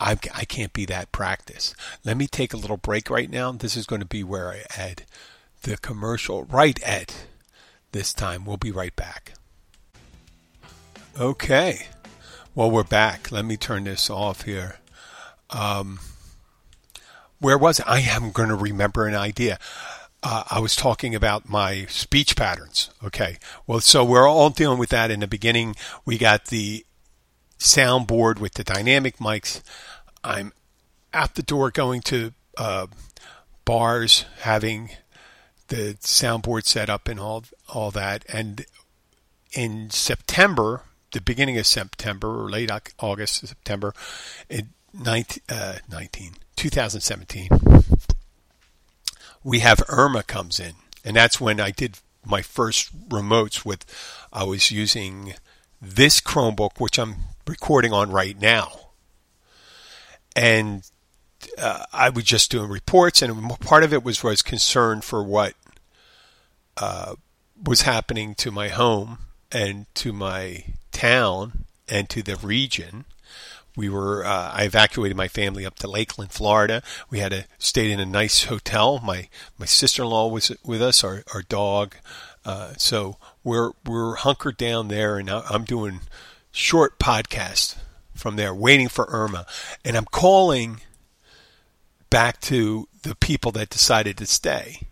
I, 0.00 0.18
I 0.34 0.44
can't 0.44 0.72
be 0.72 0.84
that 0.86 1.12
practice. 1.12 1.74
Let 2.04 2.16
me 2.16 2.26
take 2.26 2.52
a 2.52 2.56
little 2.56 2.76
break 2.76 3.08
right 3.08 3.30
now. 3.30 3.52
This 3.52 3.76
is 3.76 3.86
going 3.86 4.00
to 4.00 4.06
be 4.06 4.24
where 4.24 4.50
I 4.50 4.64
add 4.76 5.04
the 5.62 5.76
commercial. 5.76 6.42
Right, 6.44 6.82
at 6.82 7.26
This 7.92 8.12
time 8.12 8.44
we'll 8.44 8.56
be 8.56 8.72
right 8.72 8.94
back. 8.96 9.34
Okay. 11.18 11.86
Well, 12.54 12.70
we're 12.70 12.82
back. 12.82 13.30
Let 13.30 13.44
me 13.44 13.56
turn 13.56 13.84
this 13.84 14.10
off 14.10 14.42
here. 14.42 14.78
Um, 15.52 16.00
where 17.38 17.58
was 17.58 17.80
it? 17.80 17.88
I 17.88 18.00
am 18.00 18.30
going 18.32 18.48
to 18.48 18.54
remember 18.54 19.06
an 19.06 19.14
idea. 19.14 19.58
Uh, 20.22 20.44
I 20.50 20.60
was 20.60 20.76
talking 20.76 21.14
about 21.14 21.48
my 21.48 21.86
speech 21.86 22.36
patterns. 22.36 22.90
Okay. 23.04 23.38
Well, 23.66 23.80
so 23.80 24.04
we're 24.04 24.28
all 24.28 24.50
dealing 24.50 24.78
with 24.78 24.90
that 24.90 25.10
in 25.10 25.20
the 25.20 25.26
beginning. 25.26 25.74
We 26.04 26.18
got 26.18 26.46
the 26.46 26.86
soundboard 27.58 28.38
with 28.38 28.54
the 28.54 28.64
dynamic 28.64 29.16
mics. 29.18 29.62
I'm 30.22 30.52
at 31.12 31.34
the 31.34 31.42
door 31.42 31.70
going 31.70 32.00
to 32.02 32.32
uh, 32.56 32.86
bars, 33.64 34.24
having 34.40 34.90
the 35.68 35.96
soundboard 36.00 36.66
set 36.66 36.90
up 36.90 37.08
and 37.08 37.18
all 37.18 37.44
all 37.68 37.90
that. 37.90 38.24
And 38.28 38.64
in 39.52 39.90
September, 39.90 40.82
the 41.12 41.20
beginning 41.20 41.58
of 41.58 41.66
September 41.66 42.44
or 42.44 42.50
late 42.50 42.70
August, 43.00 43.46
September, 43.46 43.94
in 44.48 44.70
19, 44.94 45.42
uh, 45.48 45.78
19 45.90 46.34
2017, 46.56 47.48
we 49.42 49.58
have 49.60 49.82
Irma 49.88 50.22
comes 50.22 50.60
in, 50.60 50.74
and 51.04 51.16
that's 51.16 51.40
when 51.40 51.60
I 51.60 51.70
did 51.70 51.98
my 52.24 52.42
first 52.42 53.08
remotes 53.08 53.64
with. 53.64 53.84
I 54.32 54.44
was 54.44 54.70
using 54.70 55.34
this 55.80 56.20
Chromebook, 56.20 56.78
which 56.78 56.98
I'm 56.98 57.16
recording 57.46 57.92
on 57.92 58.10
right 58.10 58.40
now, 58.40 58.90
and 60.36 60.88
uh, 61.58 61.84
I 61.92 62.10
was 62.10 62.24
just 62.24 62.50
doing 62.50 62.70
reports, 62.70 63.22
and 63.22 63.58
part 63.60 63.82
of 63.82 63.92
it 63.92 64.04
was 64.04 64.22
was 64.22 64.42
concern 64.42 65.00
for 65.00 65.22
what 65.22 65.54
uh, 66.76 67.16
was 67.62 67.82
happening 67.82 68.34
to 68.36 68.50
my 68.50 68.68
home 68.68 69.18
and 69.50 69.86
to 69.96 70.12
my 70.12 70.64
town 70.92 71.64
and 71.88 72.08
to 72.10 72.22
the 72.22 72.36
region. 72.36 73.04
We 73.76 73.88
were 73.88 74.24
uh, 74.24 74.52
I 74.52 74.64
evacuated 74.64 75.16
my 75.16 75.28
family 75.28 75.64
up 75.64 75.76
to 75.76 75.88
Lakeland, 75.88 76.32
Florida. 76.32 76.82
We 77.08 77.20
had 77.20 77.32
a 77.32 77.44
stayed 77.58 77.90
in 77.90 78.00
a 78.00 78.06
nice 78.06 78.44
hotel. 78.44 79.00
My 79.02 79.28
my 79.58 79.66
sister 79.66 80.02
in 80.02 80.08
law 80.10 80.28
was 80.28 80.52
with 80.64 80.82
us. 80.82 81.02
Our 81.02 81.24
our 81.34 81.42
dog. 81.42 81.96
Uh, 82.44 82.74
so 82.76 83.16
we're 83.44 83.70
we're 83.86 84.16
hunkered 84.16 84.56
down 84.56 84.88
there, 84.88 85.16
and 85.16 85.30
I'm 85.30 85.64
doing 85.64 86.00
short 86.50 86.98
podcast 86.98 87.76
from 88.14 88.36
there, 88.36 88.54
waiting 88.54 88.88
for 88.88 89.06
Irma, 89.08 89.46
and 89.84 89.96
I'm 89.96 90.04
calling 90.04 90.80
back 92.10 92.40
to 92.42 92.88
the 93.02 93.14
people 93.14 93.52
that 93.52 93.70
decided 93.70 94.18
to 94.18 94.26
stay, 94.26 94.88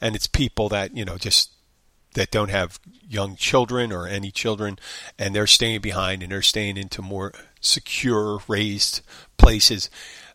and 0.00 0.14
it's 0.14 0.26
people 0.26 0.68
that 0.68 0.94
you 0.94 1.04
know 1.04 1.16
just 1.16 1.50
that 2.14 2.30
don't 2.30 2.50
have 2.50 2.78
young 3.08 3.36
children 3.36 3.92
or 3.92 4.06
any 4.06 4.30
children, 4.30 4.78
and 5.18 5.34
they're 5.34 5.46
staying 5.46 5.80
behind 5.80 6.22
and 6.22 6.32
they're 6.32 6.42
staying 6.42 6.76
into 6.76 7.02
more 7.02 7.32
secure, 7.60 8.40
raised 8.48 9.00
places. 9.36 9.90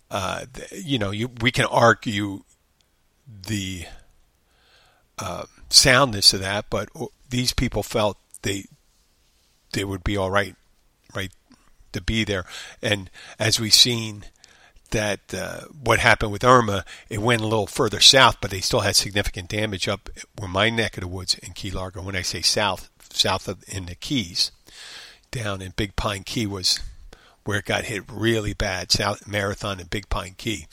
Uh, 0.09 0.45
you 0.71 0.97
know, 0.97 1.11
you, 1.11 1.29
we 1.41 1.51
can 1.51 1.65
argue 1.65 2.43
the 3.47 3.85
uh, 5.17 5.45
soundness 5.69 6.33
of 6.33 6.39
that, 6.39 6.69
but 6.69 6.89
these 7.29 7.53
people 7.53 7.83
felt 7.83 8.17
they 8.41 8.65
they 9.73 9.83
would 9.83 10.03
be 10.03 10.15
all 10.15 10.31
right, 10.31 10.55
right, 11.13 11.31
to 11.91 12.01
be 12.01 12.23
there. 12.23 12.45
And 12.81 13.09
as 13.37 13.59
we've 13.59 13.73
seen, 13.73 14.25
that 14.91 15.33
uh, 15.33 15.61
what 15.83 15.99
happened 15.99 16.31
with 16.31 16.43
Irma, 16.43 16.85
it 17.09 17.19
went 17.19 17.41
a 17.41 17.47
little 17.47 17.67
further 17.67 17.99
south, 17.99 18.37
but 18.41 18.51
they 18.51 18.61
still 18.61 18.81
had 18.81 18.95
significant 18.95 19.49
damage 19.49 19.87
up 19.87 20.09
where 20.37 20.49
my 20.49 20.69
neck 20.69 20.97
of 20.97 21.01
the 21.01 21.07
woods 21.07 21.35
in 21.35 21.53
Key 21.53 21.71
Largo. 21.71 22.01
When 22.01 22.15
I 22.15 22.21
say 22.21 22.41
south, 22.41 22.89
south 23.11 23.47
of 23.47 23.63
in 23.67 23.85
the 23.85 23.95
Keys, 23.95 24.51
down 25.31 25.61
in 25.61 25.73
Big 25.75 25.95
Pine 25.95 26.23
Key 26.23 26.47
was 26.47 26.79
where 27.43 27.59
it 27.59 27.65
got 27.65 27.85
hit 27.85 28.03
really 28.11 28.53
bad. 28.53 28.91
South 28.91 29.27
Marathon 29.27 29.79
and 29.79 29.89
Big 29.89 30.09
Pine 30.09 30.35
Key. 30.37 30.67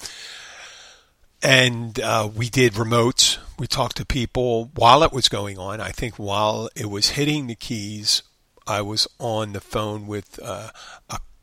And 1.42 2.00
uh, 2.00 2.29
we 2.35 2.48
did 2.48 2.72
remotes. 2.72 3.38
We 3.59 3.66
talked 3.66 3.96
to 3.98 4.07
people 4.07 4.70
while 4.74 5.03
it 5.03 5.12
was 5.12 5.29
going 5.29 5.59
on. 5.59 5.81
I 5.81 5.90
think 5.90 6.16
while 6.16 6.68
it 6.74 6.87
was 6.87 7.11
hitting 7.11 7.46
the 7.46 7.55
Keys, 7.55 8.22
I 8.66 8.81
was 8.81 9.07
on 9.20 9.53
the 9.53 9.61
phone 9.61 10.07
with 10.07 10.40
uh, 10.42 10.70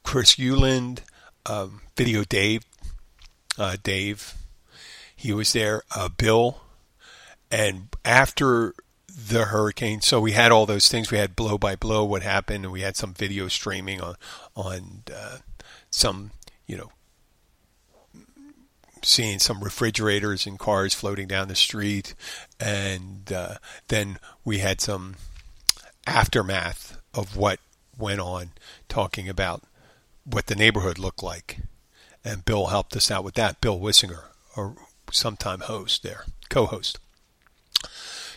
Chris 0.04 0.36
Euland, 0.36 1.00
um, 1.46 1.82
Video 1.96 2.24
Dave, 2.24 2.64
uh, 3.58 3.78
Dave. 3.82 4.36
He 5.16 5.34
was 5.34 5.54
there. 5.54 5.84
Uh, 5.96 6.10
Bill, 6.10 6.62
and 7.52 7.90
after 8.04 8.74
the 9.08 9.46
hurricane, 9.46 10.02
so 10.02 10.20
we 10.20 10.32
had 10.32 10.52
all 10.52 10.66
those 10.66 10.88
things. 10.88 11.12
We 11.12 11.18
had 11.18 11.36
blow 11.36 11.58
by 11.58 11.76
blow 11.76 12.04
what 12.04 12.24
happened, 12.24 12.66
and 12.66 12.72
we 12.72 12.82
had 12.82 12.96
some 12.96 13.14
video 13.14 13.48
streaming 13.48 14.02
on 14.02 14.16
on 14.56 15.04
uh, 15.14 15.38
some 15.90 16.32
you 16.66 16.78
know 16.78 16.92
seeing 19.04 19.40
some 19.40 19.64
refrigerators 19.64 20.46
and 20.46 20.60
cars 20.60 20.94
floating 20.94 21.28
down 21.28 21.48
the 21.48 21.56
street, 21.56 22.14
and 22.60 23.32
uh, 23.32 23.56
then 23.88 24.18
we 24.46 24.60
had 24.60 24.82
some 24.82 25.16
aftermath 26.08 26.98
of 27.14 27.36
what 27.36 27.60
went 27.98 28.20
on, 28.20 28.52
talking 28.88 29.28
about 29.28 29.64
what 30.26 30.48
the 30.48 30.56
neighborhood 30.56 31.00
looked 31.00 31.24
like. 31.24 31.60
And 32.24 32.46
Bill 32.46 32.68
helped 32.68 32.96
us 32.96 33.10
out 33.10 33.24
with 33.24 33.34
that. 33.36 33.62
Bill 33.62 33.80
Wissinger, 33.80 34.26
a 34.56 34.72
sometime 35.12 35.62
host 35.62 36.04
there, 36.04 36.26
co-host. 36.50 37.00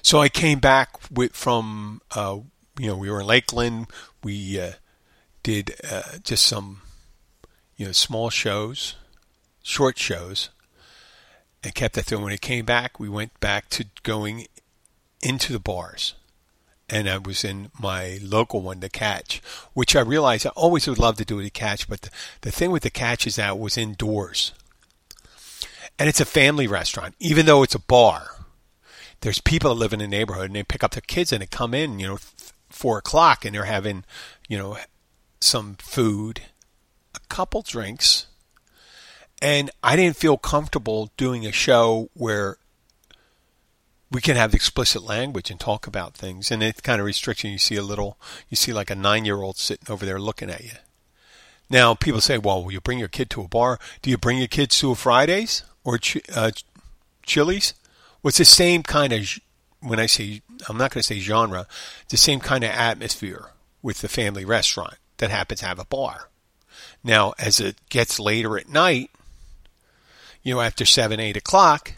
So 0.02 0.20
I 0.20 0.28
came 0.28 0.58
back 0.58 1.10
with 1.10 1.34
from 1.34 2.00
uh, 2.14 2.38
you 2.78 2.86
know 2.86 2.96
we 2.96 3.10
were 3.10 3.20
in 3.20 3.26
Lakeland. 3.26 3.86
We 4.22 4.60
uh, 4.60 4.72
did 5.42 5.74
uh, 5.88 6.18
just 6.22 6.46
some 6.46 6.82
you 7.76 7.86
know 7.86 7.92
small 7.92 8.30
shows, 8.30 8.96
short 9.62 9.98
shows, 9.98 10.50
and 11.62 11.74
kept 11.74 11.94
that 11.94 12.04
through. 12.04 12.20
When 12.20 12.32
it 12.32 12.40
came 12.40 12.64
back, 12.64 12.98
we 12.98 13.08
went 13.08 13.38
back 13.40 13.68
to 13.70 13.86
going 14.02 14.46
into 15.22 15.52
the 15.52 15.58
bars 15.58 16.14
and 16.88 17.08
I 17.08 17.18
was 17.18 17.44
in 17.44 17.70
my 17.80 18.18
local 18.22 18.60
one, 18.60 18.80
the 18.80 18.88
Catch, 18.88 19.40
which 19.72 19.96
I 19.96 20.00
realized 20.00 20.46
I 20.46 20.50
always 20.50 20.86
would 20.86 20.98
love 20.98 21.16
to 21.16 21.24
do 21.24 21.42
the 21.42 21.50
Catch, 21.50 21.88
but 21.88 22.02
the, 22.02 22.10
the 22.42 22.50
thing 22.50 22.70
with 22.70 22.82
the 22.82 22.90
Catch 22.90 23.26
is 23.26 23.36
that 23.36 23.50
it 23.50 23.58
was 23.58 23.78
indoors. 23.78 24.52
And 25.98 26.08
it's 26.08 26.20
a 26.20 26.26
family 26.26 26.66
restaurant, 26.66 27.14
even 27.20 27.46
though 27.46 27.62
it's 27.62 27.74
a 27.74 27.80
bar. 27.80 28.46
There's 29.20 29.40
people 29.40 29.70
that 29.70 29.80
live 29.80 29.92
in 29.92 30.00
the 30.00 30.08
neighborhood 30.08 30.46
and 30.46 30.56
they 30.56 30.62
pick 30.62 30.84
up 30.84 30.90
their 30.90 31.00
kids 31.00 31.32
and 31.32 31.40
they 31.40 31.46
come 31.46 31.72
in, 31.72 31.98
you 31.98 32.06
know, 32.06 32.18
four 32.68 32.98
o'clock 32.98 33.44
and 33.44 33.54
they're 33.54 33.64
having, 33.64 34.04
you 34.48 34.58
know, 34.58 34.76
some 35.40 35.76
food, 35.76 36.42
a 37.14 37.20
couple 37.28 37.62
drinks. 37.62 38.26
And 39.40 39.70
I 39.82 39.96
didn't 39.96 40.16
feel 40.16 40.36
comfortable 40.36 41.10
doing 41.16 41.46
a 41.46 41.52
show 41.52 42.10
where 42.14 42.58
we 44.10 44.20
can 44.20 44.36
have 44.36 44.54
explicit 44.54 45.02
language 45.02 45.50
and 45.50 45.58
talk 45.58 45.86
about 45.86 46.14
things, 46.14 46.50
and 46.50 46.62
it 46.62 46.82
kind 46.82 47.00
of 47.00 47.06
restricts 47.06 47.44
you. 47.44 47.58
See 47.58 47.76
a 47.76 47.82
little, 47.82 48.18
you 48.48 48.56
see 48.56 48.72
like 48.72 48.90
a 48.90 48.94
nine-year-old 48.94 49.56
sitting 49.56 49.90
over 49.90 50.06
there 50.06 50.20
looking 50.20 50.50
at 50.50 50.64
you. 50.64 50.72
Now, 51.70 51.94
people 51.94 52.20
say, 52.20 52.38
"Well, 52.38 52.62
will 52.62 52.72
you 52.72 52.80
bring 52.80 52.98
your 52.98 53.08
kid 53.08 53.30
to 53.30 53.42
a 53.42 53.48
bar? 53.48 53.78
Do 54.02 54.10
you 54.10 54.18
bring 54.18 54.38
your 54.38 54.48
kids 54.48 54.78
to 54.78 54.92
a 54.92 54.94
Fridays 54.94 55.62
or 55.82 55.98
uh, 56.34 56.52
Chili's?" 57.24 57.74
Well, 58.22 58.28
it's 58.28 58.38
the 58.38 58.44
same 58.44 58.82
kind 58.82 59.12
of. 59.12 59.38
When 59.80 60.00
I 60.00 60.06
say, 60.06 60.40
I'm 60.68 60.78
not 60.78 60.92
going 60.92 61.02
to 61.02 61.06
say 61.06 61.18
genre. 61.18 61.66
The 62.08 62.16
same 62.16 62.40
kind 62.40 62.64
of 62.64 62.70
atmosphere 62.70 63.50
with 63.82 64.00
the 64.00 64.08
family 64.08 64.44
restaurant 64.44 64.94
that 65.18 65.30
happens 65.30 65.60
to 65.60 65.66
have 65.66 65.78
a 65.78 65.84
bar. 65.84 66.30
Now, 67.02 67.34
as 67.38 67.60
it 67.60 67.76
gets 67.90 68.18
later 68.18 68.56
at 68.56 68.68
night, 68.68 69.10
you 70.42 70.54
know, 70.54 70.62
after 70.62 70.86
seven, 70.86 71.20
eight 71.20 71.36
o'clock, 71.36 71.92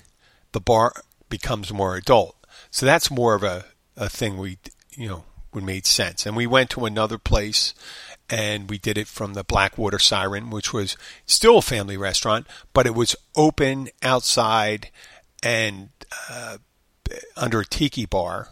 the 0.50 0.60
bar 0.60 0.94
becomes 1.28 1.72
more 1.72 1.96
adult. 1.96 2.36
So 2.70 2.86
that's 2.86 3.10
more 3.10 3.34
of 3.34 3.42
a, 3.42 3.64
a 3.96 4.08
thing 4.08 4.36
we, 4.38 4.58
you 4.90 5.08
know, 5.08 5.24
would 5.52 5.64
made 5.64 5.86
sense. 5.86 6.26
And 6.26 6.36
we 6.36 6.46
went 6.46 6.70
to 6.70 6.84
another 6.84 7.18
place 7.18 7.74
and 8.28 8.68
we 8.68 8.78
did 8.78 8.98
it 8.98 9.06
from 9.06 9.34
the 9.34 9.44
Blackwater 9.44 9.98
Siren, 9.98 10.50
which 10.50 10.72
was 10.72 10.96
still 11.24 11.58
a 11.58 11.62
family 11.62 11.96
restaurant, 11.96 12.46
but 12.72 12.86
it 12.86 12.94
was 12.94 13.16
open 13.36 13.88
outside 14.02 14.90
and 15.42 15.90
uh, 16.30 16.58
under 17.36 17.60
a 17.60 17.66
tiki 17.66 18.04
bar. 18.04 18.48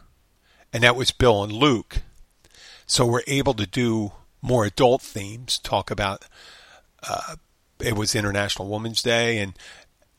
And 0.73 0.83
that 0.83 0.97
was 0.97 1.11
Bill 1.11 1.43
and 1.43 1.53
Luke. 1.53 1.99
So 2.87 3.07
we're 3.07 3.23
able 3.27 3.55
to 3.55 3.67
do 3.67 4.13
more 4.43 4.65
adult 4.65 5.03
themes, 5.03 5.59
talk 5.59 5.91
about 5.91 6.25
uh, 7.09 7.37
it 7.81 7.97
was 7.97 8.15
International 8.15 8.69
Women's 8.69 9.03
Day 9.03 9.39
and 9.39 9.55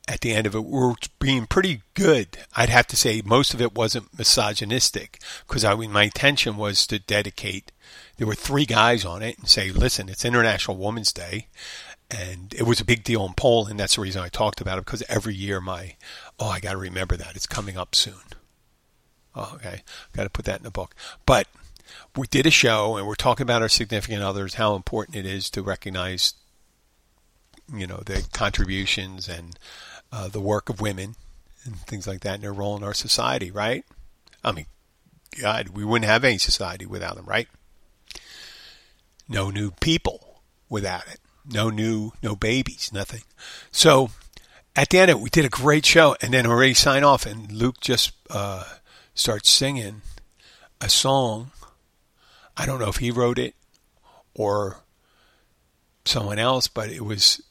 at 0.08 0.22
the 0.22 0.34
end 0.34 0.46
of 0.46 0.56
it 0.56 0.64
were 0.64 0.94
being 1.20 1.48
pretty 1.48 1.82
good. 1.94 2.38
I'd 2.56 2.70
have 2.70 2.88
to 2.88 2.96
say 2.96 3.22
most 3.26 3.54
of 3.54 3.62
it 3.62 3.74
wasn't 3.74 4.18
misogynistic 4.18 5.20
because 5.48 5.66
I 5.66 5.76
mean 5.76 5.92
my 5.92 6.04
intention 6.04 6.58
was 6.58 6.86
to 6.88 7.00
dedicate. 7.00 7.72
There 8.18 8.28
were 8.28 8.36
three 8.36 8.66
guys 8.66 9.04
on 9.04 9.24
it 9.24 9.38
and 9.40 9.50
say, 9.50 9.72
listen, 9.72 10.08
it's 10.10 10.24
International 10.24 10.78
Women's 10.78 11.12
Day, 11.12 11.48
and 12.10 12.54
it 12.54 12.64
was 12.64 12.80
a 12.80 12.86
big 12.86 13.04
deal 13.04 13.26
in 13.26 13.34
Poland. 13.34 13.80
That's 13.80 13.96
the 13.96 14.02
reason 14.02 14.22
I 14.22 14.30
talked 14.30 14.62
about 14.62 14.78
it 14.78 14.86
because 14.86 15.04
every 15.10 15.34
year 15.34 15.60
my 15.60 15.96
oh 16.40 16.50
I 16.50 16.60
got 16.60 16.72
to 16.72 16.78
remember 16.78 17.18
that 17.18 17.36
it's 17.36 17.48
coming 17.48 17.78
up 17.78 17.96
soon. 17.96 18.14
Oh, 19.36 19.54
okay, 19.56 19.82
got 20.14 20.24
to 20.24 20.30
put 20.30 20.46
that 20.46 20.60
in 20.60 20.64
the 20.64 20.72
book. 20.72 20.96
But 21.26 21.48
we 22.16 22.28
did 22.28 22.46
a 22.46 22.52
show 22.52 22.96
and 22.96 23.08
we're 23.08 23.16
talking 23.16 23.44
about 23.44 23.62
our 23.62 23.70
significant 23.70 24.22
others, 24.22 24.54
how 24.56 24.76
important 24.76 25.18
it 25.18 25.26
is 25.26 25.50
to 25.52 25.62
recognize, 25.62 26.36
you 27.74 27.88
know, 27.88 28.02
the 28.06 28.26
contributions 28.34 29.28
and 29.28 29.58
uh, 30.16 30.30
the 30.30 30.40
work 30.40 30.70
of 30.70 30.80
women 30.80 31.14
and 31.66 31.76
things 31.82 32.08
like 32.08 32.22
that 32.22 32.36
and 32.36 32.44
their 32.44 32.54
role 32.54 32.78
in 32.78 32.84
our 32.84 32.94
society, 32.94 33.52
right? 33.52 33.84
I 34.46 34.54
mean, 34.54 34.68
God, 35.42 35.70
we 35.70 35.84
wouldn't 35.84 36.10
have 36.10 36.24
any 36.24 36.38
society 36.38 36.86
without 36.86 37.18
them, 37.18 37.26
right? 37.26 37.50
No 39.28 39.50
new 39.50 39.72
people 39.72 40.42
without 40.70 41.06
it. 41.08 41.20
No 41.46 41.70
new, 41.70 42.14
no 42.24 42.34
babies, 42.34 42.92
nothing. 42.94 43.24
So 43.72 44.12
at 44.74 44.90
the 44.90 45.00
end 45.00 45.12
of 45.12 45.18
it, 45.18 45.22
we 45.22 45.30
did 45.30 45.44
a 45.44 45.50
great 45.50 45.86
show 45.86 46.16
and 46.22 46.34
then 46.34 46.48
already 46.48 46.74
sign 46.74 47.04
off 47.04 47.26
and 47.26 47.52
Luke 47.52 47.82
just 47.82 48.14
uh, 48.30 48.64
starts 49.14 49.50
singing 49.50 50.02
a 50.80 50.88
song. 50.88 51.52
I 52.56 52.66
don't 52.66 52.80
know 52.80 52.90
if 52.90 52.98
he 52.98 53.12
wrote 53.12 53.38
it 53.38 53.54
or 54.34 54.78
someone 56.06 56.40
else, 56.40 56.70
but 56.70 56.88
it 56.90 57.04
was 57.04 57.42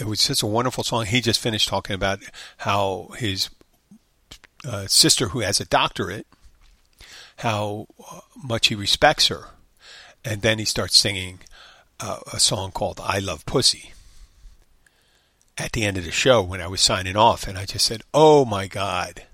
it 0.00 0.06
was 0.06 0.20
such 0.20 0.42
a 0.42 0.46
wonderful 0.46 0.84
song. 0.84 1.06
He 1.06 1.20
just 1.20 1.40
finished 1.40 1.68
talking 1.68 1.94
about 1.94 2.20
how 2.58 3.10
his 3.16 3.50
uh, 4.64 4.86
sister, 4.86 5.28
who 5.28 5.40
has 5.40 5.60
a 5.60 5.66
doctorate, 5.66 6.26
how 7.38 7.86
much 8.42 8.68
he 8.68 8.74
respects 8.74 9.28
her, 9.28 9.48
and 10.24 10.42
then 10.42 10.58
he 10.58 10.64
starts 10.64 10.98
singing 10.98 11.40
uh, 12.00 12.20
a 12.32 12.40
song 12.40 12.70
called 12.70 13.00
"I 13.02 13.18
Love 13.18 13.46
Pussy." 13.46 13.92
At 15.58 15.72
the 15.72 15.84
end 15.84 15.98
of 15.98 16.04
the 16.04 16.10
show, 16.10 16.42
when 16.42 16.62
I 16.62 16.68
was 16.68 16.80
signing 16.80 17.16
off, 17.16 17.46
and 17.46 17.58
I 17.58 17.66
just 17.66 17.86
said, 17.86 18.02
"Oh 18.14 18.44
my 18.44 18.66
God." 18.66 19.24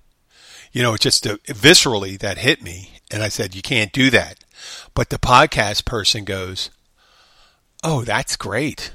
You 0.72 0.82
know, 0.82 0.96
just 0.98 1.26
uh, 1.26 1.38
viscerally 1.46 2.18
that 2.18 2.36
hit 2.38 2.62
me. 2.62 2.90
And 3.10 3.22
I 3.22 3.28
said, 3.28 3.54
you 3.54 3.62
can't 3.62 3.92
do 3.92 4.10
that. 4.10 4.44
But 4.94 5.10
the 5.10 5.18
podcast 5.18 5.84
person 5.84 6.24
goes, 6.24 6.70
oh, 7.84 8.02
that's 8.02 8.36
great. 8.36 8.92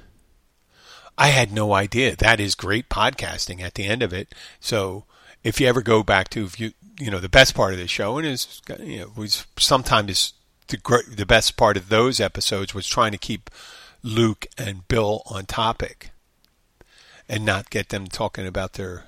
I 1.17 1.27
had 1.27 1.51
no 1.51 1.73
idea. 1.73 2.15
That 2.15 2.39
is 2.39 2.55
great 2.55 2.89
podcasting 2.89 3.61
at 3.61 3.75
the 3.75 3.85
end 3.85 4.01
of 4.01 4.13
it. 4.13 4.33
So 4.59 5.05
if 5.43 5.59
you 5.59 5.67
ever 5.67 5.81
go 5.81 6.03
back 6.03 6.29
to, 6.29 6.49
you, 6.57 6.71
you 6.99 7.11
know, 7.11 7.19
the 7.19 7.29
best 7.29 7.53
part 7.55 7.73
of 7.73 7.79
the 7.79 7.87
show, 7.87 8.17
and 8.17 8.27
is, 8.27 8.61
you 8.79 8.99
know, 8.99 9.11
was 9.15 9.45
sometimes 9.57 10.33
the 10.67 11.03
the 11.15 11.25
best 11.25 11.57
part 11.57 11.77
of 11.77 11.89
those 11.89 12.19
episodes 12.19 12.73
was 12.73 12.87
trying 12.87 13.11
to 13.11 13.17
keep 13.17 13.49
Luke 14.03 14.47
and 14.57 14.87
Bill 14.87 15.21
on 15.25 15.45
topic, 15.45 16.11
and 17.27 17.45
not 17.45 17.69
get 17.69 17.89
them 17.89 18.07
talking 18.07 18.47
about 18.47 18.73
their 18.73 19.05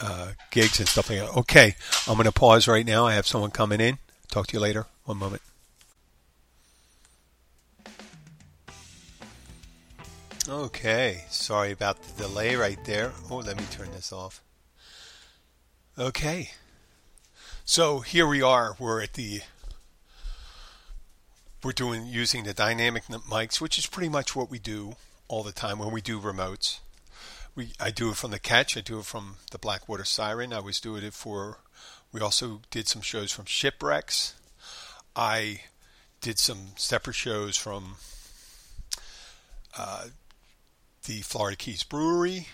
uh, 0.00 0.32
gigs 0.50 0.78
and 0.80 0.88
stuff 0.88 1.08
like 1.10 1.20
that. 1.20 1.36
Okay, 1.36 1.74
I'm 2.06 2.14
going 2.14 2.24
to 2.24 2.32
pause 2.32 2.66
right 2.68 2.86
now. 2.86 3.06
I 3.06 3.14
have 3.14 3.26
someone 3.26 3.50
coming 3.50 3.80
in. 3.80 3.98
Talk 4.28 4.48
to 4.48 4.54
you 4.54 4.60
later. 4.60 4.86
One 5.04 5.18
moment. 5.18 5.42
Okay, 10.48 11.24
sorry 11.30 11.70
about 11.70 12.02
the 12.02 12.24
delay 12.24 12.56
right 12.56 12.82
there. 12.84 13.12
Oh, 13.30 13.36
let 13.36 13.56
me 13.56 13.64
turn 13.70 13.92
this 13.92 14.12
off. 14.12 14.42
Okay, 15.98 16.50
so 17.64 18.00
here 18.00 18.26
we 18.26 18.42
are. 18.42 18.74
We're 18.78 19.02
at 19.02 19.12
the 19.14 19.42
we're 21.62 21.72
doing 21.72 22.06
using 22.06 22.42
the 22.42 22.54
dynamic 22.54 23.04
mics, 23.06 23.60
which 23.60 23.78
is 23.78 23.86
pretty 23.86 24.08
much 24.08 24.34
what 24.34 24.50
we 24.50 24.58
do 24.58 24.96
all 25.28 25.44
the 25.44 25.52
time 25.52 25.78
when 25.78 25.92
we 25.92 26.00
do 26.00 26.20
remotes 26.20 26.80
we 27.54 27.72
I 27.78 27.90
do 27.90 28.10
it 28.10 28.16
from 28.16 28.30
the 28.30 28.38
catch. 28.38 28.76
I 28.76 28.80
do 28.80 28.98
it 28.98 29.04
from 29.04 29.36
the 29.50 29.58
Blackwater 29.58 30.04
Siren. 30.04 30.52
I 30.52 30.60
was 30.60 30.80
doing 30.80 31.04
it 31.04 31.14
for. 31.14 31.58
We 32.12 32.20
also 32.20 32.60
did 32.70 32.88
some 32.88 33.02
shows 33.02 33.32
from 33.32 33.46
shipwrecks. 33.46 34.34
I 35.16 35.62
did 36.20 36.38
some 36.38 36.72
separate 36.76 37.14
shows 37.14 37.56
from 37.56 37.96
uh, 39.76 40.06
the 41.06 41.20
Florida 41.22 41.56
Keys 41.56 41.82
Brewery, 41.82 42.48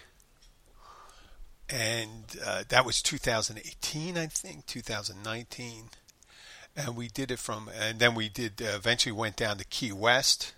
and 1.69 2.25
uh, 2.45 2.65
that 2.69 2.87
was 2.87 3.03
2018, 3.03 4.17
I 4.17 4.27
think, 4.27 4.67
2019, 4.67 5.85
and 6.77 6.97
we 6.97 7.09
did 7.09 7.31
it 7.31 7.39
from. 7.39 7.71
And 7.79 7.99
then 7.99 8.15
we 8.15 8.29
did 8.29 8.63
uh, 8.63 8.67
eventually 8.75 9.13
went 9.13 9.37
down 9.37 9.59
to 9.59 9.65
Key 9.65 9.93
West 9.93 10.55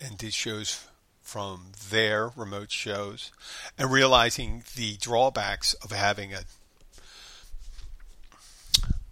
and 0.00 0.16
did 0.16 0.32
shows 0.32 0.86
from 1.20 1.72
there, 1.90 2.30
remote 2.36 2.70
shows 2.70 3.30
and 3.78 3.90
realizing 3.90 4.64
the 4.76 4.96
drawbacks 4.96 5.74
of 5.74 5.92
having 5.92 6.34
a 6.34 6.42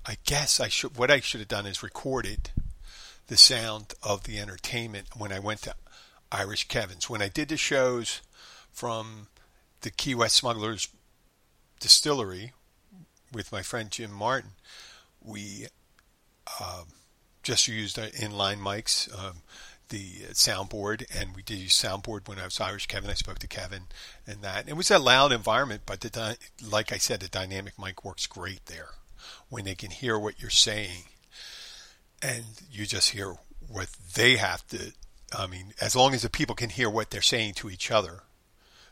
I 0.06 0.16
guess 0.24 0.60
I 0.60 0.68
should 0.68 0.96
what 0.96 1.10
I 1.10 1.20
should 1.20 1.40
have 1.40 1.48
done 1.48 1.66
is 1.66 1.82
recorded 1.82 2.50
the 3.28 3.36
sound 3.36 3.94
of 4.02 4.24
the 4.24 4.38
entertainment 4.38 5.08
when 5.16 5.30
I 5.30 5.38
went 5.38 5.62
to 5.62 5.74
Irish 6.32 6.68
Kevin's. 6.68 7.10
When 7.10 7.22
I 7.22 7.28
did 7.28 7.48
the 7.48 7.56
shows 7.56 8.20
from 8.72 9.28
the 9.80 9.90
Key 9.90 10.14
West 10.14 10.36
Smugglers 10.36 10.88
distillery 11.78 12.52
with 13.32 13.52
my 13.52 13.62
friend 13.62 13.90
Jim 13.90 14.12
Martin, 14.12 14.52
we 15.22 15.66
uh, 16.60 16.84
just 17.42 17.68
used 17.68 17.96
inline 17.96 18.58
mics. 18.58 19.12
Um, 19.18 19.42
the 19.90 20.10
soundboard, 20.32 21.04
and 21.12 21.34
we 21.34 21.42
did 21.42 21.58
use 21.58 21.80
soundboard 21.80 22.26
when 22.28 22.38
I 22.38 22.44
was 22.44 22.60
Irish 22.60 22.86
Kevin. 22.86 23.10
I 23.10 23.14
spoke 23.14 23.40
to 23.40 23.48
Kevin 23.48 23.82
and 24.26 24.40
that. 24.42 24.68
It 24.68 24.76
was 24.76 24.90
a 24.90 24.98
loud 24.98 25.32
environment, 25.32 25.82
but 25.84 26.00
the 26.00 26.38
like 26.64 26.92
I 26.92 26.96
said, 26.96 27.20
the 27.20 27.28
dynamic 27.28 27.74
mic 27.78 28.04
works 28.04 28.26
great 28.26 28.66
there 28.66 28.90
when 29.48 29.64
they 29.64 29.74
can 29.74 29.90
hear 29.90 30.18
what 30.18 30.40
you're 30.40 30.50
saying, 30.50 31.04
and 32.22 32.44
you 32.70 32.86
just 32.86 33.10
hear 33.10 33.36
what 33.68 33.88
they 34.14 34.36
have 34.36 34.66
to. 34.68 34.92
I 35.32 35.46
mean, 35.46 35.74
as 35.80 35.94
long 35.94 36.14
as 36.14 36.22
the 36.22 36.30
people 36.30 36.54
can 36.54 36.70
hear 36.70 36.90
what 36.90 37.10
they're 37.10 37.22
saying 37.22 37.54
to 37.54 37.70
each 37.70 37.90
other, 37.90 38.22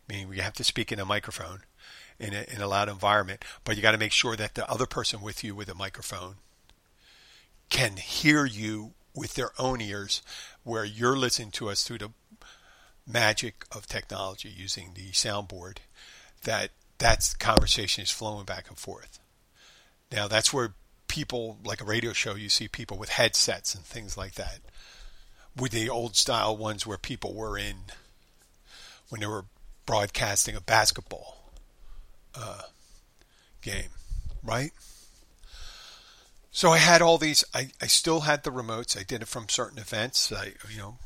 meaning 0.09 0.29
we 0.29 0.38
have 0.38 0.55
to 0.55 0.64
speak 0.64 0.92
in 0.92 1.01
a 1.01 1.05
microphone 1.05 1.61
in 2.18 2.35
a, 2.35 2.44
in 2.53 2.61
a 2.61 2.68
loud 2.68 2.88
environment, 2.88 3.44
but 3.64 3.77
you 3.77 3.83
got 3.83 3.92
to 3.92 3.98
make 3.98 4.12
sure 4.12 4.37
that 4.37 4.55
the 4.55 4.68
other 4.70 4.87
person 4.87 5.20
with 5.20 5.44
you 5.44 5.55
with 5.55 5.68
a 5.68 5.74
microphone 5.74 6.37
can 7.70 7.96
hear 7.96 8.44
you 8.44 8.92
with 9.14 9.35
their 9.35 9.51
own 9.59 9.81
ears 9.81 10.22
where 10.62 10.85
you're 10.85 11.16
listening 11.16 11.51
to 11.51 11.68
us 11.68 11.83
through 11.83 11.98
the 11.98 12.11
magic 13.07 13.64
of 13.72 13.87
technology 13.87 14.48
using 14.48 14.92
the 14.94 15.11
soundboard 15.11 15.79
that 16.44 16.70
that's 16.98 17.35
conversation 17.35 18.03
is 18.03 18.11
flowing 18.11 18.44
back 18.44 18.68
and 18.68 18.79
forth. 18.79 19.18
Now 20.12 20.29
that's 20.29 20.53
where 20.53 20.74
people 21.09 21.59
like 21.64 21.81
a 21.81 21.85
radio 21.85 22.12
show 22.12 22.35
you 22.35 22.48
see 22.48 22.68
people 22.68 22.98
with 22.98 23.09
headsets 23.09 23.74
and 23.74 23.85
things 23.85 24.16
like 24.16 24.35
that 24.35 24.61
with 25.59 25.73
the 25.73 25.88
old 25.88 26.16
style 26.16 26.57
ones 26.57 26.87
where 26.87 26.99
people 26.99 27.35
were 27.35 27.59
in 27.59 27.77
when 29.09 29.21
they 29.21 29.27
were 29.27 29.44
broadcasting 29.87 30.55
a 30.55 30.61
basketball 30.61 31.38
uh, 32.35 32.62
game 33.62 33.90
right 34.44 34.73
so 36.59 36.71
I 36.71 36.79
had 36.79 37.03
all 37.03 37.18
these. 37.18 37.44
I, 37.55 37.71
I 37.81 37.87
still 37.87 38.23
had 38.23 38.42
the 38.42 38.51
remotes. 38.51 38.99
I 38.99 39.05
did 39.05 39.23
it 39.23 39.29
from 39.29 39.49
certain 39.49 39.79
events. 39.79 40.33
I 40.33 40.55
you 40.68 40.79
know 40.79 40.99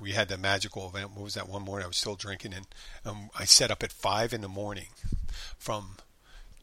we 0.00 0.10
had 0.10 0.28
the 0.28 0.36
magical 0.36 0.88
event. 0.88 1.12
What 1.12 1.22
was 1.22 1.34
that 1.34 1.48
one 1.48 1.62
morning? 1.62 1.84
I 1.84 1.86
was 1.86 1.96
still 1.96 2.16
drinking, 2.16 2.52
and 2.52 2.66
um, 3.04 3.30
I 3.38 3.44
set 3.44 3.70
up 3.70 3.84
at 3.84 3.92
five 3.92 4.32
in 4.32 4.40
the 4.40 4.48
morning 4.48 4.88
from 5.56 5.98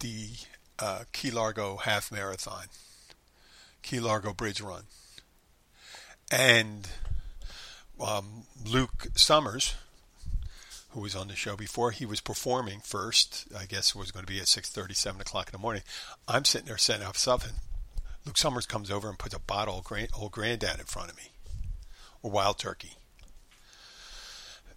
the 0.02 0.32
uh, 0.80 1.04
Key 1.14 1.32
Largo 1.32 1.78
half 1.78 2.12
marathon, 2.12 2.66
Key 3.84 4.02
Largo 4.02 4.34
Bridge 4.34 4.60
Run, 4.60 4.84
and 6.32 6.88
um, 8.00 8.44
Luke 8.66 9.08
Summers, 9.16 9.76
who 10.92 11.02
was 11.02 11.16
on 11.16 11.28
the 11.28 11.36
show 11.36 11.56
before, 11.56 11.92
he 11.92 12.06
was 12.06 12.22
performing 12.22 12.80
first. 12.80 13.48
I 13.58 13.66
guess 13.66 13.90
it 13.90 13.96
was 13.96 14.12
going 14.12 14.26
to 14.26 14.32
be 14.32 14.40
at 14.40 14.48
six 14.48 14.70
thirty, 14.70 14.94
seven 14.94 15.22
o'clock 15.22 15.48
in 15.48 15.52
the 15.54 15.62
morning. 15.62 15.84
I'm 16.28 16.46
sitting 16.46 16.68
there 16.68 16.78
setting 16.78 17.06
up 17.06 17.18
something. 17.18 17.54
Luke 18.26 18.38
Summers 18.38 18.66
comes 18.66 18.90
over 18.90 19.10
and 19.10 19.20
puts 19.20 19.36
a 19.36 19.40
bottle 19.40 19.80
of 19.80 19.84
grand, 19.84 20.10
old 20.18 20.32
granddad 20.32 20.80
in 20.80 20.86
front 20.86 21.12
of 21.12 21.18
me, 21.18 21.32
or 22.22 22.32
wild 22.32 22.58
turkey. 22.58 22.94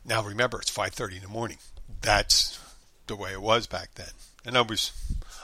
Now 0.05 0.23
remember, 0.23 0.61
it's 0.61 0.71
5:30 0.71 1.17
in 1.17 1.23
the 1.23 1.29
morning. 1.29 1.59
That's 2.01 2.59
the 3.07 3.17
way 3.17 3.33
it 3.33 3.43
was 3.43 3.67
back 3.67 3.95
then. 3.95 4.11
And 4.45 4.57
I 4.57 4.63
was, 4.63 4.93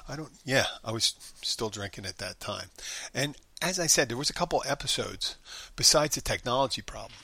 I 0.08 0.16
don't, 0.16 0.30
yeah, 0.44 0.66
I 0.84 0.92
was 0.92 1.14
still 1.42 1.70
drinking 1.70 2.06
at 2.06 2.18
that 2.18 2.38
time. 2.38 2.68
And 3.12 3.36
as 3.62 3.78
I 3.78 3.86
said, 3.86 4.08
there 4.08 4.16
was 4.16 4.30
a 4.30 4.34
couple 4.34 4.62
episodes 4.66 5.36
besides 5.76 6.16
the 6.16 6.20
technology 6.20 6.82
problem. 6.82 7.18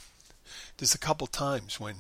There's 0.77 0.95
a 0.95 0.99
couple 0.99 1.27
times 1.27 1.81
when 1.81 1.97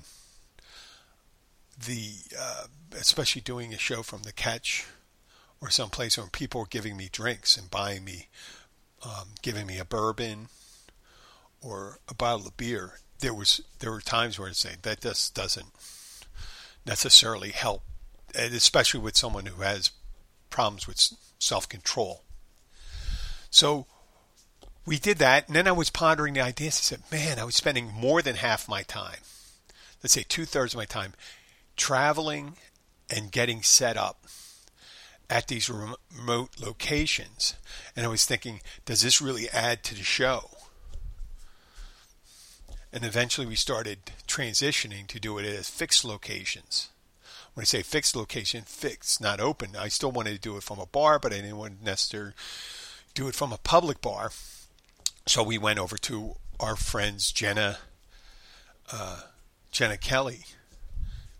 the, 1.86 2.12
uh, 2.38 2.66
especially 2.98 3.42
doing 3.42 3.74
a 3.74 3.78
show 3.78 4.02
from 4.02 4.22
the 4.22 4.32
catch 4.32 4.86
or 5.60 5.70
someplace 5.70 6.16
where 6.16 6.28
people 6.28 6.60
were 6.60 6.66
giving 6.68 6.96
me 6.96 7.08
drinks 7.10 7.56
and 7.56 7.70
buying 7.70 8.04
me 8.04 8.28
um, 9.04 9.28
giving 9.42 9.66
me 9.66 9.78
a 9.78 9.84
bourbon 9.84 10.48
or 11.60 12.00
a 12.08 12.14
bottle 12.14 12.46
of 12.46 12.56
beer, 12.56 12.98
there 13.20 13.34
was 13.34 13.60
there 13.80 13.90
were 13.90 14.00
times 14.00 14.38
where 14.38 14.48
I'd 14.48 14.56
say 14.56 14.74
that 14.82 15.00
just 15.00 15.34
doesn't 15.34 15.72
necessarily 16.86 17.50
help, 17.50 17.82
and 18.34 18.54
especially 18.54 19.00
with 19.00 19.16
someone 19.16 19.46
who 19.46 19.62
has 19.62 19.90
problems 20.50 20.86
with 20.86 21.12
self 21.38 21.68
control. 21.68 22.22
So 23.50 23.86
we 24.88 24.98
did 24.98 25.18
that, 25.18 25.46
and 25.46 25.54
then 25.54 25.68
I 25.68 25.72
was 25.72 25.90
pondering 25.90 26.34
the 26.34 26.40
ideas. 26.40 26.78
I 26.78 26.80
said, 26.80 27.02
man, 27.12 27.38
I 27.38 27.44
was 27.44 27.54
spending 27.54 27.92
more 27.92 28.22
than 28.22 28.36
half 28.36 28.68
my 28.68 28.82
time, 28.82 29.20
let's 30.02 30.14
say 30.14 30.24
two 30.26 30.46
thirds 30.46 30.72
of 30.72 30.78
my 30.78 30.86
time, 30.86 31.12
traveling 31.76 32.54
and 33.10 33.30
getting 33.30 33.62
set 33.62 33.96
up 33.96 34.24
at 35.30 35.48
these 35.48 35.68
remote 35.68 36.50
locations. 36.58 37.54
And 37.94 38.06
I 38.06 38.08
was 38.08 38.24
thinking, 38.24 38.62
does 38.86 39.02
this 39.02 39.20
really 39.20 39.48
add 39.50 39.84
to 39.84 39.94
the 39.94 40.02
show? 40.02 40.50
And 42.90 43.04
eventually 43.04 43.46
we 43.46 43.54
started 43.54 43.98
transitioning 44.26 45.06
to 45.08 45.20
do 45.20 45.36
it 45.36 45.44
as 45.44 45.68
fixed 45.68 46.04
locations. 46.04 46.88
When 47.52 47.62
I 47.62 47.66
say 47.66 47.82
fixed 47.82 48.16
location, 48.16 48.62
fixed, 48.62 49.20
not 49.20 49.40
open. 49.40 49.76
I 49.78 49.88
still 49.88 50.12
wanted 50.12 50.34
to 50.34 50.40
do 50.40 50.56
it 50.56 50.62
from 50.62 50.78
a 50.78 50.86
bar, 50.86 51.18
but 51.18 51.32
I 51.32 51.36
didn't 51.36 51.58
want 51.58 51.80
to 51.80 51.84
necessarily 51.84 52.32
do 53.14 53.28
it 53.28 53.34
from 53.34 53.52
a 53.52 53.58
public 53.58 54.00
bar. 54.00 54.30
So 55.28 55.42
we 55.42 55.58
went 55.58 55.78
over 55.78 55.98
to 55.98 56.36
our 56.58 56.74
friends 56.74 57.30
Jenna, 57.30 57.80
uh, 58.90 59.20
Jenna 59.70 59.98
Kelly, 59.98 60.44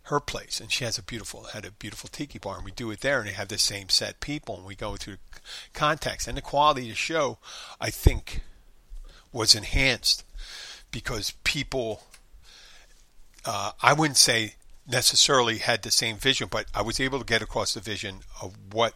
her 0.03 0.21
place, 0.21 0.61
and 0.61 0.71
she 0.71 0.85
has 0.85 0.99
a 0.99 1.03
beautiful 1.03 1.45
had 1.55 1.65
a 1.65 1.71
beautiful 1.71 2.11
tiki 2.13 2.39
bar, 2.39 2.57
and 2.57 2.67
we 2.67 2.71
do 2.71 2.91
it 2.91 3.01
there, 3.01 3.21
and 3.21 3.29
they 3.29 3.33
have 3.33 3.49
the 3.49 3.57
same 3.57 3.89
set 3.89 4.21
people, 4.21 4.57
and 4.57 4.67
we 4.67 4.75
go 4.75 4.97
through 4.97 5.17
the 5.33 5.41
context, 5.73 6.29
and 6.29 6.37
the 6.37 6.43
quality 6.43 6.83
of 6.83 6.89
the 6.89 6.95
show, 6.97 7.39
I 7.81 7.89
think, 7.89 8.43
was 9.33 9.55
enhanced 9.55 10.23
because 10.91 11.31
people, 11.43 12.03
uh, 13.47 13.73
I 13.83 13.95
wouldn't 13.95 14.19
say 14.19 14.57
necessarily 14.87 15.59
had 15.59 15.83
the 15.83 15.91
same 15.91 16.17
vision, 16.17 16.49
but 16.51 16.67
I 16.75 16.83
was 16.83 17.01
able 17.01 17.21
to 17.21 17.25
get 17.25 17.41
across 17.41 17.73
the 17.73 17.81
vision 17.81 18.21
of 18.43 18.55
what 18.71 18.93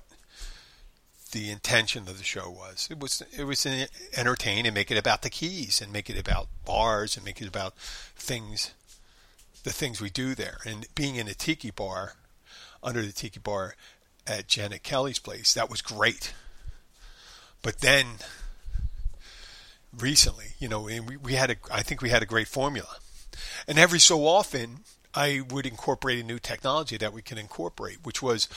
the 1.32 1.50
intention 1.50 2.08
of 2.08 2.18
the 2.18 2.24
show 2.24 2.48
was. 2.48 2.88
It 2.90 3.00
was 3.00 3.22
it 3.36 3.44
was 3.44 3.62
to 3.62 3.88
entertain 4.16 4.64
and 4.66 4.74
make 4.74 4.90
it 4.90 4.98
about 4.98 5.22
the 5.22 5.30
keys 5.30 5.80
and 5.80 5.92
make 5.92 6.08
it 6.08 6.18
about 6.18 6.48
bars 6.64 7.16
and 7.16 7.24
make 7.24 7.40
it 7.42 7.48
about 7.48 7.74
things, 7.76 8.72
the 9.64 9.72
things 9.72 10.00
we 10.00 10.10
do 10.10 10.34
there. 10.34 10.58
And 10.64 10.86
being 10.94 11.16
in 11.16 11.28
a 11.28 11.34
tiki 11.34 11.70
bar, 11.70 12.14
under 12.82 13.02
the 13.02 13.12
tiki 13.12 13.40
bar 13.40 13.74
at 14.26 14.46
Janet 14.46 14.82
Kelly's 14.82 15.18
place, 15.18 15.52
that 15.54 15.70
was 15.70 15.82
great. 15.82 16.32
But 17.62 17.80
then 17.80 18.06
recently. 19.96 20.54
You 20.58 20.68
know, 20.68 20.80
we, 20.82 21.00
we 21.00 21.34
had 21.34 21.50
a, 21.50 21.56
I 21.70 21.82
think 21.82 22.02
we 22.02 22.10
had 22.10 22.22
a 22.22 22.26
great 22.26 22.48
formula. 22.48 22.96
And 23.66 23.78
every 23.78 24.00
so 24.00 24.26
often, 24.26 24.80
I 25.14 25.42
would 25.50 25.66
incorporate 25.66 26.20
a 26.20 26.26
new 26.26 26.38
technology 26.38 26.96
that 26.96 27.12
we 27.12 27.22
can 27.22 27.38
incorporate, 27.38 27.98
which 28.02 28.22
was 28.22 28.48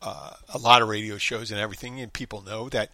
uh, 0.00 0.32
a 0.52 0.58
lot 0.58 0.82
of 0.82 0.88
radio 0.88 1.18
shows 1.18 1.50
and 1.50 1.60
everything, 1.60 2.00
and 2.00 2.12
people 2.12 2.42
know 2.42 2.68
that 2.68 2.90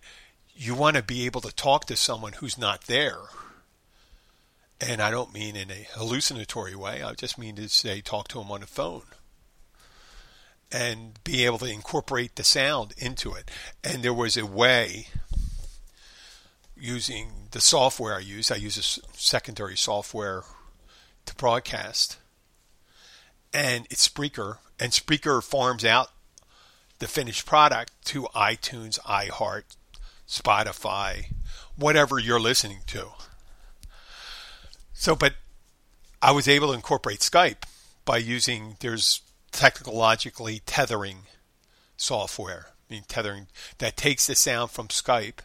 you 0.55 0.75
want 0.75 0.97
to 0.97 1.03
be 1.03 1.27
able 1.27 1.40
to 1.43 1.55
talk 1.55 1.87
to 1.87 1.97
someone 1.97 2.35
who's 2.35 2.57
not 2.57 2.83
there. 2.83 3.19
And 4.81 5.01
I 5.01 5.11
don't 5.11 5.33
mean 5.33 5.57
in 5.57 5.71
a 5.71 5.87
hallucinatory 5.93 6.75
way. 6.75 7.03
I 7.03 7.12
just 7.14 7.38
mean 7.38 7.57
to 7.57 7.69
say 7.69 8.01
talk 8.01 8.29
to 8.29 8.38
them 8.38 8.51
on 8.51 8.61
the 8.61 8.67
phone 8.67 9.03
and 10.71 11.23
be 11.23 11.45
able 11.45 11.59
to 11.59 11.67
incorporate 11.67 12.35
the 12.35 12.45
sound 12.45 12.95
into 12.99 13.33
it. 13.33 13.51
And 13.83 14.03
there 14.03 14.14
was 14.14 14.37
a 14.37 14.47
way 14.47 15.09
using 16.77 17.49
the 17.53 17.61
software 17.61 18.17
I 18.17 18.21
use. 18.21 18.51
I 18.51 18.57
use 18.57 18.77
a 18.77 19.17
secondary 19.17 19.77
software 19.77 20.43
to 21.27 21.35
broadcast, 21.37 22.19
and 23.53 23.87
it's 23.88 24.07
Spreaker, 24.07 24.59
and 24.81 24.93
Spreaker 24.93 25.43
farms 25.43 25.85
out 25.85 26.11
the 27.05 27.09
finished 27.09 27.45
product 27.45 27.93
to 28.03 28.23
iTunes, 28.35 28.99
iHeart, 29.01 29.77
Spotify, 30.27 31.27
whatever 31.77 32.19
you're 32.19 32.40
listening 32.40 32.79
to. 32.87 33.09
So, 34.95 35.14
but 35.14 35.35
I 36.23 36.33
was 36.33 36.49
able 36.49 36.69
to 36.69 36.73
incorporate 36.73 37.19
Skype 37.19 37.64
by 38.07 38.17
using 38.17 38.79
there's 38.81 39.21
technologically 39.53 40.62
tethering 40.64 41.27
software, 41.99 42.69
I 42.88 42.95
mean 42.95 43.03
tethering 43.07 43.49
that 43.79 43.99
takes 43.99 44.27
the 44.27 44.35
sound 44.35 44.71
from 44.71 44.88
Skype 44.88 45.40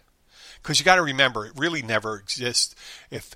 because 0.63 0.79
you 0.79 0.85
got 0.85 0.95
to 0.95 1.01
remember 1.01 1.45
it 1.45 1.51
really 1.57 1.81
never 1.81 2.15
exists. 2.15 2.73
If 3.11 3.35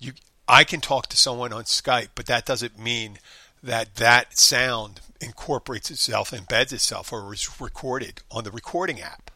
you, 0.00 0.14
I 0.48 0.64
can 0.64 0.80
talk 0.80 1.06
to 1.10 1.16
someone 1.16 1.52
on 1.52 1.62
Skype, 1.62 2.08
but 2.16 2.26
that 2.26 2.44
doesn't 2.44 2.76
mean 2.76 3.18
that 3.62 3.94
that 3.94 4.36
sound 4.36 5.00
incorporates 5.22 5.90
itself, 5.90 6.30
embeds 6.32 6.72
itself, 6.72 7.12
or 7.12 7.32
is 7.32 7.60
recorded 7.60 8.22
on 8.30 8.44
the 8.44 8.50
recording 8.50 9.00
app. 9.00 9.30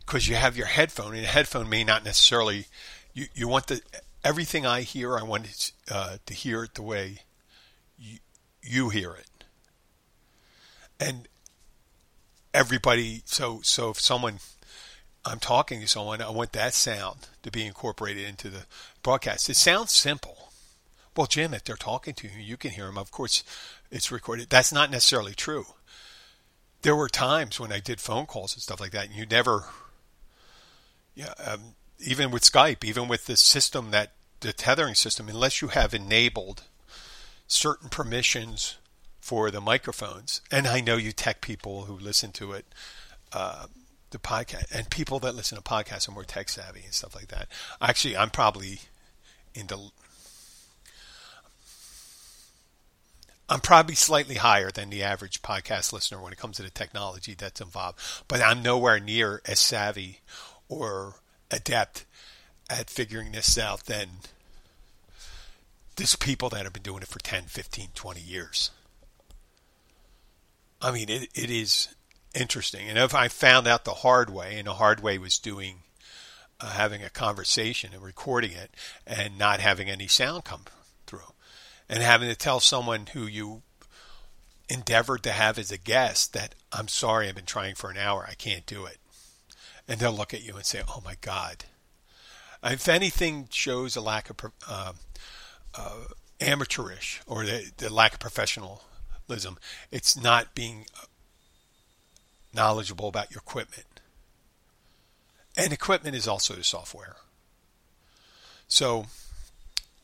Because 0.00 0.28
you 0.28 0.36
have 0.36 0.56
your 0.56 0.66
headphone, 0.66 1.14
and 1.14 1.24
a 1.24 1.28
headphone 1.28 1.68
may 1.68 1.84
not 1.84 2.04
necessarily. 2.04 2.66
You, 3.12 3.26
you 3.34 3.48
want 3.48 3.66
the 3.66 3.80
everything 4.24 4.66
I 4.66 4.82
hear. 4.82 5.18
I 5.18 5.22
want 5.22 5.46
it, 5.46 5.72
uh, 5.90 6.16
to 6.26 6.34
hear 6.34 6.64
it 6.64 6.74
the 6.74 6.82
way 6.82 7.18
you, 7.98 8.18
you 8.62 8.88
hear 8.88 9.12
it, 9.12 9.44
and 10.98 11.28
everybody. 12.52 13.22
So 13.24 13.60
so 13.62 13.90
if 13.90 14.00
someone 14.00 14.38
I'm 15.24 15.38
talking 15.38 15.80
to 15.80 15.86
someone, 15.86 16.22
I 16.22 16.30
want 16.30 16.52
that 16.52 16.74
sound 16.74 17.28
to 17.42 17.50
be 17.50 17.66
incorporated 17.66 18.26
into 18.26 18.48
the 18.48 18.64
broadcast. 19.02 19.50
It 19.50 19.56
sounds 19.56 19.92
simple. 19.92 20.52
Well, 21.16 21.26
Jim, 21.26 21.52
if 21.52 21.64
they're 21.64 21.76
talking 21.76 22.14
to 22.14 22.28
you, 22.28 22.40
you 22.40 22.56
can 22.56 22.70
hear 22.70 22.86
them. 22.86 22.96
Of 22.96 23.10
course, 23.10 23.44
it's 23.90 24.12
recorded. 24.12 24.48
That's 24.50 24.72
not 24.72 24.90
necessarily 24.90 25.34
true. 25.34 25.66
There 26.82 26.96
were 26.96 27.08
times 27.08 27.60
when 27.60 27.72
I 27.72 27.80
did 27.80 28.00
phone 28.00 28.26
calls 28.26 28.54
and 28.54 28.62
stuff 28.62 28.80
like 28.80 28.92
that, 28.92 29.06
and 29.06 29.14
you 29.14 29.26
never, 29.26 29.64
yeah, 31.14 31.34
um, 31.44 31.74
even 31.98 32.30
with 32.30 32.42
Skype, 32.42 32.84
even 32.84 33.08
with 33.08 33.26
the 33.26 33.36
system 33.36 33.90
that 33.90 34.12
the 34.40 34.52
tethering 34.52 34.94
system, 34.94 35.28
unless 35.28 35.60
you 35.60 35.68
have 35.68 35.92
enabled 35.92 36.62
certain 37.46 37.90
permissions 37.90 38.76
for 39.20 39.50
the 39.50 39.60
microphones, 39.60 40.40
and 40.50 40.66
I 40.66 40.80
know 40.80 40.96
you 40.96 41.12
tech 41.12 41.42
people 41.42 41.82
who 41.82 41.98
listen 41.98 42.32
to 42.32 42.52
it. 42.52 42.64
Uh, 43.32 43.66
the 44.10 44.18
podcast 44.18 44.64
and 44.72 44.90
people 44.90 45.20
that 45.20 45.36
listen 45.36 45.56
to 45.56 45.62
podcasts 45.62 46.08
are 46.08 46.12
more 46.12 46.24
tech 46.24 46.48
savvy 46.48 46.82
and 46.84 46.92
stuff 46.92 47.14
like 47.14 47.28
that. 47.28 47.48
Actually, 47.80 48.16
I'm 48.16 48.30
probably 48.30 48.80
into. 49.54 49.92
I'm 53.50 53.60
probably 53.60 53.96
slightly 53.96 54.36
higher 54.36 54.70
than 54.70 54.90
the 54.90 55.02
average 55.02 55.42
podcast 55.42 55.92
listener 55.92 56.22
when 56.22 56.32
it 56.32 56.38
comes 56.38 56.56
to 56.58 56.62
the 56.62 56.70
technology 56.70 57.34
that's 57.34 57.60
involved, 57.60 57.98
but 58.28 58.40
I'm 58.40 58.62
nowhere 58.62 59.00
near 59.00 59.42
as 59.44 59.58
savvy 59.58 60.20
or 60.68 61.16
adept 61.50 62.06
at 62.70 62.88
figuring 62.88 63.32
this 63.32 63.58
out 63.58 63.86
than 63.86 64.08
these 65.96 66.14
people 66.14 66.48
that 66.50 66.62
have 66.62 66.72
been 66.72 66.84
doing 66.84 67.02
it 67.02 67.08
for 67.08 67.18
10, 67.18 67.42
15, 67.44 67.88
20 67.92 68.20
years. 68.20 68.70
I 70.80 70.92
mean, 70.92 71.10
it, 71.10 71.28
it 71.34 71.50
is 71.50 71.92
interesting. 72.32 72.88
And 72.88 72.98
if 72.98 73.16
I 73.16 73.26
found 73.26 73.66
out 73.66 73.84
the 73.84 73.94
hard 73.94 74.30
way, 74.30 74.58
and 74.58 74.68
the 74.68 74.74
hard 74.74 75.02
way 75.02 75.18
was 75.18 75.38
doing, 75.38 75.82
uh, 76.60 76.70
having 76.70 77.02
a 77.02 77.10
conversation 77.10 77.90
and 77.92 78.02
recording 78.02 78.52
it, 78.52 78.70
and 79.04 79.36
not 79.36 79.58
having 79.58 79.90
any 79.90 80.06
sound 80.06 80.44
come 80.44 80.62
and 81.90 82.04
having 82.04 82.28
to 82.28 82.36
tell 82.36 82.60
someone 82.60 83.06
who 83.12 83.26
you 83.26 83.62
endeavored 84.68 85.24
to 85.24 85.32
have 85.32 85.58
as 85.58 85.72
a 85.72 85.76
guest 85.76 86.32
that 86.32 86.54
I'm 86.72 86.86
sorry, 86.86 87.28
I've 87.28 87.34
been 87.34 87.44
trying 87.44 87.74
for 87.74 87.90
an 87.90 87.98
hour, 87.98 88.24
I 88.30 88.34
can't 88.34 88.64
do 88.64 88.86
it, 88.86 88.98
and 89.88 89.98
they'll 89.98 90.12
look 90.12 90.32
at 90.32 90.44
you 90.44 90.54
and 90.54 90.64
say, 90.64 90.82
"Oh 90.88 91.02
my 91.04 91.16
God." 91.20 91.64
If 92.62 92.88
anything 92.88 93.48
shows 93.50 93.96
a 93.96 94.00
lack 94.00 94.30
of 94.30 94.52
uh, 94.68 94.92
uh, 95.74 95.96
amateurish 96.40 97.22
or 97.26 97.44
the, 97.44 97.70
the 97.78 97.92
lack 97.92 98.14
of 98.14 98.20
professionalism, 98.20 99.58
it's 99.90 100.16
not 100.16 100.54
being 100.54 100.84
knowledgeable 102.54 103.08
about 103.08 103.30
your 103.30 103.38
equipment. 103.38 104.00
And 105.56 105.72
equipment 105.72 106.14
is 106.14 106.28
also 106.28 106.54
the 106.54 106.62
software. 106.62 107.16
So 108.68 109.06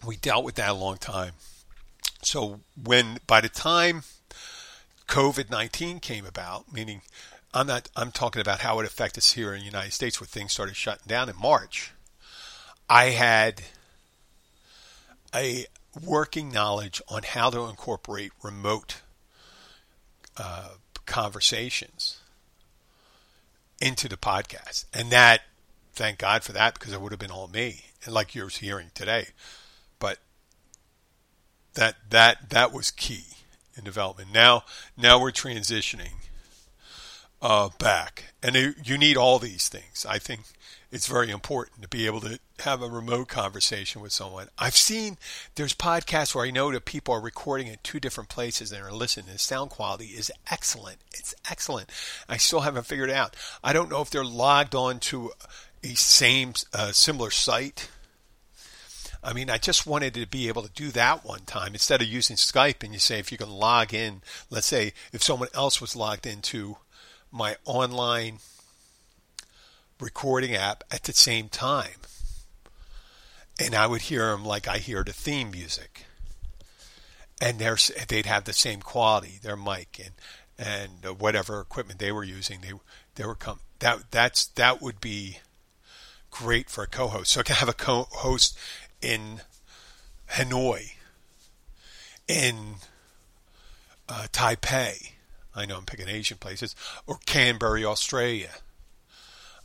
we 0.05 0.17
dealt 0.17 0.45
with 0.45 0.55
that 0.55 0.71
a 0.71 0.75
long 0.75 0.97
time. 0.97 1.33
So 2.23 2.61
when 2.83 3.19
by 3.27 3.41
the 3.41 3.49
time 3.49 4.03
COVID 5.07 5.51
nineteen 5.51 6.01
came 6.01 6.27
about, 6.27 6.73
meaning 6.73 7.03
I'm 7.55 7.67
not 7.67 7.89
I'm 7.95 8.11
talking 8.11 8.41
about 8.41 8.61
how 8.61 8.81
it 8.81 8.87
affected 8.87 9.21
us 9.21 9.33
here 9.33 9.55
in 9.55 9.61
the 9.61 9.67
United 9.67 9.93
States 9.93 10.21
where 10.21 10.27
things 10.27 10.53
started 10.53 10.77
shutting 10.77 11.07
down 11.07 11.29
in 11.29 11.37
March. 11.39 11.93
I 12.89 13.07
had 13.07 13.63
a 15.35 15.67
working 16.05 16.51
knowledge 16.51 17.01
on 17.09 17.23
how 17.23 17.51
to 17.51 17.65
incorporate 17.65 18.33
remote 18.43 19.03
uh, 20.37 20.71
conversations 21.05 22.19
into 23.81 24.09
the 24.09 24.17
podcast. 24.17 24.85
And 24.93 25.11
that, 25.11 25.43
thank 25.95 26.19
God 26.19 26.45
for 26.45 26.53
that, 26.53 26.75
because 26.75 26.93
it 26.93 27.01
would 27.01 27.13
have 27.13 27.19
been 27.19 27.31
all 27.31 27.49
me. 27.49 27.87
And 28.05 28.15
like 28.15 28.35
you're 28.35 28.49
hearing 28.49 28.91
today, 28.95 29.29
but 29.99 30.19
that 31.77 31.97
that 32.11 32.51
that 32.51 32.73
was 32.73 32.91
key 32.91 33.25
in 33.77 33.85
development. 33.85 34.33
Now 34.33 34.65
now 34.97 35.21
we're 35.21 35.31
transitioning 35.31 36.13
uh, 37.41 37.69
back, 37.79 38.35
and 38.43 38.57
it, 38.57 38.77
you 38.85 38.99
need 38.99 39.17
all 39.17 39.39
these 39.39 39.69
things. 39.69 40.05
I 40.09 40.19
think 40.19 40.41
it's 40.91 41.07
very 41.07 41.31
important 41.31 41.83
to 41.83 41.89
be 41.89 42.07
able 42.07 42.21
to 42.21 42.39
have 42.61 42.81
a 42.81 42.89
remote 42.89 43.29
conversation 43.29 44.01
with 44.01 44.13
someone. 44.13 44.49
I've 44.59 44.77
seen 44.77 45.19
there's 45.57 45.75
podcasts 45.75 46.35
where 46.35 46.47
I 46.47 46.51
know 46.51 46.73
that 46.73 46.85
people 46.85 47.15
are 47.15 47.21
recording 47.21 47.67
in 47.67 47.77
two 47.83 48.01
different 48.01 48.31
places 48.31 48.73
and 48.73 48.83
are 48.83 48.93
listening. 48.93 49.27
The 49.33 49.39
sound 49.39 49.71
quality 49.71 50.07
is 50.07 50.33
excellent. 50.51 50.99
It's 51.13 51.35
excellent. 51.51 51.91
I 52.29 52.37
still 52.37 52.61
haven't 52.61 52.87
figured 52.87 53.11
it 53.11 53.17
out. 53.17 53.37
I 53.63 53.73
don't 53.73 53.91
know 53.91 54.01
if 54.01 54.11
they're 54.11 54.25
logged 54.25 54.75
on 54.75 55.01
to 55.01 55.33
a 55.83 55.95
same 55.95 56.55
uh, 56.73 56.93
similar 56.93 57.31
site. 57.31 57.91
I 59.27 59.33
mean, 59.33 59.51
I 59.51 59.59
just 59.59 59.89
wanted 59.89 60.15
to 60.15 60.25
be 60.25 60.47
able 60.47 60.63
to 60.63 60.71
do 60.71 60.93
that 60.93 61.25
one 61.25 61.41
time 61.41 61.73
instead 61.73 62.01
of 62.01 62.07
using 62.07 62.37
Skype. 62.37 62.85
And 62.85 62.93
you 62.93 63.01
say 63.01 63.19
if 63.19 63.33
you 63.33 63.37
can 63.37 63.51
log 63.51 63.93
in, 63.93 64.23
let's 64.51 64.69
say 64.69 64.93
if 65.13 65.21
someone 65.21 65.49
else 65.53 65.81
was 65.81 65.97
logged 65.97 66.27
into 66.27 66.77
my 67.33 67.57
online 67.65 68.39
recording 69.99 70.55
app 70.55 70.85
at 70.93 71.03
the 71.03 71.13
same 71.13 71.49
time. 71.49 71.99
And 73.59 73.75
I 73.75 73.89
would 73.89 74.03
hear 74.03 74.31
them 74.31 74.45
like 74.45 74.69
I 74.69 74.79
hear 74.79 75.03
the 75.03 75.13
theme 75.13 75.51
music. 75.51 76.05
And 77.43 77.59
they'd 77.59 78.27
have 78.27 78.45
the 78.45 78.53
same 78.53 78.81
quality, 78.81 79.41
their 79.43 79.57
mic 79.57 80.01
and 80.03 80.13
and 80.59 81.21
whatever 81.21 81.61
equipment 81.61 81.99
they 81.99 82.13
were 82.13 82.25
using, 82.25 82.61
they 82.61 82.73
they 83.17 83.27
were 83.27 83.35
come 83.35 83.61
that 83.81 84.11
that's 84.11 84.47
that 84.47 84.81
would 84.81 85.01
be 85.01 85.39
great 86.31 86.71
for 86.71 86.85
a 86.85 86.87
co-host. 86.87 87.33
So 87.33 87.41
I 87.41 87.45
can 87.45 87.57
have 87.57 87.69
a 87.69 87.75
co-host 87.75 88.57
in 89.03 89.41
Hanoi, 90.33 90.93
in 92.29 92.77
uh, 94.09 94.27
Taipei. 94.33 95.13
I 95.55 95.65
know 95.65 95.79
I'm 95.79 95.87
picking 95.87 96.09
Asian 96.09 96.39
places, 96.39 96.77
or 97.07 97.19
Canberra, 97.25 97.85
Australia 97.85 98.51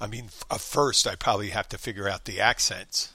I 0.01 0.07
mean, 0.07 0.29
at 0.49 0.61
first, 0.61 1.05
I 1.05 1.13
probably 1.13 1.49
have 1.49 1.69
to 1.69 1.77
figure 1.77 2.09
out 2.09 2.25
the 2.25 2.41
accents. 2.41 3.13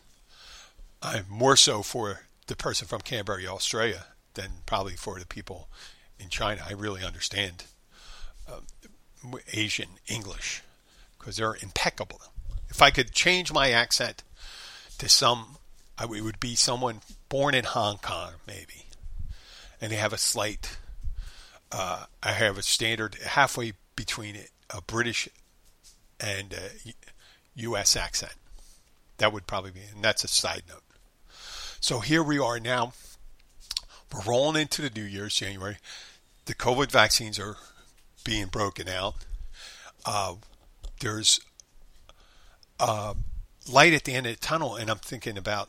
I'm 1.03 1.27
more 1.29 1.57
so 1.57 1.83
for 1.83 2.21
the 2.47 2.55
person 2.55 2.87
from 2.87 3.01
Canberra, 3.01 3.45
Australia, 3.47 4.07
than 4.35 4.51
probably 4.67 4.95
for 4.95 5.19
the 5.19 5.27
people 5.27 5.69
in 6.21 6.29
China. 6.29 6.63
I 6.65 6.73
really 6.75 7.05
understand 7.05 7.65
um, 8.49 9.35
Asian 9.53 9.89
English 10.07 10.63
because 11.19 11.39
they're 11.39 11.57
impeccable. 11.61 12.21
If 12.69 12.81
I 12.81 12.91
could 12.91 13.11
change 13.11 13.53
my 13.53 13.73
accent 13.73 14.23
to 14.99 15.09
some, 15.09 15.57
I 15.99 16.05
it 16.05 16.23
would 16.23 16.41
be 16.41 16.55
someone 16.55 17.01
born 17.29 17.55
in 17.55 17.65
Hong 17.65 17.99
Kong, 17.99 18.35
maybe, 18.47 18.87
and 19.81 19.91
they 19.91 19.97
have 19.97 20.13
a 20.13 20.19
slight. 20.19 20.77
Uh, 21.73 22.05
I 22.23 22.33
have 22.33 22.59
a 22.59 22.63
standard 22.63 23.17
halfway 23.17 23.73
between 23.95 24.37
a 24.71 24.81
British 24.83 25.29
and 26.21 26.53
a 26.53 26.93
U.S. 27.57 27.97
accent. 27.97 28.35
That 29.19 29.33
would 29.33 29.47
probably 29.47 29.71
be, 29.71 29.81
and 29.95 30.05
that's 30.05 30.25
a 30.25 30.29
side 30.29 30.63
note. 30.69 30.83
So 31.81 32.01
here 32.01 32.23
we 32.23 32.39
are 32.39 32.61
now. 32.61 32.93
We're 34.13 34.23
rolling 34.23 34.61
into 34.61 34.83
the 34.83 34.91
New 34.91 35.07
Year's, 35.07 35.35
January. 35.35 35.79
The 36.45 36.55
COVID 36.55 36.91
vaccines 36.91 37.39
are 37.39 37.57
being 38.25 38.47
broken 38.47 38.89
out. 38.89 39.15
Uh, 40.05 40.35
there's 41.01 41.41
uh, 42.79 43.15
light 43.69 43.93
at 43.93 44.05
the 44.05 44.15
end 44.15 44.27
of 44.27 44.35
the 44.35 44.41
tunnel, 44.41 44.77
and 44.77 44.91
I'm 44.91 44.99
thinking 44.99 45.37
about 45.37 45.69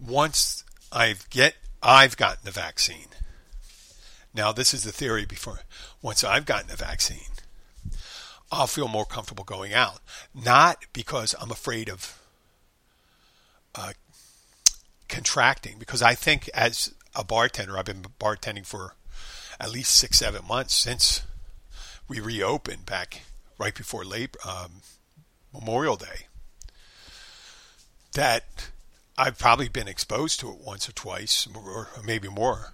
once 0.00 0.64
I've 0.92 1.28
get 1.30 1.54
I've 1.82 2.16
gotten 2.16 2.44
the 2.44 2.50
vaccine. 2.50 3.08
Now 4.34 4.52
this 4.52 4.74
is 4.74 4.84
the 4.84 4.92
theory 4.92 5.24
before 5.24 5.60
once 6.02 6.24
I've 6.24 6.46
gotten 6.46 6.68
the 6.68 6.76
vaccine, 6.76 7.30
I'll 8.50 8.66
feel 8.66 8.88
more 8.88 9.04
comfortable 9.04 9.44
going 9.44 9.72
out. 9.72 10.00
Not 10.34 10.84
because 10.92 11.34
I'm 11.40 11.50
afraid 11.50 11.88
of 11.88 12.18
uh, 13.74 13.92
contracting, 15.08 15.76
because 15.78 16.02
I 16.02 16.14
think 16.14 16.48
as 16.54 16.94
a 17.14 17.24
bartender, 17.24 17.76
I've 17.76 17.84
been 17.84 18.04
bartending 18.18 18.66
for 18.66 18.94
at 19.60 19.70
least 19.70 19.94
six, 19.94 20.18
seven 20.18 20.46
months 20.46 20.74
since 20.74 21.22
we 22.08 22.20
reopened 22.20 22.86
back 22.86 23.22
right 23.58 23.74
before 23.74 24.04
Labor, 24.04 24.38
um, 24.46 24.82
Memorial 25.52 25.96
Day. 25.96 26.26
That 28.14 28.70
I've 29.20 29.38
probably 29.38 29.68
been 29.68 29.86
exposed 29.86 30.40
to 30.40 30.48
it 30.48 30.64
once 30.64 30.88
or 30.88 30.92
twice, 30.92 31.46
or 31.54 31.88
maybe 32.02 32.28
more. 32.28 32.72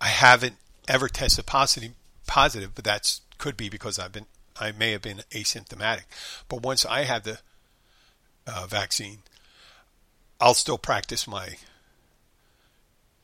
I 0.00 0.06
haven't 0.06 0.56
ever 0.88 1.06
tested 1.06 1.44
positive, 1.44 1.92
positive, 2.26 2.74
but 2.74 2.84
that's 2.84 3.20
could 3.36 3.58
be 3.58 3.68
because 3.68 3.98
I've 3.98 4.12
been 4.12 4.24
I 4.58 4.72
may 4.72 4.92
have 4.92 5.02
been 5.02 5.20
asymptomatic. 5.32 6.04
But 6.48 6.62
once 6.62 6.86
I 6.86 7.02
had 7.02 7.24
the 7.24 7.40
uh, 8.46 8.66
vaccine, 8.66 9.18
I'll 10.40 10.54
still 10.54 10.78
practice 10.78 11.28
my, 11.28 11.56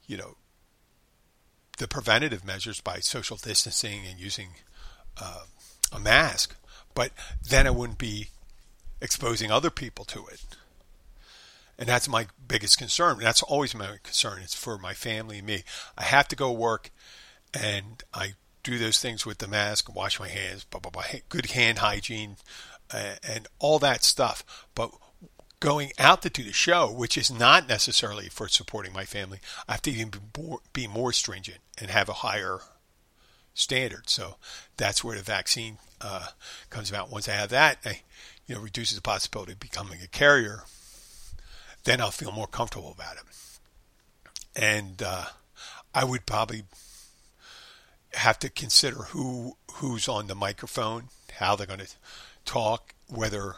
you 0.06 0.18
know, 0.18 0.36
the 1.78 1.88
preventative 1.88 2.44
measures 2.44 2.82
by 2.82 2.98
social 2.98 3.38
distancing 3.38 4.02
and 4.06 4.20
using 4.20 4.48
uh, 5.16 5.44
a 5.90 5.98
mask. 5.98 6.54
But 6.94 7.12
then 7.48 7.66
I 7.66 7.70
wouldn't 7.70 7.98
be 7.98 8.28
exposing 9.00 9.50
other 9.50 9.70
people 9.70 10.04
to 10.04 10.26
it. 10.26 10.42
And 11.78 11.88
that's 11.88 12.08
my 12.08 12.26
biggest 12.46 12.76
concern. 12.76 13.18
That's 13.20 13.42
always 13.42 13.74
my 13.74 13.98
concern. 14.02 14.40
It's 14.42 14.54
for 14.54 14.78
my 14.78 14.94
family 14.94 15.38
and 15.38 15.46
me. 15.46 15.62
I 15.96 16.04
have 16.04 16.26
to 16.28 16.36
go 16.36 16.50
work 16.50 16.90
and 17.54 18.02
I 18.12 18.34
do 18.62 18.78
those 18.78 18.98
things 18.98 19.24
with 19.24 19.38
the 19.38 19.48
mask, 19.48 19.94
wash 19.94 20.18
my 20.18 20.28
hands, 20.28 20.64
blah, 20.64 20.80
blah, 20.80 20.90
blah, 20.90 21.04
good 21.28 21.52
hand 21.52 21.78
hygiene, 21.78 22.36
uh, 22.92 23.14
and 23.26 23.46
all 23.58 23.78
that 23.78 24.02
stuff. 24.02 24.66
But 24.74 24.90
going 25.60 25.92
out 25.98 26.22
to 26.22 26.30
do 26.30 26.42
the 26.42 26.52
show, 26.52 26.90
which 26.90 27.16
is 27.16 27.30
not 27.30 27.68
necessarily 27.68 28.28
for 28.28 28.48
supporting 28.48 28.92
my 28.92 29.04
family, 29.04 29.38
I 29.68 29.72
have 29.72 29.82
to 29.82 29.90
even 29.90 30.10
be 30.10 30.18
more, 30.36 30.58
be 30.72 30.86
more 30.86 31.12
stringent 31.12 31.58
and 31.80 31.90
have 31.90 32.08
a 32.08 32.14
higher 32.14 32.58
standard. 33.54 34.08
So 34.08 34.36
that's 34.76 35.02
where 35.02 35.16
the 35.16 35.22
vaccine 35.22 35.78
uh, 36.00 36.28
comes 36.70 36.90
about. 36.90 37.10
Once 37.10 37.28
I 37.28 37.32
have 37.32 37.50
that, 37.50 37.78
I, 37.84 38.02
you 38.46 38.54
know, 38.54 38.60
reduces 38.60 38.96
the 38.96 39.02
possibility 39.02 39.52
of 39.52 39.60
becoming 39.60 40.00
a 40.02 40.08
carrier. 40.08 40.62
Then 41.88 42.02
I'll 42.02 42.10
feel 42.10 42.32
more 42.32 42.46
comfortable 42.46 42.92
about 42.92 43.16
it. 43.16 43.22
And 44.54 45.02
uh, 45.02 45.24
I 45.94 46.04
would 46.04 46.26
probably 46.26 46.64
have 48.12 48.38
to 48.40 48.50
consider 48.50 49.04
who 49.04 49.56
who's 49.76 50.06
on 50.06 50.26
the 50.26 50.34
microphone, 50.34 51.04
how 51.38 51.56
they're 51.56 51.66
going 51.66 51.78
to 51.78 51.88
talk, 52.44 52.92
whether 53.08 53.54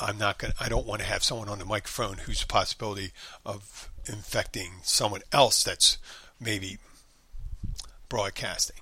I'm 0.00 0.18
not 0.18 0.38
going 0.38 0.54
I 0.58 0.68
don't 0.68 0.88
want 0.88 1.02
to 1.02 1.06
have 1.06 1.22
someone 1.22 1.48
on 1.48 1.60
the 1.60 1.64
microphone 1.64 2.16
who's 2.16 2.42
a 2.42 2.48
possibility 2.48 3.12
of 3.44 3.90
infecting 4.06 4.80
someone 4.82 5.22
else 5.30 5.62
that's 5.62 5.98
maybe 6.40 6.78
broadcasting. 8.08 8.80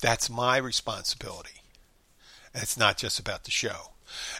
That's 0.00 0.30
my 0.30 0.56
responsibility. 0.56 1.60
it's 2.54 2.78
not 2.78 2.96
just 2.96 3.20
about 3.20 3.44
the 3.44 3.50
show. 3.50 3.92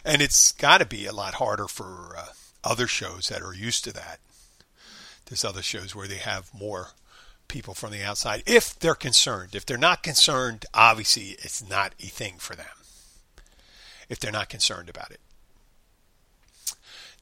And 0.03 0.23
it's 0.23 0.53
got 0.53 0.79
to 0.79 0.87
be 0.87 1.05
a 1.05 1.13
lot 1.13 1.35
harder 1.35 1.67
for 1.67 2.15
uh, 2.17 2.25
other 2.63 2.87
shows 2.87 3.29
that 3.29 3.41
are 3.41 3.53
used 3.53 3.83
to 3.85 3.93
that. 3.93 4.19
There's 5.25 5.45
other 5.45 5.61
shows 5.61 5.95
where 5.95 6.07
they 6.07 6.17
have 6.17 6.53
more 6.53 6.89
people 7.47 7.73
from 7.73 7.91
the 7.91 8.03
outside 8.03 8.43
if 8.45 8.77
they're 8.79 8.95
concerned. 8.95 9.55
If 9.55 9.65
they're 9.65 9.77
not 9.77 10.03
concerned, 10.03 10.65
obviously 10.73 11.35
it's 11.39 11.67
not 11.67 11.93
a 11.99 12.07
thing 12.07 12.35
for 12.37 12.55
them. 12.55 12.65
If 14.09 14.19
they're 14.19 14.31
not 14.31 14.49
concerned 14.49 14.89
about 14.89 15.11
it. 15.11 15.19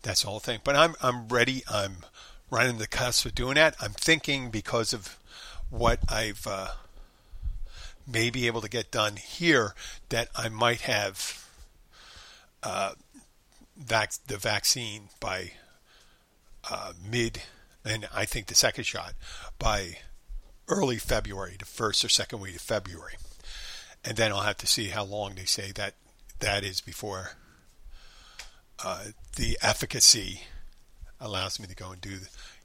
That's 0.02 0.22
the 0.22 0.30
whole 0.30 0.40
thing. 0.40 0.60
But 0.64 0.76
I'm 0.76 0.96
I'm 1.02 1.28
ready. 1.28 1.64
I'm 1.70 1.98
right 2.50 2.76
the 2.78 2.88
cusp 2.88 3.26
of 3.26 3.36
doing 3.36 3.56
that. 3.56 3.76
I'm 3.80 3.92
thinking 3.92 4.50
because 4.50 4.94
of 4.94 5.18
what 5.70 6.00
I've 6.10 6.48
uh, 6.48 6.70
may 8.08 8.30
be 8.30 8.48
able 8.48 8.62
to 8.62 8.70
get 8.70 8.92
done 8.92 9.18
here 9.18 9.76
that 10.10 10.30
I 10.36 10.50
might 10.50 10.82
have 10.82 11.46
uh, 12.64 12.94
vac- 13.80 14.26
the 14.28 14.38
vaccine 14.38 15.10
by 15.20 15.52
uh, 16.70 16.94
mid, 17.10 17.42
and 17.86 18.08
I 18.14 18.26
think 18.26 18.48
the 18.48 18.56
second 18.56 18.84
shot 18.84 19.14
by 19.58 19.98
early 20.68 20.98
February, 20.98 21.56
the 21.58 21.66
first 21.66 22.04
or 22.04 22.10
second 22.10 22.42
week 22.42 22.56
of 22.56 22.62
February. 22.62 23.14
And 24.04 24.18
then 24.18 24.32
I'll 24.32 24.42
have 24.42 24.58
to 24.58 24.68
see 24.68 24.90
how 24.90 25.04
long 25.04 25.36
they 25.36 25.46
say 25.46 25.72
that 25.76 25.96
that 26.40 26.64
is 26.64 26.80
before 26.80 27.32
uh, 28.84 29.06
the 29.36 29.58
efficacy 29.62 30.42
allows 31.20 31.60
me 31.60 31.68
to 31.68 31.76
go 31.76 31.92
and 31.92 32.00
do, 32.00 32.20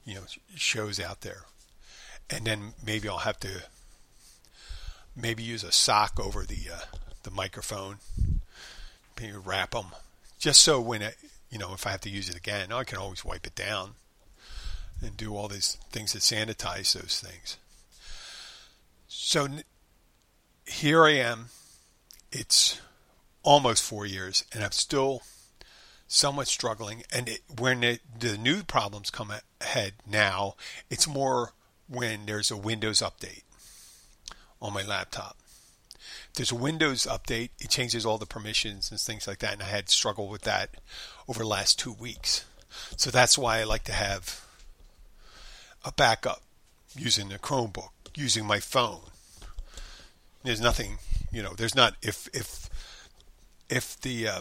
you 0.04 0.14
know, 0.14 0.22
shows 0.54 1.00
out 1.00 1.22
there. 1.22 1.44
And 2.30 2.44
then 2.44 2.74
maybe 2.84 3.08
I'll 3.08 3.18
have 3.18 3.40
to 3.40 3.64
maybe 5.16 5.42
use 5.42 5.64
a 5.64 5.72
sock 5.72 6.20
over 6.20 6.44
the 6.44 6.70
uh, 6.72 6.96
the 7.24 7.30
microphone, 7.30 7.98
maybe 9.18 9.36
wrap 9.36 9.72
them, 9.72 9.86
just 10.44 10.60
so 10.60 10.78
when 10.78 11.00
it, 11.00 11.16
you 11.48 11.56
know, 11.58 11.72
if 11.72 11.86
I 11.86 11.90
have 11.90 12.02
to 12.02 12.10
use 12.10 12.28
it 12.28 12.36
again, 12.36 12.70
I 12.70 12.84
can 12.84 12.98
always 12.98 13.24
wipe 13.24 13.46
it 13.46 13.54
down. 13.54 13.94
and 15.00 15.16
do 15.16 15.34
all 15.34 15.48
these 15.48 15.78
things 15.90 16.12
that 16.12 16.20
sanitize 16.20 16.92
those 16.92 17.18
things. 17.18 17.56
So 19.08 19.48
here 20.66 21.02
I 21.02 21.12
am. 21.12 21.46
It's 22.30 22.78
almost 23.42 23.82
four 23.82 24.04
years, 24.04 24.44
and 24.52 24.62
I'm 24.62 24.72
still 24.72 25.22
somewhat 26.08 26.48
struggling. 26.48 27.04
And 27.10 27.26
it, 27.26 27.40
when 27.58 27.82
it, 27.82 28.00
the 28.20 28.36
new 28.36 28.64
problems 28.64 29.08
come 29.08 29.32
ahead 29.62 29.94
now, 30.06 30.56
it's 30.90 31.08
more 31.08 31.52
when 31.88 32.26
there's 32.26 32.50
a 32.50 32.56
Windows 32.56 33.00
update 33.00 33.44
on 34.60 34.74
my 34.74 34.82
laptop. 34.82 35.38
There's 36.34 36.52
a 36.52 36.56
Windows 36.56 37.06
update, 37.06 37.50
it 37.60 37.70
changes 37.70 38.04
all 38.04 38.18
the 38.18 38.26
permissions 38.26 38.90
and 38.90 38.98
things 38.98 39.28
like 39.28 39.38
that, 39.38 39.52
and 39.52 39.62
I 39.62 39.66
had 39.66 39.88
struggled 39.88 40.30
with 40.30 40.42
that 40.42 40.70
over 41.28 41.40
the 41.40 41.48
last 41.48 41.78
two 41.78 41.92
weeks. 41.92 42.44
So 42.96 43.10
that's 43.10 43.38
why 43.38 43.60
I 43.60 43.64
like 43.64 43.84
to 43.84 43.92
have 43.92 44.44
a 45.84 45.92
backup 45.92 46.42
using 46.96 47.28
the 47.28 47.38
Chromebook, 47.38 47.90
using 48.16 48.46
my 48.46 48.58
phone. 48.58 49.02
There's 50.42 50.60
nothing, 50.60 50.98
you 51.30 51.42
know, 51.42 51.54
there's 51.54 51.74
not 51.74 51.94
if 52.02 52.28
if 52.34 52.68
if 53.70 54.00
the 54.00 54.28
uh, 54.28 54.40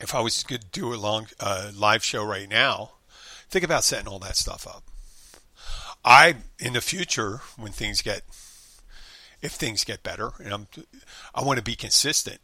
if 0.00 0.14
I 0.14 0.20
was 0.20 0.42
to 0.44 0.58
do 0.58 0.94
a 0.94 0.96
long 0.96 1.28
uh, 1.38 1.70
live 1.74 2.02
show 2.02 2.24
right 2.24 2.48
now, 2.48 2.92
think 3.48 3.64
about 3.64 3.84
setting 3.84 4.08
all 4.08 4.18
that 4.20 4.36
stuff 4.36 4.66
up. 4.66 4.84
I 6.04 6.36
in 6.58 6.72
the 6.72 6.80
future 6.80 7.40
when 7.56 7.72
things 7.72 8.00
get 8.00 8.22
if 9.42 9.52
things 9.52 9.84
get 9.84 10.02
better 10.02 10.30
and 10.42 10.52
I'm 10.52 10.66
I 11.34 11.42
want 11.42 11.58
to 11.58 11.64
be 11.64 11.74
consistent. 11.74 12.40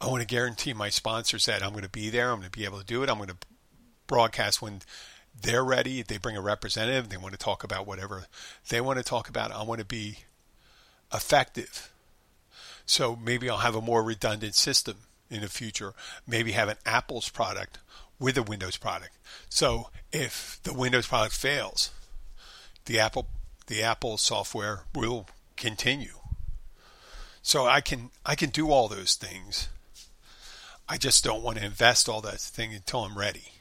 I 0.00 0.08
want 0.08 0.20
to 0.20 0.26
guarantee 0.26 0.74
my 0.74 0.90
sponsors 0.90 1.46
that 1.46 1.62
I'm 1.62 1.70
going 1.70 1.84
to 1.84 1.88
be 1.88 2.10
there, 2.10 2.30
I'm 2.30 2.40
going 2.40 2.50
to 2.50 2.58
be 2.58 2.64
able 2.64 2.78
to 2.78 2.84
do 2.84 3.02
it. 3.02 3.08
I'm 3.08 3.16
going 3.16 3.28
to 3.28 3.36
broadcast 4.06 4.60
when 4.60 4.82
they're 5.40 5.64
ready. 5.64 6.00
If 6.00 6.08
they 6.08 6.18
bring 6.18 6.36
a 6.36 6.42
representative, 6.42 7.08
they 7.08 7.16
want 7.16 7.32
to 7.32 7.38
talk 7.38 7.64
about 7.64 7.86
whatever 7.86 8.26
they 8.68 8.80
want 8.80 8.98
to 8.98 9.04
talk 9.04 9.28
about. 9.28 9.52
I 9.52 9.62
want 9.62 9.80
to 9.80 9.86
be 9.86 10.18
effective. 11.12 11.92
So 12.86 13.16
maybe 13.16 13.48
I'll 13.48 13.58
have 13.58 13.76
a 13.76 13.80
more 13.80 14.02
redundant 14.02 14.54
system 14.54 14.96
in 15.30 15.40
the 15.40 15.48
future. 15.48 15.94
Maybe 16.26 16.52
have 16.52 16.68
an 16.68 16.76
Apple's 16.84 17.28
product 17.28 17.78
with 18.18 18.36
a 18.36 18.42
Windows 18.42 18.76
product. 18.76 19.16
So 19.48 19.90
if 20.12 20.60
the 20.62 20.74
Windows 20.74 21.06
product 21.06 21.34
fails, 21.34 21.90
the 22.84 22.98
Apple 22.98 23.26
the 23.66 23.82
Apple 23.82 24.18
software 24.18 24.82
will 24.94 25.26
continue. 25.56 26.18
So 27.42 27.66
I 27.66 27.80
can 27.80 28.10
I 28.24 28.34
can 28.34 28.50
do 28.50 28.70
all 28.70 28.88
those 28.88 29.14
things. 29.14 29.68
I 30.88 30.96
just 30.96 31.24
don't 31.24 31.42
want 31.42 31.58
to 31.58 31.64
invest 31.64 32.08
all 32.08 32.20
that 32.22 32.40
thing 32.40 32.74
until 32.74 33.04
I'm 33.04 33.18
ready. 33.18 33.52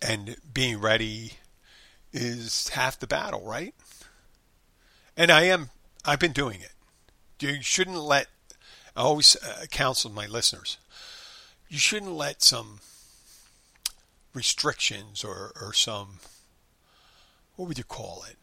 And 0.00 0.36
being 0.52 0.80
ready 0.80 1.34
is 2.12 2.68
half 2.70 2.98
the 2.98 3.06
battle, 3.06 3.42
right? 3.44 3.74
And 5.16 5.30
I 5.30 5.42
am 5.42 5.70
I've 6.04 6.18
been 6.18 6.32
doing 6.32 6.60
it. 6.60 6.72
You 7.40 7.62
shouldn't 7.62 7.98
let 7.98 8.28
I 8.96 9.02
always 9.02 9.36
uh, 9.36 9.66
counsel 9.70 10.10
my 10.10 10.26
listeners. 10.26 10.78
You 11.68 11.78
shouldn't 11.78 12.12
let 12.12 12.42
some 12.42 12.80
restrictions 14.34 15.24
or, 15.24 15.52
or 15.60 15.72
some 15.72 16.18
what 17.56 17.68
would 17.68 17.78
you 17.78 17.84
call 17.84 18.24
it? 18.28 18.36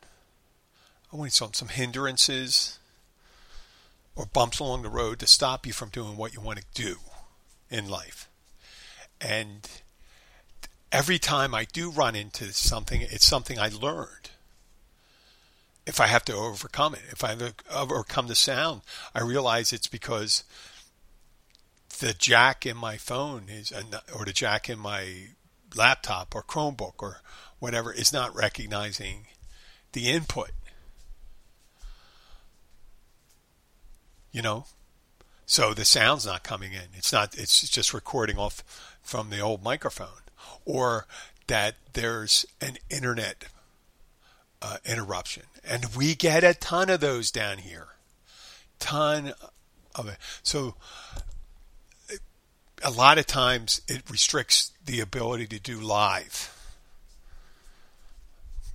I 1.11 1.15
want 1.15 1.33
some 1.33 1.53
some 1.53 1.69
hindrances 1.69 2.79
or 4.15 4.25
bumps 4.25 4.59
along 4.59 4.81
the 4.81 4.89
road 4.89 5.19
to 5.19 5.27
stop 5.27 5.65
you 5.65 5.73
from 5.73 5.89
doing 5.89 6.17
what 6.17 6.33
you 6.33 6.41
want 6.41 6.59
to 6.59 6.65
do 6.73 6.97
in 7.69 7.87
life. 7.87 8.27
And 9.21 9.69
every 10.91 11.19
time 11.19 11.53
I 11.53 11.65
do 11.65 11.91
run 11.91 12.15
into 12.15 12.51
something, 12.51 13.01
it's 13.01 13.25
something 13.25 13.59
I 13.59 13.69
learned. 13.69 14.31
If 15.85 16.01
I 16.01 16.07
have 16.07 16.25
to 16.25 16.33
overcome 16.33 16.95
it, 16.95 17.03
if 17.11 17.23
I 17.23 17.29
have 17.29 17.39
to 17.39 17.53
overcome 17.73 18.27
the 18.27 18.35
sound, 18.35 18.81
I 19.15 19.21
realize 19.21 19.71
it's 19.71 19.87
because 19.87 20.43
the 21.99 22.13
jack 22.13 22.65
in 22.65 22.75
my 22.75 22.97
phone 22.97 23.45
is, 23.49 23.71
uh, 23.71 23.99
or 24.13 24.25
the 24.25 24.33
jack 24.33 24.69
in 24.69 24.79
my 24.79 25.27
laptop 25.75 26.35
or 26.35 26.43
Chromebook 26.43 26.95
or 26.99 27.21
whatever 27.59 27.93
is 27.93 28.11
not 28.11 28.35
recognizing 28.35 29.27
the 29.93 30.09
input. 30.09 30.51
You 34.31 34.41
know, 34.41 34.65
so 35.45 35.73
the 35.73 35.85
sound's 35.85 36.25
not 36.25 36.43
coming 36.43 36.73
in. 36.73 36.89
It's 36.93 37.13
not. 37.13 37.37
It's 37.37 37.67
just 37.67 37.93
recording 37.93 38.37
off 38.37 38.63
from 39.01 39.29
the 39.29 39.39
old 39.39 39.63
microphone, 39.63 40.23
or 40.65 41.07
that 41.47 41.75
there's 41.93 42.45
an 42.61 42.77
internet 42.89 43.45
uh, 44.61 44.77
interruption, 44.85 45.43
and 45.63 45.85
we 45.95 46.15
get 46.15 46.43
a 46.43 46.53
ton 46.53 46.89
of 46.89 46.99
those 46.99 47.31
down 47.31 47.59
here. 47.59 47.87
Ton 48.79 49.33
of 49.95 50.07
it. 50.07 50.17
So 50.43 50.75
a 52.83 52.91
lot 52.91 53.17
of 53.17 53.25
times 53.25 53.81
it 53.87 54.09
restricts 54.09 54.71
the 54.85 54.99
ability 54.99 55.47
to 55.47 55.59
do 55.59 55.79
live 55.79 56.53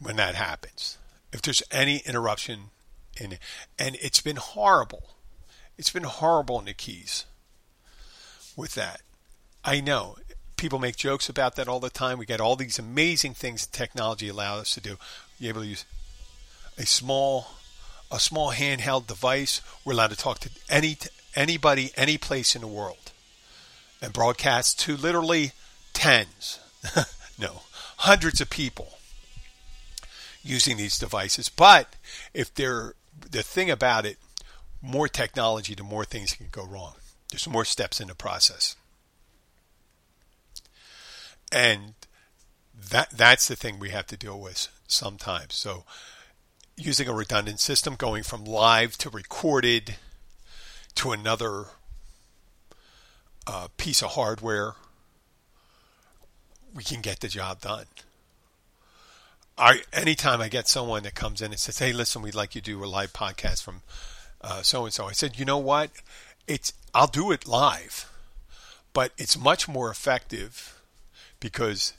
when 0.01 0.17
that 0.17 0.35
happens. 0.35 0.99
If 1.33 1.43
there's 1.43 1.63
any 1.71 1.99
interruption 1.99 2.71
in 3.21 3.33
it, 3.33 3.39
and 3.79 3.97
it's 4.01 4.21
been 4.21 4.37
horrible. 4.37 5.11
It's 5.83 5.91
been 5.91 6.05
horrible 6.05 6.61
in 6.61 6.67
the 6.67 6.75
Keys 6.75 7.27
with 8.57 8.77
that. 8.77 9.01
I 9.65 9.81
know 9.81 10.15
people 10.57 10.79
make 10.79 10.95
jokes 10.95 11.29
about 11.29 11.57
that 11.57 11.67
all 11.67 11.81
the 11.81 11.91
time. 11.91 12.19
We 12.19 12.25
get 12.25 12.41
all 12.41 12.55
these 12.55 12.79
amazing 12.79 13.35
things 13.35 13.67
technology 13.67 14.29
allows 14.29 14.61
us 14.61 14.75
to 14.75 14.81
do. 14.81 14.97
You're 15.41 15.49
able 15.49 15.63
to 15.63 15.67
use 15.67 15.85
a 16.79 16.87
small 16.87 17.49
a 18.13 18.21
small 18.21 18.53
handheld 18.53 19.09
device. 19.09 19.61
We're 19.85 19.95
allowed 19.95 20.11
to 20.11 20.17
talk 20.17 20.39
to 20.39 20.51
any 20.71 20.99
anybody, 21.35 21.91
any 21.97 22.17
place 22.17 22.55
in 22.55 22.61
the 22.61 22.69
world 22.69 23.11
and 24.01 24.13
broadcast 24.13 24.79
to 24.83 24.97
literally 24.97 25.51
tens, 25.95 26.61
no, 27.41 27.63
hundreds 27.97 28.41
of 28.41 28.49
people 28.51 28.99
using 30.45 30.77
these 30.77 30.97
devices. 30.97 31.49
But 31.49 31.97
if 32.33 32.55
they're 32.55 32.95
the 33.29 33.43
thing 33.43 33.69
about 33.69 34.07
it, 34.07 34.19
more 34.83 35.09
technology, 35.09 35.75
the 35.75 35.85
more 35.85 36.05
things 36.05 36.35
can 36.35 36.49
go 36.51 36.65
wrong. 36.65 36.95
There's 37.31 37.49
more 37.49 37.65
steps 37.65 38.01
in 38.01 38.09
the 38.09 38.15
process. 38.15 38.77
And 41.51 41.95
that 42.91 43.11
that's 43.11 43.49
the 43.49 43.57
thing 43.57 43.79
we 43.79 43.91
have 43.91 44.07
to 44.09 44.17
deal 44.17 44.41
with 44.41 44.69
sometimes. 44.89 45.55
So 45.55 45.85
using 46.77 47.09
a 47.09 47.13
redundant 47.13 47.61
system, 47.61 47.95
going 47.95 48.23
from 48.23 48.45
live 48.45 48.99
to 48.99 49.11
recorded 49.11 49.97
to 50.97 51.13
another 51.13 51.67
uh, 53.47 53.69
piece 53.77 54.03
of 54.03 54.11
hardware, 54.13 54.75
we 56.75 56.83
can 56.83 57.01
get 57.01 57.21
the 57.21 57.29
job 57.29 57.61
done. 57.61 57.87
I 59.57 59.83
anytime 59.93 60.41
I 60.41 60.49
get 60.49 60.67
someone 60.67 61.03
that 61.03 61.15
comes 61.15 61.43
in 61.43 61.53
and 61.53 61.61
says, 61.61 61.79
"Hey, 61.79 61.93
listen, 61.93 62.23
we'd 62.23 62.35
like 62.35 62.55
you 62.55 62.61
to 62.63 62.71
do 62.73 62.83
a 62.83 62.87
live 62.87 63.13
podcast 63.13 63.63
from 63.63 63.83
so 64.63 64.85
and 64.85 64.93
so," 64.93 65.09
I 65.09 65.13
said, 65.13 65.39
"You 65.39 65.45
know 65.45 65.59
what? 65.59 65.91
It's 66.47 66.73
I'll 66.95 67.07
do 67.07 67.31
it 67.33 67.47
live, 67.47 68.11
but 68.93 69.13
it's 69.19 69.39
much 69.39 69.69
more 69.69 69.91
effective 69.91 70.81
because." 71.41 71.95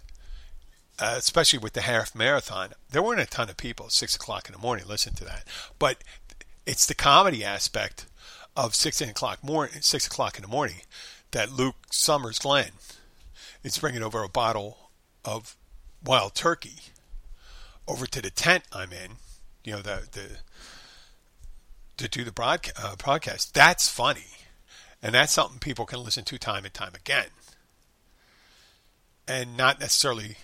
Uh, 1.00 1.16
especially 1.18 1.58
with 1.58 1.74
the 1.74 1.82
half 1.82 2.14
marathon, 2.14 2.72
there 2.92 3.02
weren't 3.02 3.20
a 3.20 3.26
ton 3.26 3.50
of 3.50 3.58
people 3.58 3.88
at 3.88 3.92
six 3.92 4.16
o'clock 4.16 4.48
in 4.48 4.54
the 4.54 4.60
morning 4.60 4.86
listen 4.88 5.16
to 5.16 5.26
that. 5.26 5.44
But 5.80 6.04
it's 6.68 6.86
the 6.86 6.94
comedy 6.94 7.44
aspect 7.44 8.06
of 8.56 8.76
six 8.76 9.02
o'clock 9.02 9.44
morning, 9.44 9.82
six 9.82 10.06
o'clock 10.06 10.38
in 10.38 10.44
the 10.44 10.48
morning 10.48 10.82
that 11.32 11.52
Luke 11.52 11.76
Summers 11.92 12.40
Glenn 12.40 12.72
is 13.64 13.78
bringing 13.78 14.04
over 14.04 14.24
a 14.24 14.30
bottle 14.30 14.92
of 15.26 15.56
wild 16.04 16.36
turkey 16.36 16.80
over 17.88 18.06
to 18.06 18.22
the 18.22 18.30
tent 18.30 18.64
I'm 18.72 18.92
in, 18.94 19.14
you 19.64 19.74
know, 19.74 19.82
the 19.82 20.08
the 20.12 20.38
to 21.98 22.08
do 22.08 22.24
the 22.24 22.32
broadcast, 22.32 22.84
uh, 22.84 22.96
broadcast. 22.96 23.54
That's 23.54 23.88
funny, 23.88 24.28
and 25.02 25.14
that's 25.14 25.34
something 25.34 25.60
people 25.60 25.86
can 25.86 26.04
listen 26.04 26.24
to 26.26 26.38
time 26.38 26.66
and 26.66 26.74
time 26.74 26.94
again, 26.96 27.28
and 29.28 29.56
not 29.58 29.80
necessarily 29.80 30.38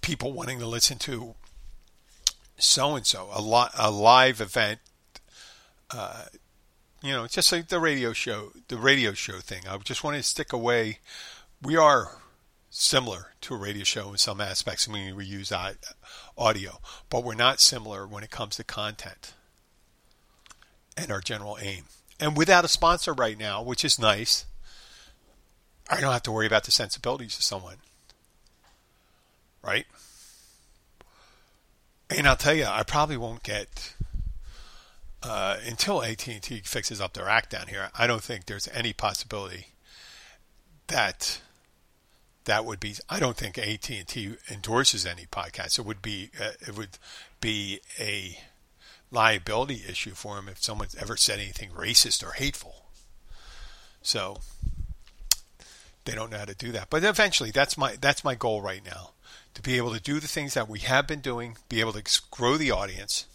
people 0.00 0.32
wanting 0.32 0.58
to 0.60 0.66
listen 0.66 0.98
to 0.98 1.34
so 2.58 2.96
and 2.96 3.06
so 3.06 3.28
a 3.32 3.90
live 3.90 4.40
event. 4.40 4.80
Uh, 5.90 6.24
you 7.02 7.12
know, 7.12 7.26
just 7.26 7.52
like 7.52 7.68
the 7.68 7.78
radio 7.78 8.12
show, 8.12 8.52
the 8.68 8.76
radio 8.76 9.12
show 9.12 9.38
thing. 9.38 9.62
I 9.68 9.76
just 9.78 10.02
wanted 10.02 10.18
to 10.18 10.22
stick 10.24 10.52
away. 10.52 10.98
We 11.62 11.76
are 11.76 12.18
similar 12.70 13.32
to 13.42 13.54
a 13.54 13.58
radio 13.58 13.84
show 13.84 14.10
in 14.10 14.18
some 14.18 14.40
aspects. 14.40 14.88
I 14.88 14.92
mean, 14.92 15.14
we 15.14 15.24
use 15.24 15.52
audio, 16.36 16.80
but 17.08 17.22
we're 17.22 17.34
not 17.34 17.60
similar 17.60 18.06
when 18.06 18.24
it 18.24 18.30
comes 18.30 18.56
to 18.56 18.64
content 18.64 19.34
and 20.96 21.10
our 21.10 21.20
general 21.20 21.58
aim. 21.60 21.84
And 22.18 22.36
without 22.36 22.64
a 22.64 22.68
sponsor 22.68 23.12
right 23.12 23.38
now, 23.38 23.62
which 23.62 23.84
is 23.84 23.98
nice, 23.98 24.46
I 25.88 26.00
don't 26.00 26.12
have 26.12 26.22
to 26.24 26.32
worry 26.32 26.46
about 26.46 26.64
the 26.64 26.70
sensibilities 26.70 27.36
of 27.36 27.42
someone. 27.42 27.76
right? 29.62 29.86
And 32.08 32.26
I'll 32.28 32.36
tell 32.36 32.54
you, 32.54 32.66
I 32.66 32.82
probably 32.84 33.16
won't 33.16 33.42
get 33.42 33.94
uh, 35.22 35.56
until 35.66 36.02
AT&T 36.02 36.60
fixes 36.64 37.00
up 37.00 37.14
their 37.14 37.28
act 37.28 37.50
down 37.50 37.66
here. 37.66 37.90
I 37.98 38.06
don't 38.06 38.22
think 38.22 38.46
there's 38.46 38.68
any 38.72 38.92
possibility 38.92 39.68
that 40.86 41.40
that 42.44 42.64
would 42.64 42.78
be. 42.78 42.94
I 43.08 43.18
don't 43.18 43.36
think 43.36 43.58
AT&T 43.58 44.36
endorses 44.50 45.04
any 45.04 45.26
podcast. 45.26 45.80
It 45.80 45.84
would 45.84 46.00
be 46.00 46.30
uh, 46.40 46.52
it 46.60 46.76
would 46.76 46.98
be 47.40 47.80
a 47.98 48.38
liability 49.10 49.82
issue 49.88 50.12
for 50.12 50.36
them 50.36 50.48
if 50.48 50.62
someone's 50.62 50.94
ever 50.96 51.16
said 51.16 51.38
anything 51.38 51.70
racist 51.70 52.26
or 52.26 52.32
hateful. 52.32 52.86
So 54.02 54.38
they 56.04 56.14
don't 56.14 56.30
know 56.30 56.38
how 56.38 56.44
to 56.44 56.54
do 56.54 56.72
that. 56.72 56.90
But 56.90 57.04
eventually, 57.04 57.50
that's 57.50 57.76
my 57.76 57.96
that's 58.00 58.24
my 58.24 58.34
goal 58.34 58.62
right 58.62 58.84
now 58.84 59.10
to 59.54 59.62
be 59.62 59.76
able 59.76 59.92
to 59.92 60.00
do 60.00 60.20
the 60.20 60.28
things 60.28 60.54
that 60.54 60.68
we 60.68 60.80
have 60.80 61.06
been 61.06 61.20
doing, 61.20 61.56
be 61.68 61.80
able 61.80 61.92
to 61.92 62.20
grow 62.30 62.56
the 62.56 62.70
audience, 62.70 63.26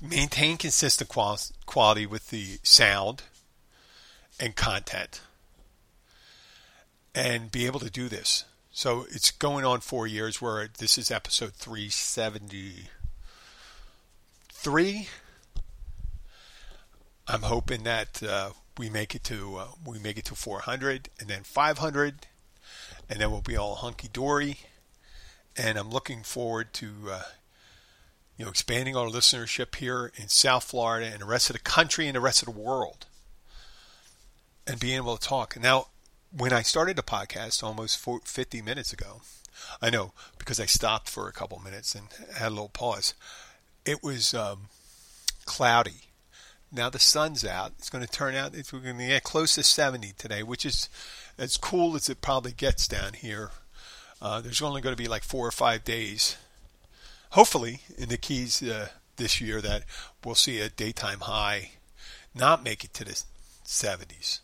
maintain 0.00 0.56
consistent 0.56 1.10
quality 1.66 2.06
with 2.06 2.30
the 2.30 2.58
sound 2.62 3.22
and 4.38 4.54
content, 4.54 5.22
and 7.14 7.50
be 7.50 7.66
able 7.66 7.80
to 7.80 7.90
do 7.90 8.08
this. 8.08 8.44
So 8.70 9.06
it's 9.10 9.30
going 9.30 9.64
on 9.64 9.80
four 9.80 10.06
years. 10.06 10.40
Where 10.40 10.68
this 10.78 10.96
is 10.96 11.10
episode 11.10 11.54
three 11.54 11.88
seventy 11.88 12.88
three. 14.60 15.08
I'm 17.26 17.42
hoping 17.42 17.84
that 17.84 18.22
uh, 18.22 18.50
we 18.76 18.90
make 18.90 19.14
it 19.14 19.24
to 19.24 19.56
uh, 19.56 19.66
we 19.86 19.98
make 19.98 20.18
it 20.18 20.26
to 20.26 20.34
400 20.34 21.08
and 21.18 21.30
then 21.30 21.44
500, 21.44 22.26
and 23.08 23.20
then 23.20 23.30
we'll 23.30 23.40
be 23.40 23.56
all 23.56 23.76
hunky 23.76 24.08
dory. 24.12 24.58
And 25.56 25.78
I'm 25.78 25.90
looking 25.90 26.22
forward 26.22 26.74
to 26.74 26.90
uh, 27.10 27.22
you 28.36 28.44
know 28.44 28.50
expanding 28.50 28.96
our 28.96 29.06
listenership 29.06 29.74
here 29.76 30.12
in 30.16 30.28
South 30.28 30.64
Florida 30.64 31.06
and 31.06 31.22
the 31.22 31.26
rest 31.26 31.48
of 31.48 31.54
the 31.54 31.62
country 31.62 32.06
and 32.06 32.16
the 32.16 32.20
rest 32.20 32.42
of 32.42 32.54
the 32.54 32.60
world, 32.60 33.06
and 34.66 34.78
being 34.78 34.96
able 34.96 35.16
to 35.16 35.26
talk. 35.26 35.58
Now, 35.58 35.86
when 36.36 36.52
I 36.52 36.60
started 36.60 36.96
the 36.96 37.02
podcast 37.02 37.62
almost 37.62 37.98
50 37.98 38.60
minutes 38.60 38.92
ago, 38.92 39.22
I 39.80 39.88
know 39.88 40.12
because 40.36 40.60
I 40.60 40.66
stopped 40.66 41.08
for 41.08 41.28
a 41.28 41.32
couple 41.32 41.58
minutes 41.60 41.94
and 41.94 42.08
had 42.34 42.48
a 42.48 42.50
little 42.50 42.68
pause. 42.68 43.14
It 43.84 44.02
was 44.02 44.34
um, 44.34 44.68
cloudy 45.44 46.10
now 46.72 46.88
the 46.88 46.98
sun's 46.98 47.44
out. 47.44 47.72
It's 47.78 47.90
going 47.90 48.04
to 48.04 48.10
turn 48.10 48.34
out, 48.34 48.54
it's, 48.54 48.72
we're 48.72 48.80
going 48.80 48.98
to 48.98 49.06
get 49.06 49.24
close 49.24 49.54
to 49.56 49.62
70 49.62 50.12
today, 50.16 50.42
which 50.42 50.64
is 50.64 50.88
as 51.38 51.56
cool 51.56 51.96
as 51.96 52.08
it 52.08 52.20
probably 52.20 52.52
gets 52.52 52.86
down 52.86 53.14
here. 53.14 53.50
Uh, 54.22 54.40
there's 54.40 54.62
only 54.62 54.80
going 54.80 54.94
to 54.94 55.02
be 55.02 55.08
like 55.08 55.24
four 55.24 55.46
or 55.46 55.52
five 55.52 55.84
days, 55.84 56.36
hopefully, 57.30 57.80
in 57.96 58.08
the 58.08 58.16
Keys 58.16 58.62
uh, 58.62 58.88
this 59.16 59.40
year 59.40 59.60
that 59.60 59.84
we'll 60.24 60.34
see 60.34 60.60
a 60.60 60.68
daytime 60.68 61.20
high 61.20 61.72
not 62.34 62.62
make 62.62 62.84
it 62.84 62.94
to 62.94 63.04
the 63.04 63.20
70s. 63.64 64.40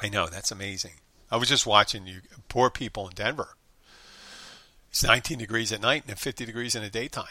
I 0.00 0.08
know, 0.08 0.26
that's 0.26 0.50
amazing. 0.50 0.92
I 1.30 1.36
was 1.36 1.48
just 1.48 1.66
watching 1.66 2.06
you, 2.06 2.20
poor 2.48 2.70
people 2.70 3.08
in 3.08 3.14
Denver. 3.14 3.48
It's 4.90 5.04
19 5.04 5.38
degrees 5.38 5.72
at 5.72 5.82
night 5.82 6.04
and 6.08 6.18
50 6.18 6.46
degrees 6.46 6.74
in 6.74 6.82
the 6.82 6.88
daytime. 6.88 7.26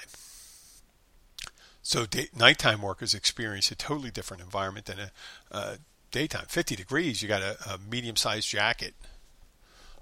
So 1.85 2.07
day, 2.07 2.29
nighttime 2.35 2.81
workers 2.81 3.13
experience 3.13 3.69
a 3.69 3.75
totally 3.75 4.09
different 4.09 4.41
environment 4.41 4.87
than 4.87 4.97
a, 4.99 5.11
a 5.51 5.77
daytime. 6.09 6.47
50 6.47 6.75
degrees, 6.75 7.21
you 7.21 7.27
got 7.27 7.43
a, 7.43 7.57
a 7.69 7.77
medium-sized 7.77 8.49
jacket, 8.49 8.95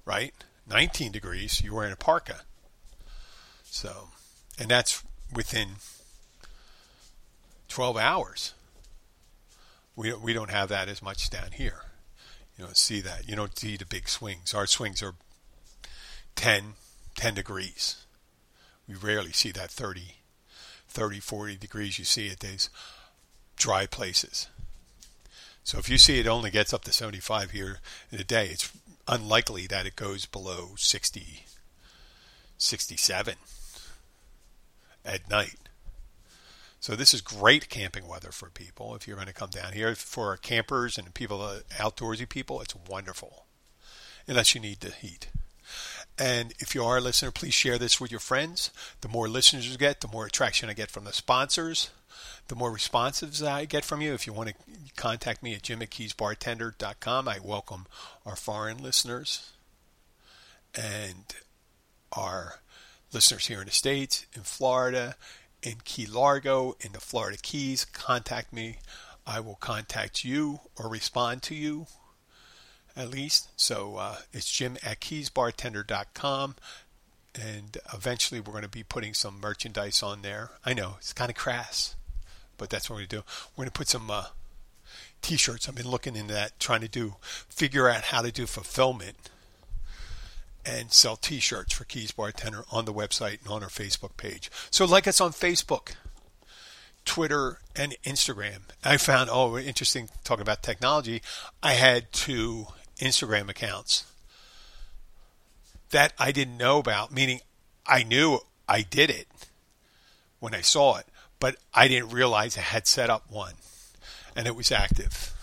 right? 0.05 0.33
19 0.65 1.11
degrees, 1.11 1.61
you're 1.61 1.75
wearing 1.75 1.91
a 1.91 1.97
parka. 1.97 2.43
So, 3.65 4.07
and 4.57 4.71
that's 4.71 5.03
within 5.35 5.71
12 7.67 7.97
hours. 7.97 8.53
We 9.97 10.13
we 10.13 10.31
don't 10.31 10.51
have 10.51 10.69
that 10.69 10.87
as 10.87 11.01
much 11.01 11.29
down 11.29 11.51
here. 11.51 11.81
You 12.57 12.63
don't 12.63 12.77
see 12.77 13.01
that. 13.01 13.27
You 13.27 13.35
don't 13.35 13.59
see 13.59 13.75
the 13.75 13.85
big 13.85 14.07
swings. 14.07 14.53
Our 14.53 14.67
swings 14.67 15.03
are 15.03 15.15
10, 16.37 16.75
10 17.17 17.33
degrees. 17.33 18.05
We 18.87 18.95
rarely 18.95 19.33
see 19.33 19.51
that 19.51 19.69
30, 19.69 20.22
30, 20.93 21.19
40 21.19 21.57
degrees 21.57 21.99
you 21.99 22.05
see 22.05 22.29
at 22.29 22.39
these 22.39 22.69
dry 23.55 23.85
places. 23.85 24.47
So 25.63 25.77
if 25.77 25.89
you 25.89 25.97
see 25.97 26.19
it 26.19 26.27
only 26.27 26.51
gets 26.51 26.73
up 26.73 26.83
to 26.85 26.93
75 26.93 27.51
here 27.51 27.79
in 28.11 28.19
a 28.19 28.23
day, 28.23 28.47
it's 28.47 28.71
unlikely 29.07 29.67
that 29.67 29.85
it 29.85 29.95
goes 29.95 30.25
below 30.25 30.71
60, 30.77 31.45
67 32.57 33.35
at 35.05 35.29
night. 35.29 35.57
So 36.79 36.95
this 36.95 37.13
is 37.13 37.21
great 37.21 37.69
camping 37.69 38.07
weather 38.07 38.31
for 38.31 38.49
people. 38.49 38.93
If 38.93 39.07
you're 39.07 39.15
going 39.15 39.27
to 39.27 39.33
come 39.33 39.49
down 39.49 39.71
here 39.71 39.95
for 39.95 40.35
campers 40.35 40.97
and 40.97 41.13
people, 41.13 41.39
outdoorsy 41.77 42.27
people, 42.27 42.59
it's 42.59 42.75
wonderful. 42.75 43.45
Unless 44.27 44.53
you 44.53 44.59
need 44.59 44.81
the 44.81 44.91
heat. 44.91 45.29
And 46.17 46.53
if 46.59 46.75
you 46.75 46.83
are 46.83 46.97
a 46.97 47.01
listener, 47.01 47.31
please 47.31 47.53
share 47.53 47.77
this 47.77 47.99
with 47.99 48.11
your 48.11 48.19
friends. 48.19 48.69
The 49.01 49.07
more 49.07 49.27
listeners 49.27 49.69
you 49.69 49.77
get, 49.77 50.01
the 50.01 50.07
more 50.07 50.25
attraction 50.25 50.69
I 50.69 50.73
get 50.73 50.91
from 50.91 51.05
the 51.05 51.13
sponsors, 51.13 51.89
the 52.49 52.55
more 52.55 52.71
responses 52.71 53.41
I 53.41 53.65
get 53.65 53.83
from 53.83 54.01
you. 54.01 54.13
If 54.13 54.27
you 54.27 54.33
want 54.33 54.49
to 54.49 54.55
contact 54.95 55.41
me 55.41 55.55
at 55.55 55.63
jim 55.63 55.81
at 55.81 55.89
keysbartender.com, 55.89 57.27
I 57.27 57.39
welcome 57.43 57.87
our 58.25 58.35
foreign 58.35 58.77
listeners 58.77 59.53
and 60.75 61.33
our 62.11 62.59
listeners 63.11 63.47
here 63.47 63.61
in 63.61 63.65
the 63.65 63.71
States, 63.71 64.27
in 64.35 64.43
Florida, 64.43 65.15
in 65.63 65.77
Key 65.83 66.05
Largo, 66.05 66.75
in 66.81 66.91
the 66.91 66.99
Florida 66.99 67.37
Keys. 67.41 67.85
Contact 67.85 68.53
me. 68.53 68.77
I 69.25 69.39
will 69.39 69.55
contact 69.55 70.23
you 70.23 70.59
or 70.77 70.89
respond 70.89 71.41
to 71.43 71.55
you 71.55 71.87
at 72.95 73.09
least. 73.09 73.49
So 73.59 73.97
uh, 73.97 74.17
it's 74.31 74.51
jim 74.51 74.77
at 74.83 74.99
keysbartender.com. 74.99 76.55
And 77.35 77.77
eventually 77.91 78.39
we're 78.39 78.51
going 78.51 78.63
to 78.63 78.69
be 78.69 78.83
putting 78.83 79.13
some 79.13 79.41
merchandise 79.41 80.03
on 80.03 80.21
there. 80.21 80.51
I 80.63 80.73
know 80.73 80.95
it's 80.99 81.13
kind 81.13 81.31
of 81.31 81.35
crass, 81.35 81.95
but 82.57 82.69
that's 82.69 82.89
what 82.89 82.99
to 82.99 83.07
do. 83.07 83.23
We're 83.55 83.63
going 83.63 83.71
to 83.71 83.77
put 83.77 83.87
some 83.87 84.11
uh, 84.11 84.25
t-shirts. 85.21 85.67
I've 85.67 85.75
been 85.75 85.89
looking 85.89 86.15
into 86.15 86.33
that, 86.33 86.59
trying 86.59 86.81
to 86.81 86.87
do, 86.87 87.15
figure 87.49 87.89
out 87.89 88.03
how 88.05 88.21
to 88.21 88.31
do 88.31 88.45
fulfillment 88.45 89.15
and 90.63 90.91
sell 90.91 91.15
t-shirts 91.15 91.73
for 91.73 91.85
Keys 91.85 92.11
Bartender 92.11 92.65
on 92.71 92.85
the 92.85 92.93
website 92.93 93.39
and 93.41 93.51
on 93.51 93.63
our 93.63 93.69
Facebook 93.69 94.15
page. 94.15 94.51
So 94.69 94.85
like 94.85 95.07
us 95.07 95.19
on 95.19 95.31
Facebook. 95.31 95.93
Twitter 97.05 97.59
and 97.75 97.97
Instagram. 98.05 98.61
I 98.81 98.95
found, 98.95 99.29
oh, 99.29 99.57
interesting 99.57 100.07
talking 100.23 100.41
about 100.41 100.63
technology. 100.63 101.21
I 101.61 101.73
had 101.73 102.13
two 102.13 102.67
Instagram 102.99 103.49
accounts 103.49 104.05
that 105.91 106.13
I 106.17 106.31
didn't 106.31 106.57
know 106.57 106.79
about, 106.79 107.11
meaning 107.11 107.39
I 107.85 108.03
knew 108.03 108.39
I 108.67 108.81
did 108.81 109.09
it 109.09 109.27
when 110.39 110.53
I 110.53 110.61
saw 110.61 110.97
it, 110.97 111.05
but 111.39 111.55
I 111.73 111.87
didn't 111.87 112.09
realize 112.09 112.57
I 112.57 112.61
had 112.61 112.87
set 112.87 113.09
up 113.09 113.29
one 113.29 113.53
and 114.35 114.47
it 114.47 114.55
was 114.55 114.71
active. 114.71 115.33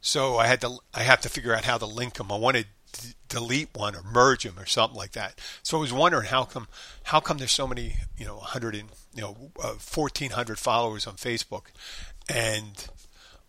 So 0.00 0.38
I 0.38 0.46
had 0.46 0.60
to 0.62 0.78
I 0.94 1.02
have 1.02 1.20
to 1.22 1.28
figure 1.28 1.54
out 1.54 1.64
how 1.64 1.78
to 1.78 1.86
link 1.86 2.14
them. 2.14 2.32
I 2.32 2.36
wanted 2.36 2.66
to 2.92 3.14
delete 3.28 3.68
one 3.74 3.94
or 3.94 4.02
merge 4.02 4.44
them 4.44 4.58
or 4.58 4.66
something 4.66 4.96
like 4.96 5.12
that. 5.12 5.38
So 5.62 5.78
I 5.78 5.80
was 5.80 5.92
wondering 5.92 6.26
how 6.26 6.44
come 6.44 6.68
how 7.04 7.20
come 7.20 7.38
there's 7.38 7.52
so 7.52 7.66
many 7.66 7.96
you 8.16 8.24
know 8.24 8.36
100 8.36 8.74
and 8.74 8.88
you 9.14 9.22
know 9.22 9.36
uh, 9.62 9.74
1400 9.74 10.58
followers 10.58 11.06
on 11.06 11.14
Facebook 11.14 11.66
and 12.28 12.88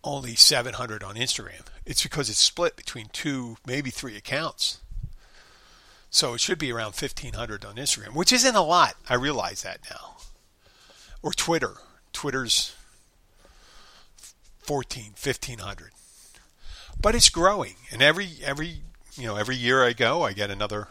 only 0.04 0.34
700 0.34 1.02
on 1.02 1.14
Instagram. 1.14 1.66
It's 1.84 2.02
because 2.02 2.28
it's 2.28 2.38
split 2.38 2.76
between 2.76 3.08
two, 3.12 3.56
maybe 3.66 3.90
three 3.90 4.16
accounts. 4.16 4.78
So 6.10 6.34
it 6.34 6.40
should 6.40 6.58
be 6.58 6.72
around 6.72 6.94
1500 6.94 7.64
on 7.64 7.76
Instagram, 7.76 8.14
which 8.14 8.32
isn't 8.32 8.54
a 8.54 8.62
lot. 8.62 8.94
I 9.08 9.14
realize 9.14 9.62
that 9.62 9.80
now. 9.90 10.16
Or 11.22 11.32
Twitter. 11.32 11.74
Twitter's 12.12 12.74
14, 14.58 15.14
1500. 15.20 15.90
But 17.00 17.14
it's 17.14 17.30
growing. 17.30 17.76
And 17.90 18.02
every 18.02 18.28
every, 18.44 18.82
you 19.16 19.26
know, 19.26 19.36
every 19.36 19.56
year 19.56 19.82
I 19.82 19.92
go, 19.92 20.22
I 20.22 20.32
get 20.34 20.50
another 20.50 20.88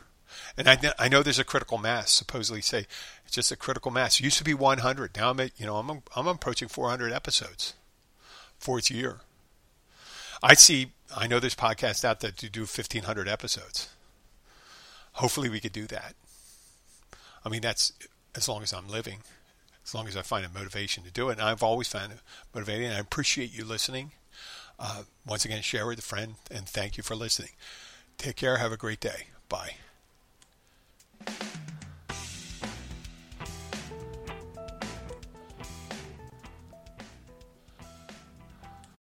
and 0.57 0.67
I, 0.67 0.77
I 0.97 1.07
know 1.07 1.23
there's 1.23 1.39
a 1.39 1.43
critical 1.43 1.77
mass. 1.77 2.11
Supposedly, 2.11 2.61
say 2.61 2.87
it's 3.25 3.35
just 3.35 3.51
a 3.51 3.55
critical 3.55 3.91
mass. 3.91 4.19
It 4.19 4.23
used 4.23 4.37
to 4.39 4.43
be 4.43 4.53
100. 4.53 5.15
Now 5.15 5.29
I'm 5.29 5.39
at, 5.39 5.51
you 5.59 5.65
know 5.65 5.77
I'm 5.77 6.01
I'm 6.15 6.27
approaching 6.27 6.67
400 6.67 7.13
episodes 7.13 7.73
for 8.61 8.77
its 8.77 8.89
year. 8.89 9.17
I 10.41 10.53
see, 10.53 10.91
I 11.15 11.27
know 11.27 11.39
there's 11.39 11.55
podcasts 11.55 12.05
out 12.05 12.21
there 12.21 12.31
to 12.31 12.49
do 12.49 12.61
1,500 12.61 13.27
episodes. 13.27 13.89
Hopefully, 15.13 15.49
we 15.49 15.59
could 15.59 15.73
do 15.73 15.87
that. 15.87 16.15
I 17.43 17.49
mean, 17.49 17.61
that's 17.61 17.91
as 18.35 18.47
long 18.47 18.63
as 18.63 18.71
I'm 18.73 18.87
living, 18.87 19.17
as 19.85 19.93
long 19.93 20.07
as 20.07 20.15
I 20.15 20.21
find 20.21 20.45
a 20.45 20.49
motivation 20.49 21.03
to 21.03 21.11
do 21.11 21.29
it. 21.29 21.33
And 21.33 21.41
I've 21.41 21.63
always 21.63 21.87
found 21.87 22.13
it 22.13 22.19
motivating. 22.53 22.89
I 22.89 22.99
appreciate 22.99 23.55
you 23.55 23.65
listening. 23.65 24.11
Uh, 24.79 25.03
once 25.27 25.43
again, 25.43 25.61
share 25.61 25.85
with 25.85 25.99
a 25.99 26.03
friend, 26.03 26.35
and 26.49 26.67
thank 26.67 26.97
you 26.97 27.03
for 27.03 27.15
listening. 27.15 27.51
Take 28.17 28.37
care. 28.37 28.57
Have 28.57 28.71
a 28.71 28.77
great 28.77 28.99
day. 28.99 29.27
Bye. 29.49 29.75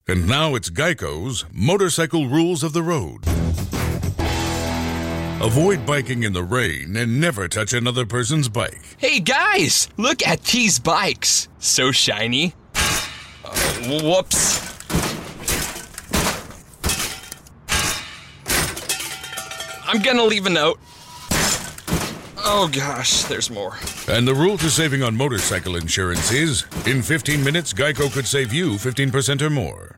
And 0.09 0.25
now 0.25 0.55
it's 0.55 0.69
Geico's 0.69 1.43
Motorcycle 1.51 2.29
Rules 2.29 2.63
of 2.63 2.71
the 2.71 2.81
Road. 2.81 3.25
Avoid 5.43 5.85
biking 5.85 6.23
in 6.23 6.31
the 6.31 6.43
rain 6.43 6.95
and 6.95 7.19
never 7.19 7.49
touch 7.49 7.73
another 7.73 8.05
person's 8.05 8.47
bike. 8.47 8.79
Hey 8.97 9.19
guys, 9.19 9.89
look 9.97 10.25
at 10.25 10.41
these 10.43 10.79
bikes. 10.79 11.49
So 11.59 11.91
shiny. 11.91 12.53
Uh, 12.73 13.51
whoops. 14.01 14.63
I'm 19.85 20.01
gonna 20.01 20.23
leave 20.23 20.45
a 20.45 20.49
note. 20.49 20.79
Oh 22.49 22.69
gosh, 22.71 23.23
there's 23.23 23.49
more. 23.49 23.77
And 24.07 24.25
the 24.25 24.33
rule 24.33 24.57
to 24.59 24.69
saving 24.69 25.03
on 25.03 25.17
motorcycle 25.17 25.75
insurance 25.75 26.31
is 26.31 26.63
in 26.85 27.01
15 27.01 27.43
minutes, 27.43 27.73
Geico 27.73 28.09
could 28.09 28.25
save 28.25 28.53
you 28.53 28.75
15% 28.75 29.41
or 29.41 29.49
more. 29.49 29.91